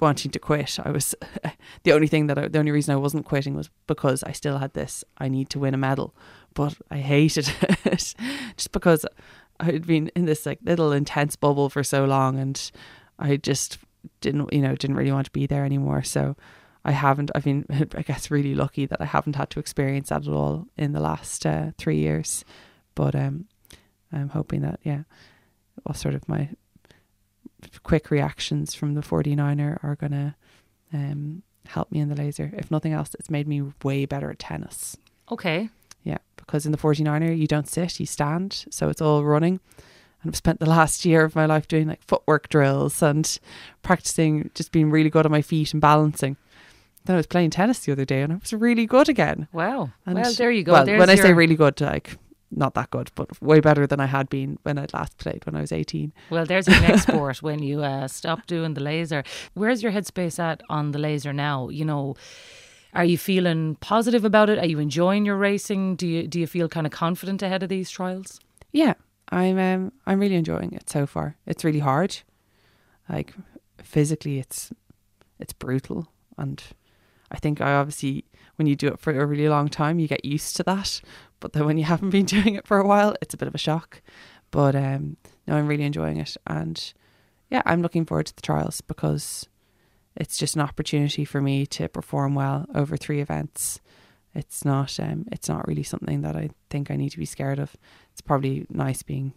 wanting 0.00 0.30
to 0.30 0.38
quit. 0.38 0.78
I 0.82 0.90
was 0.90 1.14
the 1.82 1.92
only 1.92 2.06
thing 2.06 2.26
that 2.26 2.38
I, 2.38 2.48
the 2.48 2.58
only 2.58 2.70
reason 2.70 2.94
I 2.94 2.98
wasn't 2.98 3.26
quitting 3.26 3.54
was 3.54 3.70
because 3.86 4.22
I 4.24 4.32
still 4.32 4.58
had 4.58 4.72
this. 4.74 5.04
I 5.18 5.28
need 5.28 5.50
to 5.50 5.58
win 5.58 5.74
a 5.74 5.78
medal, 5.78 6.14
but 6.54 6.76
I 6.90 6.98
hated 6.98 7.52
it 7.84 8.14
just 8.56 8.72
because 8.72 9.04
I 9.58 9.64
had 9.64 9.86
been 9.86 10.10
in 10.16 10.24
this 10.24 10.46
like 10.46 10.58
little 10.62 10.92
intense 10.92 11.36
bubble 11.36 11.68
for 11.68 11.84
so 11.84 12.04
long, 12.04 12.38
and 12.38 12.70
I 13.18 13.36
just 13.36 13.78
didn't, 14.20 14.52
you 14.52 14.62
know, 14.62 14.74
didn't 14.74 14.96
really 14.96 15.12
want 15.12 15.26
to 15.26 15.32
be 15.32 15.46
there 15.46 15.64
anymore. 15.64 16.02
So 16.02 16.36
I 16.84 16.92
haven't. 16.92 17.30
I've 17.34 17.44
been, 17.44 17.66
I 17.94 18.02
guess, 18.02 18.30
really 18.30 18.54
lucky 18.54 18.86
that 18.86 19.00
I 19.00 19.04
haven't 19.04 19.36
had 19.36 19.50
to 19.50 19.60
experience 19.60 20.08
that 20.08 20.26
at 20.26 20.32
all 20.32 20.66
in 20.76 20.92
the 20.92 21.00
last 21.00 21.44
uh, 21.44 21.72
three 21.76 21.98
years. 21.98 22.44
But 22.94 23.14
um, 23.14 23.46
I'm 24.12 24.30
hoping 24.30 24.62
that 24.62 24.80
yeah, 24.82 25.02
well, 25.84 25.94
sort 25.94 26.14
of 26.14 26.28
my 26.28 26.48
quick 27.82 28.10
reactions 28.10 28.74
from 28.74 28.94
the 28.94 29.00
49er 29.00 29.82
are 29.82 29.96
going 29.96 30.12
to 30.12 30.34
um, 30.92 31.42
help 31.66 31.90
me 31.92 32.00
in 32.00 32.08
the 32.08 32.16
laser. 32.16 32.52
If 32.56 32.70
nothing 32.70 32.92
else, 32.92 33.14
it's 33.18 33.30
made 33.30 33.48
me 33.48 33.62
way 33.82 34.06
better 34.06 34.30
at 34.30 34.38
tennis. 34.38 34.96
Okay. 35.30 35.68
Yeah, 36.02 36.18
because 36.36 36.66
in 36.66 36.72
the 36.72 36.78
49er, 36.78 37.36
you 37.36 37.46
don't 37.46 37.68
sit, 37.68 38.00
you 38.00 38.06
stand. 38.06 38.64
So 38.70 38.88
it's 38.88 39.00
all 39.00 39.24
running. 39.24 39.60
And 40.22 40.30
I've 40.30 40.36
spent 40.36 40.60
the 40.60 40.68
last 40.68 41.04
year 41.04 41.24
of 41.24 41.34
my 41.34 41.46
life 41.46 41.68
doing 41.68 41.88
like 41.88 42.02
footwork 42.02 42.48
drills 42.48 43.02
and 43.02 43.38
practicing 43.82 44.50
just 44.54 44.72
being 44.72 44.90
really 44.90 45.10
good 45.10 45.24
on 45.24 45.32
my 45.32 45.42
feet 45.42 45.72
and 45.72 45.80
balancing. 45.80 46.36
Then 47.04 47.14
I 47.14 47.18
was 47.18 47.26
playing 47.26 47.50
tennis 47.50 47.80
the 47.80 47.92
other 47.92 48.04
day 48.04 48.20
and 48.20 48.32
I 48.32 48.36
was 48.36 48.52
really 48.52 48.84
good 48.84 49.08
again. 49.08 49.48
Wow. 49.52 49.90
And 50.04 50.16
well, 50.16 50.32
there 50.34 50.50
you 50.50 50.62
go. 50.62 50.72
Well, 50.72 50.84
There's 50.84 50.98
when 50.98 51.08
I 51.08 51.14
say 51.14 51.32
really 51.32 51.56
good, 51.56 51.80
like 51.80 52.18
not 52.50 52.74
that 52.74 52.90
good, 52.90 53.10
but 53.14 53.40
way 53.40 53.60
better 53.60 53.86
than 53.86 54.00
I 54.00 54.06
had 54.06 54.28
been 54.28 54.58
when 54.62 54.78
I'd 54.78 54.92
last 54.92 55.18
played 55.18 55.44
when 55.46 55.54
I 55.54 55.60
was 55.60 55.72
18. 55.72 56.12
Well, 56.30 56.44
there's 56.44 56.66
your 56.66 56.80
next 56.80 57.02
sport 57.08 57.42
when 57.42 57.62
you 57.62 57.82
uh, 57.82 58.08
stop 58.08 58.46
doing 58.46 58.74
the 58.74 58.80
laser. 58.80 59.22
Where's 59.54 59.82
your 59.82 59.92
headspace 59.92 60.38
at 60.38 60.62
on 60.68 60.92
the 60.92 60.98
laser 60.98 61.32
now? 61.32 61.68
You 61.68 61.84
know, 61.84 62.16
are 62.92 63.04
you 63.04 63.18
feeling 63.18 63.76
positive 63.76 64.24
about 64.24 64.50
it? 64.50 64.58
Are 64.58 64.66
you 64.66 64.78
enjoying 64.78 65.24
your 65.24 65.36
racing? 65.36 65.96
Do 65.96 66.06
you 66.06 66.26
do 66.26 66.40
you 66.40 66.46
feel 66.46 66.68
kind 66.68 66.86
of 66.86 66.92
confident 66.92 67.42
ahead 67.42 67.62
of 67.62 67.68
these 67.68 67.90
trials? 67.90 68.40
Yeah, 68.72 68.94
I'm 69.30 69.58
um, 69.58 69.92
I'm 70.06 70.20
really 70.20 70.34
enjoying 70.34 70.72
it 70.72 70.90
so 70.90 71.06
far. 71.06 71.36
It's 71.46 71.64
really 71.64 71.78
hard. 71.80 72.18
Like 73.08 73.34
physically 73.82 74.38
it's 74.38 74.72
it's 75.38 75.52
brutal 75.52 76.08
and 76.36 76.62
I 77.30 77.38
think 77.38 77.60
I 77.60 77.74
obviously 77.74 78.24
when 78.56 78.66
you 78.66 78.76
do 78.76 78.88
it 78.88 79.00
for 79.00 79.18
a 79.18 79.24
really 79.24 79.48
long 79.48 79.68
time 79.68 79.98
you 79.98 80.08
get 80.08 80.24
used 80.24 80.56
to 80.56 80.62
that. 80.64 81.00
But 81.40 81.52
then 81.52 81.66
when 81.66 81.78
you 81.78 81.84
haven't 81.92 82.10
been 82.10 82.26
doing 82.26 82.54
it 82.54 82.66
for 82.66 82.78
a 82.78 82.86
while, 82.86 83.16
it's 83.20 83.34
a 83.34 83.36
bit 83.36 83.48
of 83.48 83.54
a 83.54 83.58
shock. 83.58 84.02
But 84.50 84.74
um 84.74 85.16
no, 85.46 85.56
I'm 85.56 85.66
really 85.66 85.84
enjoying 85.84 86.18
it 86.18 86.36
and 86.46 86.92
yeah, 87.50 87.62
I'm 87.66 87.82
looking 87.82 88.04
forward 88.04 88.26
to 88.26 88.36
the 88.36 88.42
trials 88.42 88.80
because 88.80 89.48
it's 90.16 90.38
just 90.38 90.54
an 90.54 90.60
opportunity 90.60 91.24
for 91.24 91.40
me 91.40 91.66
to 91.66 91.88
perform 91.88 92.34
well 92.34 92.66
over 92.74 92.96
three 92.96 93.20
events. 93.20 93.80
It's 94.34 94.64
not 94.64 94.98
um 95.00 95.26
it's 95.32 95.48
not 95.48 95.66
really 95.66 95.82
something 95.82 96.22
that 96.22 96.36
I 96.36 96.50
think 96.68 96.90
I 96.90 96.96
need 96.96 97.10
to 97.10 97.18
be 97.18 97.26
scared 97.26 97.58
of. 97.58 97.76
It's 98.12 98.20
probably 98.20 98.66
nice 98.68 99.02
being 99.02 99.32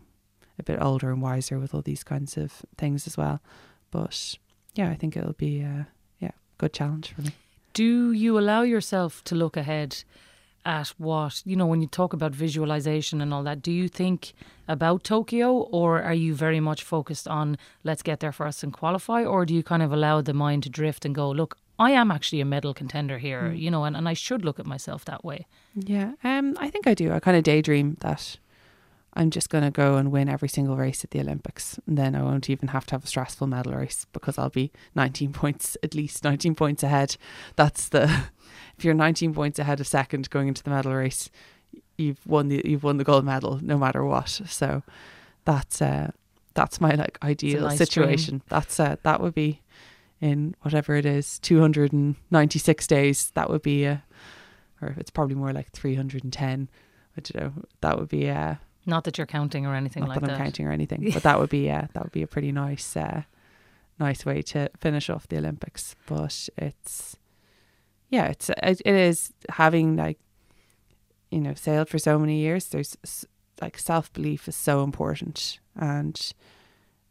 a 0.59 0.63
bit 0.63 0.81
older 0.81 1.11
and 1.11 1.21
wiser 1.21 1.59
with 1.59 1.73
all 1.73 1.81
these 1.81 2.03
kinds 2.03 2.37
of 2.37 2.63
things 2.77 3.07
as 3.07 3.17
well. 3.17 3.41
But 3.91 4.37
yeah, 4.75 4.89
I 4.89 4.95
think 4.95 5.15
it'll 5.15 5.33
be 5.33 5.61
a 5.61 5.87
yeah, 6.19 6.31
good 6.57 6.73
challenge 6.73 7.13
for 7.13 7.21
me. 7.21 7.31
Do 7.73 8.11
you 8.11 8.37
allow 8.37 8.61
yourself 8.61 9.23
to 9.25 9.35
look 9.35 9.57
ahead 9.57 10.03
at 10.65 10.89
what, 10.97 11.41
you 11.45 11.55
know, 11.55 11.65
when 11.65 11.81
you 11.81 11.87
talk 11.87 12.13
about 12.13 12.33
visualization 12.33 13.21
and 13.21 13.33
all 13.33 13.43
that, 13.43 13.61
do 13.61 13.71
you 13.71 13.87
think 13.87 14.33
about 14.67 15.03
Tokyo 15.03 15.51
or 15.53 16.01
are 16.01 16.13
you 16.13 16.33
very 16.33 16.59
much 16.59 16.83
focused 16.83 17.27
on 17.27 17.57
let's 17.83 18.01
get 18.01 18.19
there 18.19 18.31
first 18.31 18.63
and 18.63 18.71
qualify? 18.71 19.23
Or 19.23 19.45
do 19.45 19.53
you 19.53 19.63
kind 19.63 19.83
of 19.83 19.91
allow 19.91 20.21
the 20.21 20.33
mind 20.33 20.63
to 20.63 20.69
drift 20.69 21.05
and 21.05 21.13
go, 21.13 21.29
look, 21.29 21.57
I 21.79 21.91
am 21.91 22.11
actually 22.11 22.39
a 22.39 22.45
medal 22.45 22.73
contender 22.73 23.17
here, 23.17 23.51
you 23.51 23.71
know, 23.71 23.83
and, 23.83 23.97
and 23.97 24.07
I 24.07 24.13
should 24.13 24.45
look 24.45 24.59
at 24.59 24.65
myself 24.65 25.05
that 25.05 25.25
way? 25.25 25.47
Yeah, 25.75 26.13
um, 26.23 26.55
I 26.59 26.69
think 26.69 26.87
I 26.87 26.93
do. 26.93 27.11
I 27.11 27.19
kind 27.19 27.35
of 27.35 27.43
daydream 27.43 27.97
that 28.01 28.37
I'm 29.15 29.29
just 29.29 29.49
going 29.49 29.63
to 29.63 29.71
go 29.71 29.95
and 29.95 30.11
win 30.11 30.27
every 30.27 30.49
single 30.49 30.75
race 30.75 31.03
at 31.03 31.11
the 31.11 31.19
Olympics. 31.19 31.79
And 31.85 31.97
then 31.97 32.15
I 32.15 32.23
won't 32.23 32.49
even 32.49 32.69
have 32.69 32.85
to 32.87 32.95
have 32.95 33.03
a 33.03 33.07
stressful 33.07 33.47
medal 33.47 33.73
race 33.73 34.07
because 34.11 34.37
I'll 34.37 34.49
be 34.49 34.71
19 34.95 35.33
points, 35.33 35.77
at 35.83 35.93
least 35.93 36.23
19 36.23 36.55
points 36.55 36.83
ahead. 36.83 37.17
That's 37.55 37.89
the, 37.89 38.03
if 38.77 38.83
you're 38.83 38.93
19 38.93 39.33
points 39.33 39.59
ahead 39.59 39.79
of 39.79 39.87
second 39.87 40.29
going 40.29 40.47
into 40.47 40.63
the 40.63 40.71
medal 40.71 40.93
race, 40.93 41.29
you've 41.97 42.25
won 42.25 42.47
the, 42.47 42.61
you've 42.65 42.83
won 42.83 42.97
the 42.97 43.03
gold 43.03 43.25
medal 43.25 43.59
no 43.61 43.77
matter 43.77 44.03
what. 44.03 44.29
So 44.29 44.81
that's, 45.45 45.81
uh, 45.81 46.11
that's 46.55 46.81
my 46.81 46.91
like 46.95 47.19
ideal 47.23 47.61
nice 47.61 47.77
situation. 47.77 48.41
That's, 48.49 48.79
uh, 48.79 48.95
that 49.03 49.21
would 49.21 49.35
be 49.35 49.61
in 50.21 50.55
whatever 50.61 50.95
it 50.95 51.05
is, 51.05 51.37
296 51.39 52.87
days. 52.87 53.31
That 53.35 53.49
would 53.49 53.61
be, 53.61 53.85
uh, 53.85 53.97
or 54.81 54.95
it's 54.97 55.11
probably 55.11 55.35
more 55.35 55.53
like 55.53 55.71
310. 55.71 56.69
I 57.15 57.21
don't 57.21 57.35
know. 57.35 57.63
That 57.81 57.99
would 57.99 58.09
be, 58.09 58.29
uh, 58.29 58.55
Not 58.85 59.05
that 59.05 59.17
you're 59.17 59.27
counting 59.27 59.65
or 59.65 59.75
anything 59.75 60.01
not 60.01 60.09
like 60.09 60.19
that 60.21 60.29
I'm 60.29 60.37
that. 60.37 60.43
counting 60.43 60.67
or 60.67 60.71
anything, 60.71 61.09
but 61.13 61.23
that 61.27 61.39
would 61.39 61.49
be 61.49 61.65
yeah, 61.65 61.87
that 61.93 62.03
would 62.03 62.11
be 62.11 62.21
a 62.21 62.27
pretty 62.27 62.51
nice, 62.51 62.95
uh, 62.97 63.23
nice 63.99 64.25
way 64.25 64.41
to 64.41 64.69
finish 64.79 65.09
off 65.09 65.27
the 65.27 65.37
Olympics. 65.37 65.95
But 66.05 66.49
it's 66.57 67.17
yeah, 68.09 68.25
it's 68.27 68.49
it, 68.49 68.81
it 68.85 68.95
is 68.95 69.31
having 69.49 69.95
like 69.95 70.19
you 71.31 71.41
know 71.41 71.53
sailed 71.53 71.89
for 71.89 71.97
so 71.97 72.19
many 72.19 72.39
years. 72.39 72.65
There's 72.65 72.97
like 73.61 73.77
self 73.77 74.11
belief 74.13 74.47
is 74.47 74.55
so 74.55 74.83
important, 74.83 75.59
and 75.75 76.33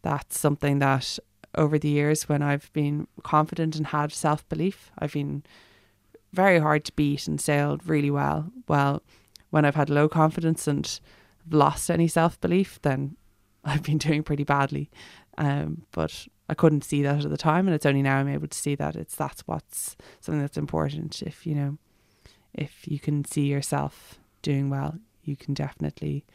that's 0.02 0.38
something 0.38 0.78
that 0.80 1.18
over 1.54 1.78
the 1.78 1.88
years 1.88 2.28
when 2.28 2.42
I've 2.42 2.72
been 2.72 3.06
confident 3.22 3.76
and 3.76 3.86
had 3.88 4.12
self 4.12 4.48
belief, 4.48 4.90
I've 4.98 5.12
been 5.12 5.42
very 6.32 6.58
hard 6.58 6.84
to 6.86 6.92
beat 6.92 7.26
and 7.26 7.40
sailed 7.40 7.86
really 7.86 8.10
well. 8.10 8.50
Well, 8.68 9.02
when 9.50 9.64
I've 9.64 9.74
had 9.74 9.90
low 9.90 10.08
confidence 10.08 10.66
and 10.66 10.98
lost 11.50 11.90
any 11.90 12.08
self 12.08 12.40
belief, 12.40 12.80
then 12.82 13.16
I've 13.64 13.82
been 13.82 13.98
doing 13.98 14.22
pretty 14.22 14.44
badly. 14.44 14.90
Um, 15.38 15.82
but 15.92 16.26
I 16.48 16.54
couldn't 16.54 16.84
see 16.84 17.02
that 17.02 17.24
at 17.24 17.30
the 17.30 17.36
time, 17.36 17.66
and 17.66 17.74
it's 17.74 17.86
only 17.86 18.02
now 18.02 18.18
I'm 18.18 18.28
able 18.28 18.48
to 18.48 18.58
see 18.58 18.74
that 18.74 18.96
it's 18.96 19.16
that's 19.16 19.42
what's 19.42 19.96
something 20.20 20.40
that's 20.40 20.58
important. 20.58 21.22
If 21.22 21.46
you 21.46 21.54
know, 21.54 21.78
if 22.52 22.86
you 22.86 22.98
can 22.98 23.24
see 23.24 23.46
yourself 23.46 24.18
doing 24.42 24.68
well, 24.68 24.98
you 25.22 25.36
can 25.36 25.54
definitely 25.54 26.26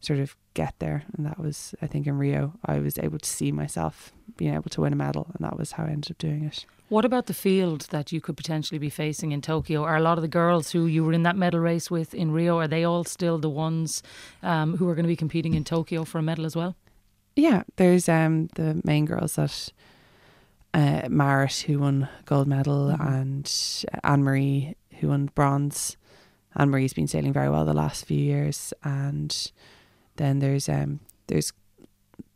sort 0.00 0.18
of 0.20 0.36
get 0.54 0.74
there. 0.78 1.04
And 1.16 1.26
that 1.26 1.38
was, 1.38 1.74
I 1.82 1.86
think, 1.86 2.06
in 2.06 2.18
Rio, 2.18 2.54
I 2.64 2.78
was 2.78 2.98
able 2.98 3.18
to 3.18 3.28
see 3.28 3.52
myself 3.52 4.12
being 4.36 4.54
able 4.54 4.70
to 4.70 4.80
win 4.82 4.92
a 4.92 4.96
medal, 4.96 5.28
and 5.34 5.44
that 5.44 5.58
was 5.58 5.72
how 5.72 5.84
I 5.84 5.90
ended 5.90 6.12
up 6.12 6.18
doing 6.18 6.44
it. 6.44 6.64
What 6.88 7.04
about 7.04 7.26
the 7.26 7.34
field 7.34 7.82
that 7.90 8.12
you 8.12 8.20
could 8.20 8.36
potentially 8.36 8.78
be 8.78 8.88
facing 8.88 9.32
in 9.32 9.42
Tokyo? 9.42 9.82
Are 9.84 9.96
a 9.96 10.00
lot 10.00 10.16
of 10.16 10.22
the 10.22 10.28
girls 10.28 10.70
who 10.70 10.86
you 10.86 11.04
were 11.04 11.12
in 11.12 11.22
that 11.24 11.36
medal 11.36 11.60
race 11.60 11.90
with 11.90 12.14
in 12.14 12.30
Rio, 12.30 12.58
are 12.58 12.68
they 12.68 12.82
all 12.84 13.04
still 13.04 13.36
the 13.38 13.50
ones 13.50 14.02
um, 14.42 14.76
who 14.78 14.88
are 14.88 14.94
going 14.94 15.04
to 15.04 15.08
be 15.08 15.16
competing 15.16 15.54
in 15.54 15.64
Tokyo 15.64 16.04
for 16.04 16.18
a 16.18 16.22
medal 16.22 16.46
as 16.46 16.56
well? 16.56 16.76
Yeah, 17.36 17.62
there's 17.76 18.08
um 18.08 18.48
the 18.54 18.80
main 18.84 19.04
girls 19.04 19.34
that 19.36 19.70
uh, 20.74 21.08
Marit 21.10 21.64
who 21.66 21.78
won 21.80 22.08
gold 22.24 22.48
medal 22.48 22.88
Mhm. 22.96 23.06
and 23.18 24.00
Anne 24.04 24.22
Marie 24.24 24.74
who 25.00 25.08
won 25.08 25.30
bronze. 25.34 25.96
Anne 26.56 26.70
Marie's 26.70 26.94
been 26.94 27.06
sailing 27.06 27.32
very 27.32 27.48
well 27.50 27.64
the 27.64 27.74
last 27.74 28.06
few 28.06 28.18
years, 28.18 28.72
and 28.82 29.52
then 30.18 30.38
there's 30.38 30.68
um 30.68 31.00
there's 31.26 31.52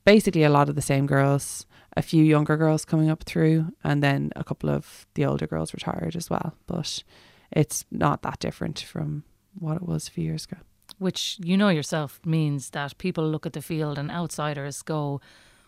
basically 0.04 0.42
a 0.42 0.50
lot 0.50 0.68
of 0.68 0.74
the 0.74 0.82
same 0.82 1.06
girls, 1.06 1.66
a 1.96 2.02
few 2.02 2.24
younger 2.24 2.56
girls 2.56 2.84
coming 2.84 3.10
up 3.10 3.22
through, 3.24 3.72
and 3.84 4.02
then 4.02 4.32
a 4.34 4.44
couple 4.44 4.70
of 4.70 5.06
the 5.14 5.24
older 5.24 5.46
girls 5.46 5.74
retired 5.74 6.16
as 6.16 6.30
well. 6.30 6.54
But 6.66 7.02
it's 7.50 7.84
not 7.90 8.22
that 8.22 8.40
different 8.40 8.80
from 8.80 9.24
what 9.58 9.76
it 9.76 9.82
was 9.82 10.08
a 10.08 10.10
few 10.10 10.24
years 10.24 10.44
ago. 10.44 10.58
Which 10.98 11.38
you 11.42 11.56
know 11.56 11.68
yourself 11.68 12.20
means 12.24 12.70
that 12.70 12.98
people 12.98 13.28
look 13.28 13.46
at 13.46 13.52
the 13.52 13.62
field 13.62 13.98
and 13.98 14.10
outsiders 14.10 14.82
go, 14.82 15.20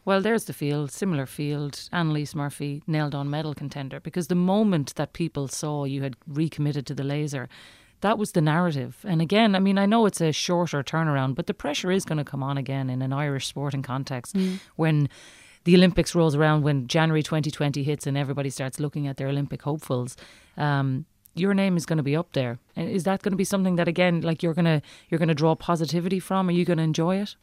well, 0.05 0.21
there's 0.21 0.45
the 0.45 0.53
field, 0.53 0.91
similar 0.91 1.25
field. 1.27 1.89
Annalise 1.91 2.35
Murphy 2.35 2.83
nailed 2.87 3.15
on 3.15 3.31
medal 3.31 3.55
contender 3.55 4.01
because 4.01 4.29
the 4.29 4.35
moment 4.35 4.95
that 4.97 5.15
people 5.15 5.49
saw 5.49 5.85
you 5.85 6.03
had 6.03 6.17
recommitted 6.27 6.87
to 6.87 6.95
the 6.95 7.05
laser, 7.05 7.49
that 8.05 8.19
was 8.19 8.33
the 8.33 8.43
narrative. 8.43 8.99
And 9.05 9.23
again, 9.23 9.55
I 9.55 9.61
mean, 9.61 9.79
I 9.79 9.87
know 9.87 10.05
it's 10.05 10.21
a 10.21 10.31
shorter 10.31 10.83
turnaround, 10.83 11.37
but 11.37 11.47
the 11.47 11.55
pressure 11.55 11.91
is 11.91 12.05
going 12.05 12.19
to 12.19 12.25
come 12.25 12.43
on 12.43 12.59
again 12.59 12.91
in 12.91 13.01
an 13.01 13.15
Irish 13.15 13.47
sporting 13.47 13.81
context 13.81 14.37
when 14.77 15.09
the 15.65 15.75
Olympics 15.75 16.15
rolls 16.15 16.35
around, 16.35 16.65
when 16.65 16.87
January 16.87 17.23
2020 17.23 17.83
hits 17.83 18.07
and 18.07 18.19
everybody 18.19 18.51
starts 18.51 18.79
looking 18.79 19.07
at 19.07 19.17
their 19.17 19.29
Olympic 19.29 19.63
hopefuls. 19.63 20.19
Um, 20.59 21.07
your 21.35 21.55
name 21.55 21.79
is 21.79 21.87
going 21.87 21.97
to 21.97 22.03
be 22.03 22.15
up 22.15 22.35
there. 22.35 22.59
And 22.77 22.91
Is 22.91 23.05
that 23.05 23.23
going 23.23 23.33
to 23.33 23.39
be 23.39 23.45
something 23.45 23.77
that 23.77 23.89
again, 23.89 24.21
like 24.21 24.43
you're 24.43 24.53
gonna 24.53 24.83
you're 25.09 25.19
gonna 25.19 25.35
draw 25.35 25.55
positivity 25.55 26.21
from? 26.21 26.51
Are 26.51 26.53
you 26.53 26.67
going 26.67 26.77
to 26.77 26.85
enjoy 26.85 27.17
it? 27.17 27.37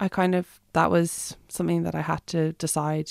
I 0.00 0.08
kind 0.08 0.34
of 0.34 0.60
that 0.72 0.90
was 0.90 1.36
something 1.48 1.82
that 1.82 1.94
I 1.94 2.00
had 2.00 2.26
to 2.28 2.52
decide 2.54 3.10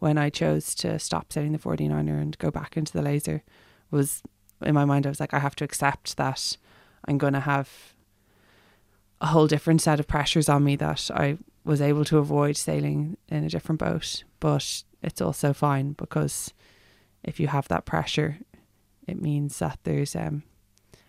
when 0.00 0.18
I 0.18 0.30
chose 0.30 0.74
to 0.76 0.98
stop 0.98 1.32
setting 1.32 1.52
the 1.52 1.58
49er 1.58 2.20
and 2.20 2.36
go 2.38 2.50
back 2.50 2.76
into 2.76 2.92
the 2.92 3.02
laser 3.02 3.44
was 3.92 4.22
in 4.62 4.74
my 4.74 4.84
mind 4.84 5.06
I 5.06 5.10
was 5.10 5.20
like 5.20 5.34
I 5.34 5.38
have 5.38 5.56
to 5.56 5.64
accept 5.64 6.16
that 6.16 6.56
I'm 7.06 7.18
going 7.18 7.32
to 7.34 7.40
have 7.40 7.94
a 9.20 9.26
whole 9.26 9.46
different 9.46 9.80
set 9.80 10.00
of 10.00 10.06
pressures 10.06 10.48
on 10.48 10.64
me 10.64 10.76
that 10.76 11.10
I 11.14 11.38
was 11.64 11.80
able 11.80 12.04
to 12.06 12.18
avoid 12.18 12.56
sailing 12.56 13.16
in 13.28 13.44
a 13.44 13.48
different 13.48 13.80
boat 13.80 14.24
but 14.40 14.82
it's 15.02 15.20
also 15.20 15.52
fine 15.52 15.92
because 15.92 16.52
if 17.22 17.40
you 17.40 17.48
have 17.48 17.68
that 17.68 17.84
pressure 17.84 18.38
it 19.06 19.20
means 19.20 19.58
that 19.58 19.78
there's 19.84 20.14
um 20.16 20.42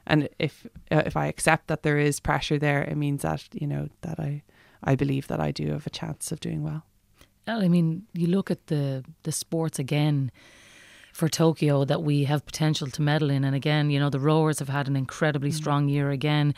and 0.05 0.29
if 0.39 0.65
uh, 0.89 1.03
if 1.05 1.17
I 1.17 1.27
accept 1.27 1.67
that 1.67 1.83
there 1.83 1.97
is 1.97 2.19
pressure 2.19 2.57
there 2.57 2.83
it 2.83 2.95
means 2.95 3.23
that 3.23 3.43
you 3.51 3.67
know 3.67 3.89
that 4.01 4.19
I 4.19 4.43
I 4.83 4.95
believe 4.95 5.27
that 5.27 5.39
I 5.39 5.51
do 5.51 5.71
have 5.71 5.87
a 5.87 5.91
chance 5.91 6.31
of 6.31 6.39
doing 6.39 6.63
well. 6.63 6.83
Well, 7.47 7.61
I 7.61 7.67
mean, 7.67 8.05
you 8.13 8.27
look 8.27 8.51
at 8.51 8.67
the 8.67 9.03
the 9.23 9.31
sports 9.31 9.79
again 9.79 10.31
for 11.17 11.27
Tokyo 11.27 11.83
that 11.83 12.03
we 12.03 12.25
have 12.25 12.45
potential 12.45 12.87
to 12.91 13.01
medal 13.01 13.31
in, 13.31 13.43
and 13.43 13.55
again, 13.55 13.89
you 13.89 13.99
know, 13.99 14.11
the 14.11 14.19
rowers 14.19 14.59
have 14.59 14.69
had 14.69 14.87
an 14.87 14.95
incredibly 14.95 15.49
mm. 15.49 15.55
strong 15.55 15.89
year 15.89 16.11
again. 16.11 16.53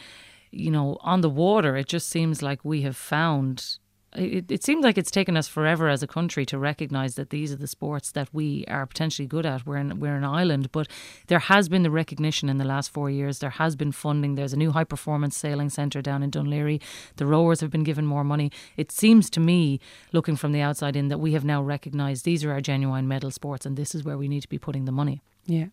You 0.51 0.69
know, 0.69 0.97
on 0.99 1.21
the 1.21 1.29
water, 1.29 1.77
it 1.77 1.87
just 1.87 2.09
seems 2.09 2.41
like 2.41 2.65
we 2.65 2.81
have 2.81 2.97
found 2.97 3.77
it, 4.15 4.51
it 4.51 4.63
seems 4.63 4.83
like 4.83 4.97
it's 4.97 5.11
taken 5.11 5.37
us 5.37 5.47
forever 5.47 5.87
as 5.87 6.01
a 6.01 6.07
country 6.07 6.45
to 6.47 6.57
recognise 6.57 7.15
that 7.15 7.29
these 7.29 7.51
are 7.51 7.57
the 7.57 7.67
sports 7.67 8.11
that 8.11 8.27
we 8.33 8.65
are 8.67 8.85
potentially 8.85 9.27
good 9.27 9.45
at. 9.45 9.65
We're 9.65 9.77
in, 9.77 9.99
we're 9.99 10.15
an 10.15 10.23
island, 10.23 10.71
but 10.71 10.87
there 11.27 11.39
has 11.39 11.69
been 11.69 11.83
the 11.83 11.91
recognition 11.91 12.49
in 12.49 12.57
the 12.57 12.65
last 12.65 12.91
four 12.91 13.09
years. 13.09 13.39
There 13.39 13.51
has 13.51 13.75
been 13.75 13.91
funding. 13.91 14.35
There's 14.35 14.53
a 14.53 14.57
new 14.57 14.71
high 14.71 14.83
performance 14.83 15.37
sailing 15.37 15.69
centre 15.69 16.01
down 16.01 16.23
in 16.23 16.31
Dún 16.31 16.47
Laoghaire. 16.47 16.81
The 17.17 17.25
rowers 17.25 17.61
have 17.61 17.69
been 17.69 17.83
given 17.83 18.05
more 18.05 18.23
money. 18.23 18.51
It 18.77 18.91
seems 18.91 19.29
to 19.31 19.39
me, 19.39 19.79
looking 20.11 20.35
from 20.35 20.53
the 20.53 20.61
outside 20.61 20.95
in, 20.95 21.09
that 21.09 21.19
we 21.19 21.33
have 21.33 21.45
now 21.45 21.61
recognised 21.61 22.25
these 22.25 22.43
are 22.43 22.51
our 22.51 22.61
genuine 22.61 23.07
medal 23.07 23.31
sports, 23.31 23.65
and 23.65 23.77
this 23.77 23.93
is 23.93 24.03
where 24.03 24.17
we 24.17 24.27
need 24.27 24.41
to 24.41 24.49
be 24.49 24.57
putting 24.57 24.85
the 24.85 24.91
money. 24.91 25.21
Yeah, 25.45 25.67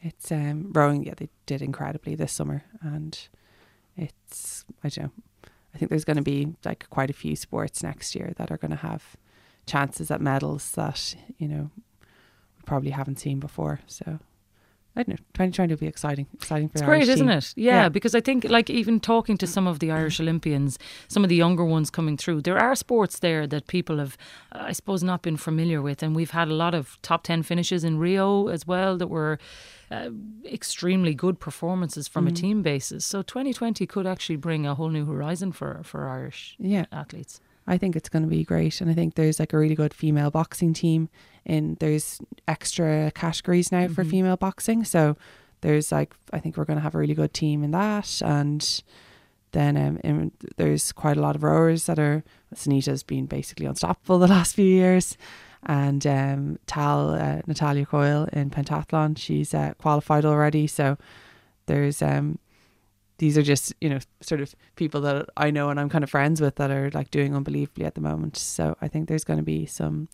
it's 0.00 0.32
um, 0.32 0.70
rowing. 0.72 1.04
Yeah, 1.04 1.14
they 1.16 1.28
did 1.44 1.60
incredibly 1.60 2.14
this 2.14 2.32
summer, 2.32 2.64
and 2.80 3.18
it's 3.96 4.64
I 4.82 4.88
don't 4.88 5.04
know 5.04 5.10
I 5.74 5.78
think 5.78 5.90
there's 5.90 6.04
going 6.04 6.16
to 6.16 6.22
be 6.22 6.54
like 6.64 6.88
quite 6.90 7.10
a 7.10 7.14
few 7.14 7.34
sports 7.36 7.82
next 7.82 8.14
year 8.14 8.32
that 8.36 8.50
are 8.50 8.56
going 8.56 8.70
to 8.70 8.76
have 8.76 9.16
chances 9.66 10.10
at 10.10 10.20
medals 10.20 10.70
that 10.72 11.16
you 11.38 11.48
know 11.48 11.70
we 12.00 12.62
probably 12.64 12.90
haven't 12.90 13.18
seen 13.18 13.40
before. 13.40 13.80
So 13.86 14.20
I 14.96 15.02
don't 15.02 15.08
know, 15.18 15.24
trying 15.34 15.50
trying 15.52 15.70
to 15.70 15.76
be 15.76 15.86
exciting, 15.88 16.26
exciting 16.34 16.68
for 16.68 16.78
it's 16.78 16.82
great, 16.86 16.98
Irish 16.98 17.08
isn't 17.14 17.26
team. 17.26 17.38
it? 17.38 17.52
Yeah, 17.56 17.82
Yeah. 17.82 17.88
because 17.88 18.14
I 18.14 18.20
think 18.20 18.44
like 18.44 18.70
even 18.70 19.00
talking 19.00 19.36
to 19.38 19.46
some 19.46 19.66
of 19.66 19.78
the 19.80 19.90
Irish 19.90 20.20
Olympians, 20.20 20.78
some 21.08 21.24
of 21.24 21.28
the 21.30 21.34
younger 21.36 21.64
ones 21.64 21.90
coming 21.90 22.16
through, 22.16 22.42
there 22.42 22.58
are 22.58 22.74
sports 22.76 23.18
there 23.18 23.46
that 23.48 23.66
people 23.66 23.98
have, 23.98 24.16
I 24.52 24.72
suppose, 24.72 25.02
not 25.02 25.22
been 25.22 25.36
familiar 25.36 25.82
with, 25.82 26.02
and 26.02 26.14
we've 26.14 26.30
had 26.30 26.48
a 26.48 26.54
lot 26.54 26.74
of 26.74 26.96
top 27.02 27.24
ten 27.24 27.42
finishes 27.42 27.82
in 27.84 27.98
Rio 27.98 28.48
as 28.48 28.66
well 28.66 28.96
that 28.98 29.08
were. 29.08 29.38
Uh, 29.90 30.10
extremely 30.46 31.14
good 31.14 31.38
performances 31.38 32.08
from 32.08 32.26
a 32.26 32.30
Mm. 32.30 32.36
team 32.36 32.62
basis. 32.62 33.04
So 33.04 33.22
2020 33.22 33.86
could 33.86 34.06
actually 34.06 34.36
bring 34.36 34.66
a 34.66 34.74
whole 34.74 34.88
new 34.88 35.04
horizon 35.04 35.52
for 35.52 35.80
for 35.84 36.08
Irish 36.08 36.56
Yeah, 36.58 36.86
athletes. 36.90 37.40
I 37.66 37.78
think 37.78 37.94
it's 37.96 38.08
going 38.08 38.22
to 38.24 38.28
be 38.28 38.44
great, 38.44 38.80
and 38.80 38.90
I 38.90 38.94
think 38.94 39.14
there's 39.14 39.38
like 39.38 39.52
a 39.52 39.58
really 39.58 39.74
good 39.74 39.94
female 39.94 40.30
boxing 40.30 40.72
team. 40.74 41.08
In 41.46 41.76
there's 41.80 42.20
extra 42.48 43.10
categories 43.14 43.70
now 43.70 43.88
for 43.88 44.02
Mhm. 44.04 44.10
female 44.10 44.36
boxing, 44.36 44.84
so 44.84 45.16
there's 45.60 45.92
like 45.92 46.14
I 46.32 46.38
think 46.40 46.56
we're 46.56 46.64
going 46.64 46.78
to 46.78 46.82
have 46.82 46.94
a 46.94 46.98
really 46.98 47.14
good 47.14 47.34
team 47.34 47.62
in 47.64 47.70
that, 47.72 48.20
and 48.24 48.82
then 49.52 49.76
um, 49.76 49.98
in, 50.02 50.32
there's 50.56 50.90
quite 50.92 51.16
a 51.16 51.20
lot 51.20 51.36
of 51.36 51.42
rowers 51.42 51.86
that 51.86 51.98
are. 51.98 52.24
Sanita's 52.54 53.02
been 53.02 53.26
basically 53.26 53.66
unstoppable 53.66 54.18
the 54.18 54.26
last 54.28 54.54
few 54.54 54.64
years, 54.64 55.16
and 55.64 56.06
um, 56.06 56.58
Tal 56.66 57.10
uh, 57.10 57.40
Natalya 57.46 57.84
Coyle 57.86 58.28
in 58.32 58.50
pentathlon, 58.50 59.16
she's 59.18 59.52
uh, 59.54 59.74
qualified 59.78 60.24
already. 60.24 60.66
So 60.66 60.96
there's 61.66 62.00
um, 62.02 62.38
these 63.18 63.36
are 63.38 63.42
just 63.42 63.72
you 63.80 63.88
know 63.90 63.98
sort 64.20 64.40
of 64.40 64.54
people 64.76 65.00
that 65.02 65.28
I 65.36 65.50
know 65.50 65.68
and 65.70 65.78
I'm 65.78 65.88
kind 65.88 66.04
of 66.04 66.10
friends 66.10 66.40
with 66.40 66.56
that 66.56 66.70
are 66.70 66.90
like 66.92 67.10
doing 67.10 67.34
unbelievably 67.34 67.84
at 67.84 67.94
the 67.94 68.00
moment. 68.00 68.36
So 68.36 68.76
I 68.80 68.88
think 68.88 69.08
there's 69.08 69.24
going 69.24 69.38
to 69.38 69.44
be 69.44 69.66
some 69.66 70.08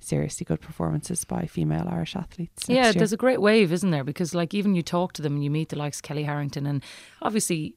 seriously 0.00 0.44
good 0.44 0.60
performances 0.60 1.24
by 1.24 1.46
female 1.46 1.86
Irish 1.88 2.16
athletes. 2.16 2.68
Yeah, 2.68 2.84
year. 2.84 2.92
there's 2.94 3.12
a 3.12 3.16
great 3.16 3.40
wave, 3.40 3.72
isn't 3.72 3.90
there? 3.90 4.04
Because 4.04 4.34
like 4.34 4.54
even 4.54 4.74
you 4.74 4.82
talk 4.82 5.12
to 5.14 5.22
them 5.22 5.34
and 5.34 5.44
you 5.44 5.50
meet 5.50 5.68
the 5.68 5.78
likes 5.78 5.98
of 5.98 6.02
Kellie 6.02 6.24
Harrington, 6.24 6.66
and 6.66 6.82
obviously 7.22 7.74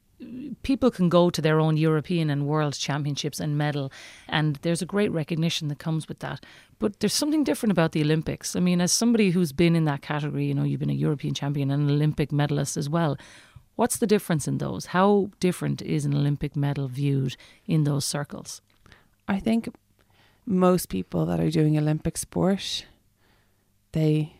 people 0.62 0.90
can 0.90 1.08
go 1.08 1.30
to 1.30 1.42
their 1.42 1.60
own 1.60 1.76
European 1.76 2.30
and 2.30 2.46
World 2.46 2.74
Championships 2.74 3.40
and 3.40 3.58
medal, 3.58 3.92
and 4.28 4.56
there's 4.62 4.82
a 4.82 4.86
great 4.86 5.12
recognition 5.12 5.68
that 5.68 5.78
comes 5.78 6.08
with 6.08 6.20
that. 6.20 6.44
But 6.78 7.00
there's 7.00 7.14
something 7.14 7.44
different 7.44 7.72
about 7.72 7.92
the 7.92 8.02
Olympics. 8.02 8.56
I 8.56 8.60
mean, 8.60 8.80
as 8.80 8.92
somebody 8.92 9.30
who's 9.30 9.52
been 9.52 9.76
in 9.76 9.84
that 9.84 10.02
category, 10.02 10.46
you 10.46 10.54
know, 10.54 10.64
you've 10.64 10.80
been 10.80 10.90
a 10.90 10.94
European 10.94 11.34
champion 11.34 11.70
and 11.70 11.88
an 11.88 11.94
Olympic 11.94 12.32
medalist 12.32 12.76
as 12.76 12.88
well. 12.88 13.16
What's 13.76 13.96
the 13.96 14.06
difference 14.06 14.46
in 14.46 14.58
those? 14.58 14.86
How 14.86 15.30
different 15.40 15.82
is 15.82 16.04
an 16.04 16.14
Olympic 16.14 16.54
medal 16.54 16.86
viewed 16.86 17.36
in 17.66 17.84
those 17.84 18.04
circles? 18.04 18.62
I 19.26 19.40
think 19.40 19.68
most 20.46 20.88
people 20.88 21.26
that 21.26 21.40
are 21.40 21.50
doing 21.50 21.78
Olympic 21.78 22.16
sport, 22.18 22.86
they, 23.92 24.34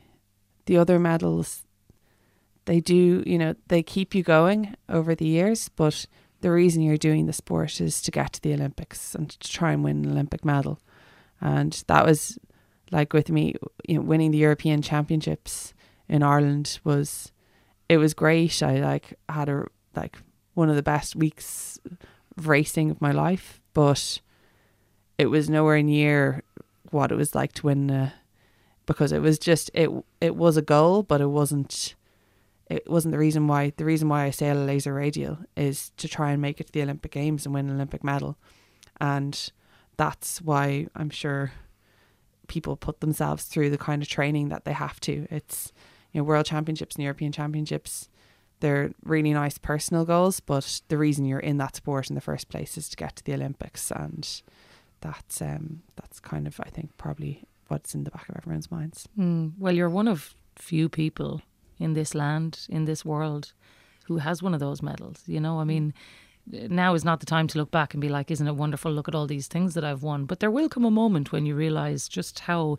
the 0.66 0.76
other 0.76 0.98
medals, 0.98 1.64
they 2.66 2.80
do, 2.80 3.22
you 3.26 3.38
know, 3.38 3.54
they 3.68 3.82
keep 3.82 4.14
you 4.14 4.22
going 4.22 4.74
over 4.88 5.14
the 5.14 5.26
years, 5.26 5.68
but 5.68 6.06
the 6.40 6.50
reason 6.50 6.82
you're 6.82 6.96
doing 6.96 7.26
the 7.26 7.32
sport 7.32 7.80
is 7.80 8.02
to 8.02 8.10
get 8.10 8.34
to 8.34 8.40
the 8.42 8.52
Olympics 8.52 9.14
and 9.14 9.30
to 9.30 9.50
try 9.50 9.72
and 9.72 9.82
win 9.82 10.04
an 10.04 10.12
Olympic 10.12 10.44
medal. 10.44 10.78
And 11.40 11.72
that 11.86 12.04
was 12.04 12.38
like 12.90 13.12
with 13.12 13.30
me, 13.30 13.54
you 13.88 13.96
know, 13.96 14.02
winning 14.02 14.30
the 14.30 14.38
European 14.38 14.82
Championships 14.82 15.74
in 16.08 16.22
Ireland 16.22 16.80
was, 16.84 17.32
it 17.88 17.96
was 17.96 18.14
great. 18.14 18.62
I 18.62 18.78
like 18.78 19.14
had 19.28 19.48
a, 19.48 19.66
like 19.96 20.18
one 20.54 20.68
of 20.68 20.76
the 20.76 20.82
best 20.82 21.16
weeks 21.16 21.78
of 22.36 22.48
racing 22.48 22.90
of 22.90 23.00
my 23.00 23.12
life, 23.12 23.60
but 23.72 24.20
it 25.18 25.26
was 25.26 25.48
nowhere 25.48 25.82
near 25.82 26.42
what 26.90 27.10
it 27.10 27.16
was 27.16 27.34
like 27.34 27.52
to 27.54 27.66
win 27.66 27.90
uh, 27.90 28.10
because 28.86 29.12
it 29.12 29.20
was 29.20 29.38
just 29.38 29.70
it 29.74 29.90
it 30.20 30.36
was 30.36 30.56
a 30.56 30.62
goal 30.62 31.02
but 31.02 31.20
it 31.20 31.26
wasn't 31.26 31.94
it 32.70 32.88
wasn't 32.90 33.12
the 33.12 33.18
reason 33.18 33.46
why 33.46 33.72
the 33.76 33.84
reason 33.84 34.08
why 34.08 34.24
I 34.24 34.30
sail 34.30 34.56
a 34.56 34.64
laser 34.64 34.94
radial 34.94 35.38
is 35.56 35.90
to 35.98 36.08
try 36.08 36.32
and 36.32 36.40
make 36.40 36.60
it 36.60 36.68
to 36.68 36.72
the 36.72 36.82
Olympic 36.82 37.12
Games 37.12 37.44
and 37.44 37.54
win 37.54 37.68
an 37.68 37.76
Olympic 37.76 38.02
medal. 38.02 38.36
And 39.00 39.50
that's 39.96 40.40
why 40.40 40.86
I'm 40.94 41.10
sure 41.10 41.52
people 42.48 42.76
put 42.76 43.00
themselves 43.00 43.44
through 43.44 43.70
the 43.70 43.78
kind 43.78 44.02
of 44.02 44.08
training 44.08 44.48
that 44.48 44.64
they 44.64 44.72
have 44.72 44.98
to. 45.00 45.26
It's 45.30 45.72
you 46.12 46.20
know 46.20 46.24
world 46.24 46.46
championships 46.46 46.96
and 46.96 47.04
European 47.04 47.32
championships 47.32 48.08
they're 48.60 48.92
really 49.04 49.32
nice 49.32 49.58
personal 49.58 50.04
goals 50.04 50.40
but 50.40 50.80
the 50.88 50.96
reason 50.96 51.24
you're 51.24 51.40
in 51.40 51.58
that 51.58 51.76
sport 51.76 52.08
in 52.08 52.14
the 52.14 52.20
first 52.20 52.48
place 52.48 52.78
is 52.78 52.88
to 52.88 52.96
get 52.96 53.16
to 53.16 53.24
the 53.24 53.34
Olympics. 53.34 53.90
And 53.90 54.26
that's 55.04 55.40
um 55.42 55.82
that's 55.96 56.18
kind 56.18 56.46
of 56.46 56.58
I 56.60 56.70
think 56.70 56.96
probably 56.96 57.44
what's 57.68 57.94
in 57.94 58.04
the 58.04 58.10
back 58.10 58.28
of 58.28 58.36
everyone's 58.36 58.70
minds. 58.70 59.06
Mm, 59.18 59.52
well, 59.58 59.74
you're 59.74 59.90
one 59.90 60.08
of 60.08 60.34
few 60.56 60.88
people 60.88 61.42
in 61.78 61.92
this 61.94 62.14
land, 62.14 62.66
in 62.68 62.84
this 62.86 63.04
world, 63.04 63.52
who 64.06 64.18
has 64.18 64.42
one 64.42 64.54
of 64.54 64.60
those 64.60 64.82
medals. 64.82 65.22
You 65.26 65.40
know, 65.40 65.60
I 65.60 65.64
mean, 65.64 65.92
now 66.46 66.94
is 66.94 67.04
not 67.04 67.20
the 67.20 67.26
time 67.26 67.46
to 67.48 67.58
look 67.58 67.70
back 67.70 67.94
and 67.94 68.00
be 68.00 68.08
like, 68.08 68.30
isn't 68.30 68.46
it 68.46 68.56
wonderful? 68.56 68.92
Look 68.92 69.08
at 69.08 69.14
all 69.14 69.26
these 69.26 69.48
things 69.48 69.74
that 69.74 69.84
I've 69.84 70.02
won. 70.02 70.24
But 70.24 70.40
there 70.40 70.50
will 70.50 70.68
come 70.68 70.84
a 70.84 70.90
moment 70.90 71.32
when 71.32 71.46
you 71.46 71.54
realize 71.54 72.08
just 72.08 72.40
how 72.40 72.78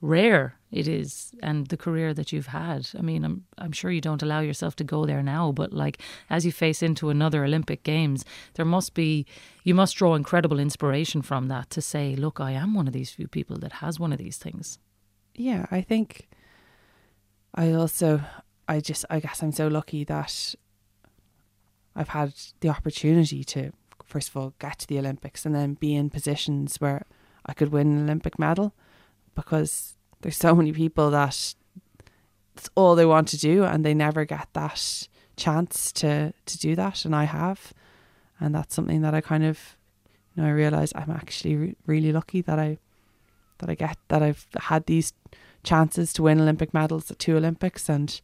rare 0.00 0.58
it 0.70 0.86
is 0.86 1.32
and 1.42 1.66
the 1.68 1.76
career 1.76 2.12
that 2.14 2.32
you've 2.32 2.48
had. 2.48 2.88
I 2.96 3.02
mean, 3.02 3.24
I'm 3.24 3.44
I'm 3.56 3.72
sure 3.72 3.90
you 3.90 4.00
don't 4.00 4.22
allow 4.22 4.40
yourself 4.40 4.76
to 4.76 4.84
go 4.84 5.06
there 5.06 5.22
now, 5.22 5.50
but 5.52 5.72
like 5.72 6.00
as 6.28 6.44
you 6.44 6.52
face 6.52 6.82
into 6.82 7.10
another 7.10 7.44
Olympic 7.44 7.82
Games, 7.82 8.24
there 8.54 8.66
must 8.66 8.94
be 8.94 9.26
you 9.64 9.74
must 9.74 9.96
draw 9.96 10.14
incredible 10.14 10.58
inspiration 10.58 11.22
from 11.22 11.48
that 11.48 11.70
to 11.70 11.80
say, 11.80 12.14
look, 12.14 12.40
I 12.40 12.52
am 12.52 12.74
one 12.74 12.86
of 12.86 12.92
these 12.92 13.10
few 13.10 13.28
people 13.28 13.58
that 13.58 13.72
has 13.74 13.98
one 13.98 14.12
of 14.12 14.18
these 14.18 14.36
things. 14.36 14.78
Yeah, 15.34 15.66
I 15.70 15.80
think 15.80 16.28
I 17.54 17.72
also 17.72 18.20
I 18.68 18.80
just 18.80 19.04
I 19.08 19.20
guess 19.20 19.42
I'm 19.42 19.52
so 19.52 19.68
lucky 19.68 20.04
that 20.04 20.54
I've 21.96 22.08
had 22.08 22.34
the 22.60 22.68
opportunity 22.68 23.42
to 23.44 23.72
first 24.04 24.28
of 24.28 24.36
all 24.36 24.54
get 24.58 24.80
to 24.80 24.86
the 24.86 24.98
Olympics 24.98 25.46
and 25.46 25.54
then 25.54 25.74
be 25.74 25.94
in 25.94 26.10
positions 26.10 26.76
where 26.76 27.06
I 27.46 27.54
could 27.54 27.72
win 27.72 27.88
an 27.88 28.04
Olympic 28.04 28.38
medal 28.38 28.74
because 29.38 29.94
there's 30.20 30.36
so 30.36 30.52
many 30.52 30.72
people 30.72 31.10
that 31.10 31.54
it's 32.56 32.68
all 32.74 32.96
they 32.96 33.06
want 33.06 33.28
to 33.28 33.38
do 33.38 33.62
and 33.62 33.84
they 33.84 33.94
never 33.94 34.24
get 34.24 34.48
that 34.52 35.08
chance 35.36 35.92
to 35.92 36.32
to 36.44 36.58
do 36.58 36.74
that 36.74 37.04
and 37.04 37.14
I 37.14 37.24
have 37.24 37.72
and 38.40 38.52
that's 38.52 38.74
something 38.74 39.00
that 39.02 39.14
I 39.14 39.20
kind 39.20 39.44
of 39.44 39.76
you 40.34 40.42
know 40.42 40.48
I 40.48 40.52
realize 40.52 40.92
I'm 40.96 41.12
actually 41.12 41.54
re- 41.54 41.76
really 41.86 42.12
lucky 42.12 42.40
that 42.42 42.58
I 42.58 42.78
that 43.58 43.70
I 43.70 43.76
get 43.76 43.96
that 44.08 44.22
I've 44.24 44.48
had 44.58 44.86
these 44.86 45.12
chances 45.62 46.12
to 46.14 46.24
win 46.24 46.40
Olympic 46.40 46.74
medals 46.74 47.08
at 47.08 47.20
two 47.20 47.36
Olympics 47.36 47.88
and 47.88 48.20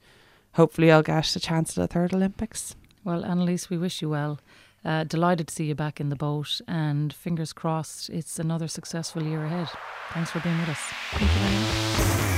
hopefully 0.55 0.91
I'll 0.91 1.05
get 1.05 1.37
a 1.37 1.41
chance 1.41 1.79
at 1.79 1.85
a 1.85 1.87
third 1.87 2.13
Olympics. 2.13 2.75
Well, 3.05 3.25
Annalise, 3.25 3.71
we 3.71 3.79
wish 3.79 4.03
you 4.03 4.09
well. 4.09 4.41
Uh, 4.85 5.05
delighted 5.05 5.49
to 5.49 5.55
see 5.55 5.65
you 5.65 5.75
back 5.75 6.01
in 6.01 6.11
the 6.11 6.17
boat, 6.17 6.61
and 6.69 7.13
fingers 7.13 7.53
crossed 7.53 8.11
it's 8.11 8.39
another 8.39 8.69
successful 8.69 9.23
year 9.23 9.45
ahead. 9.45 9.69
Thanks 10.13 10.31
for 10.31 10.41
being 10.41 10.59
with 10.61 10.69
us. 10.69 12.34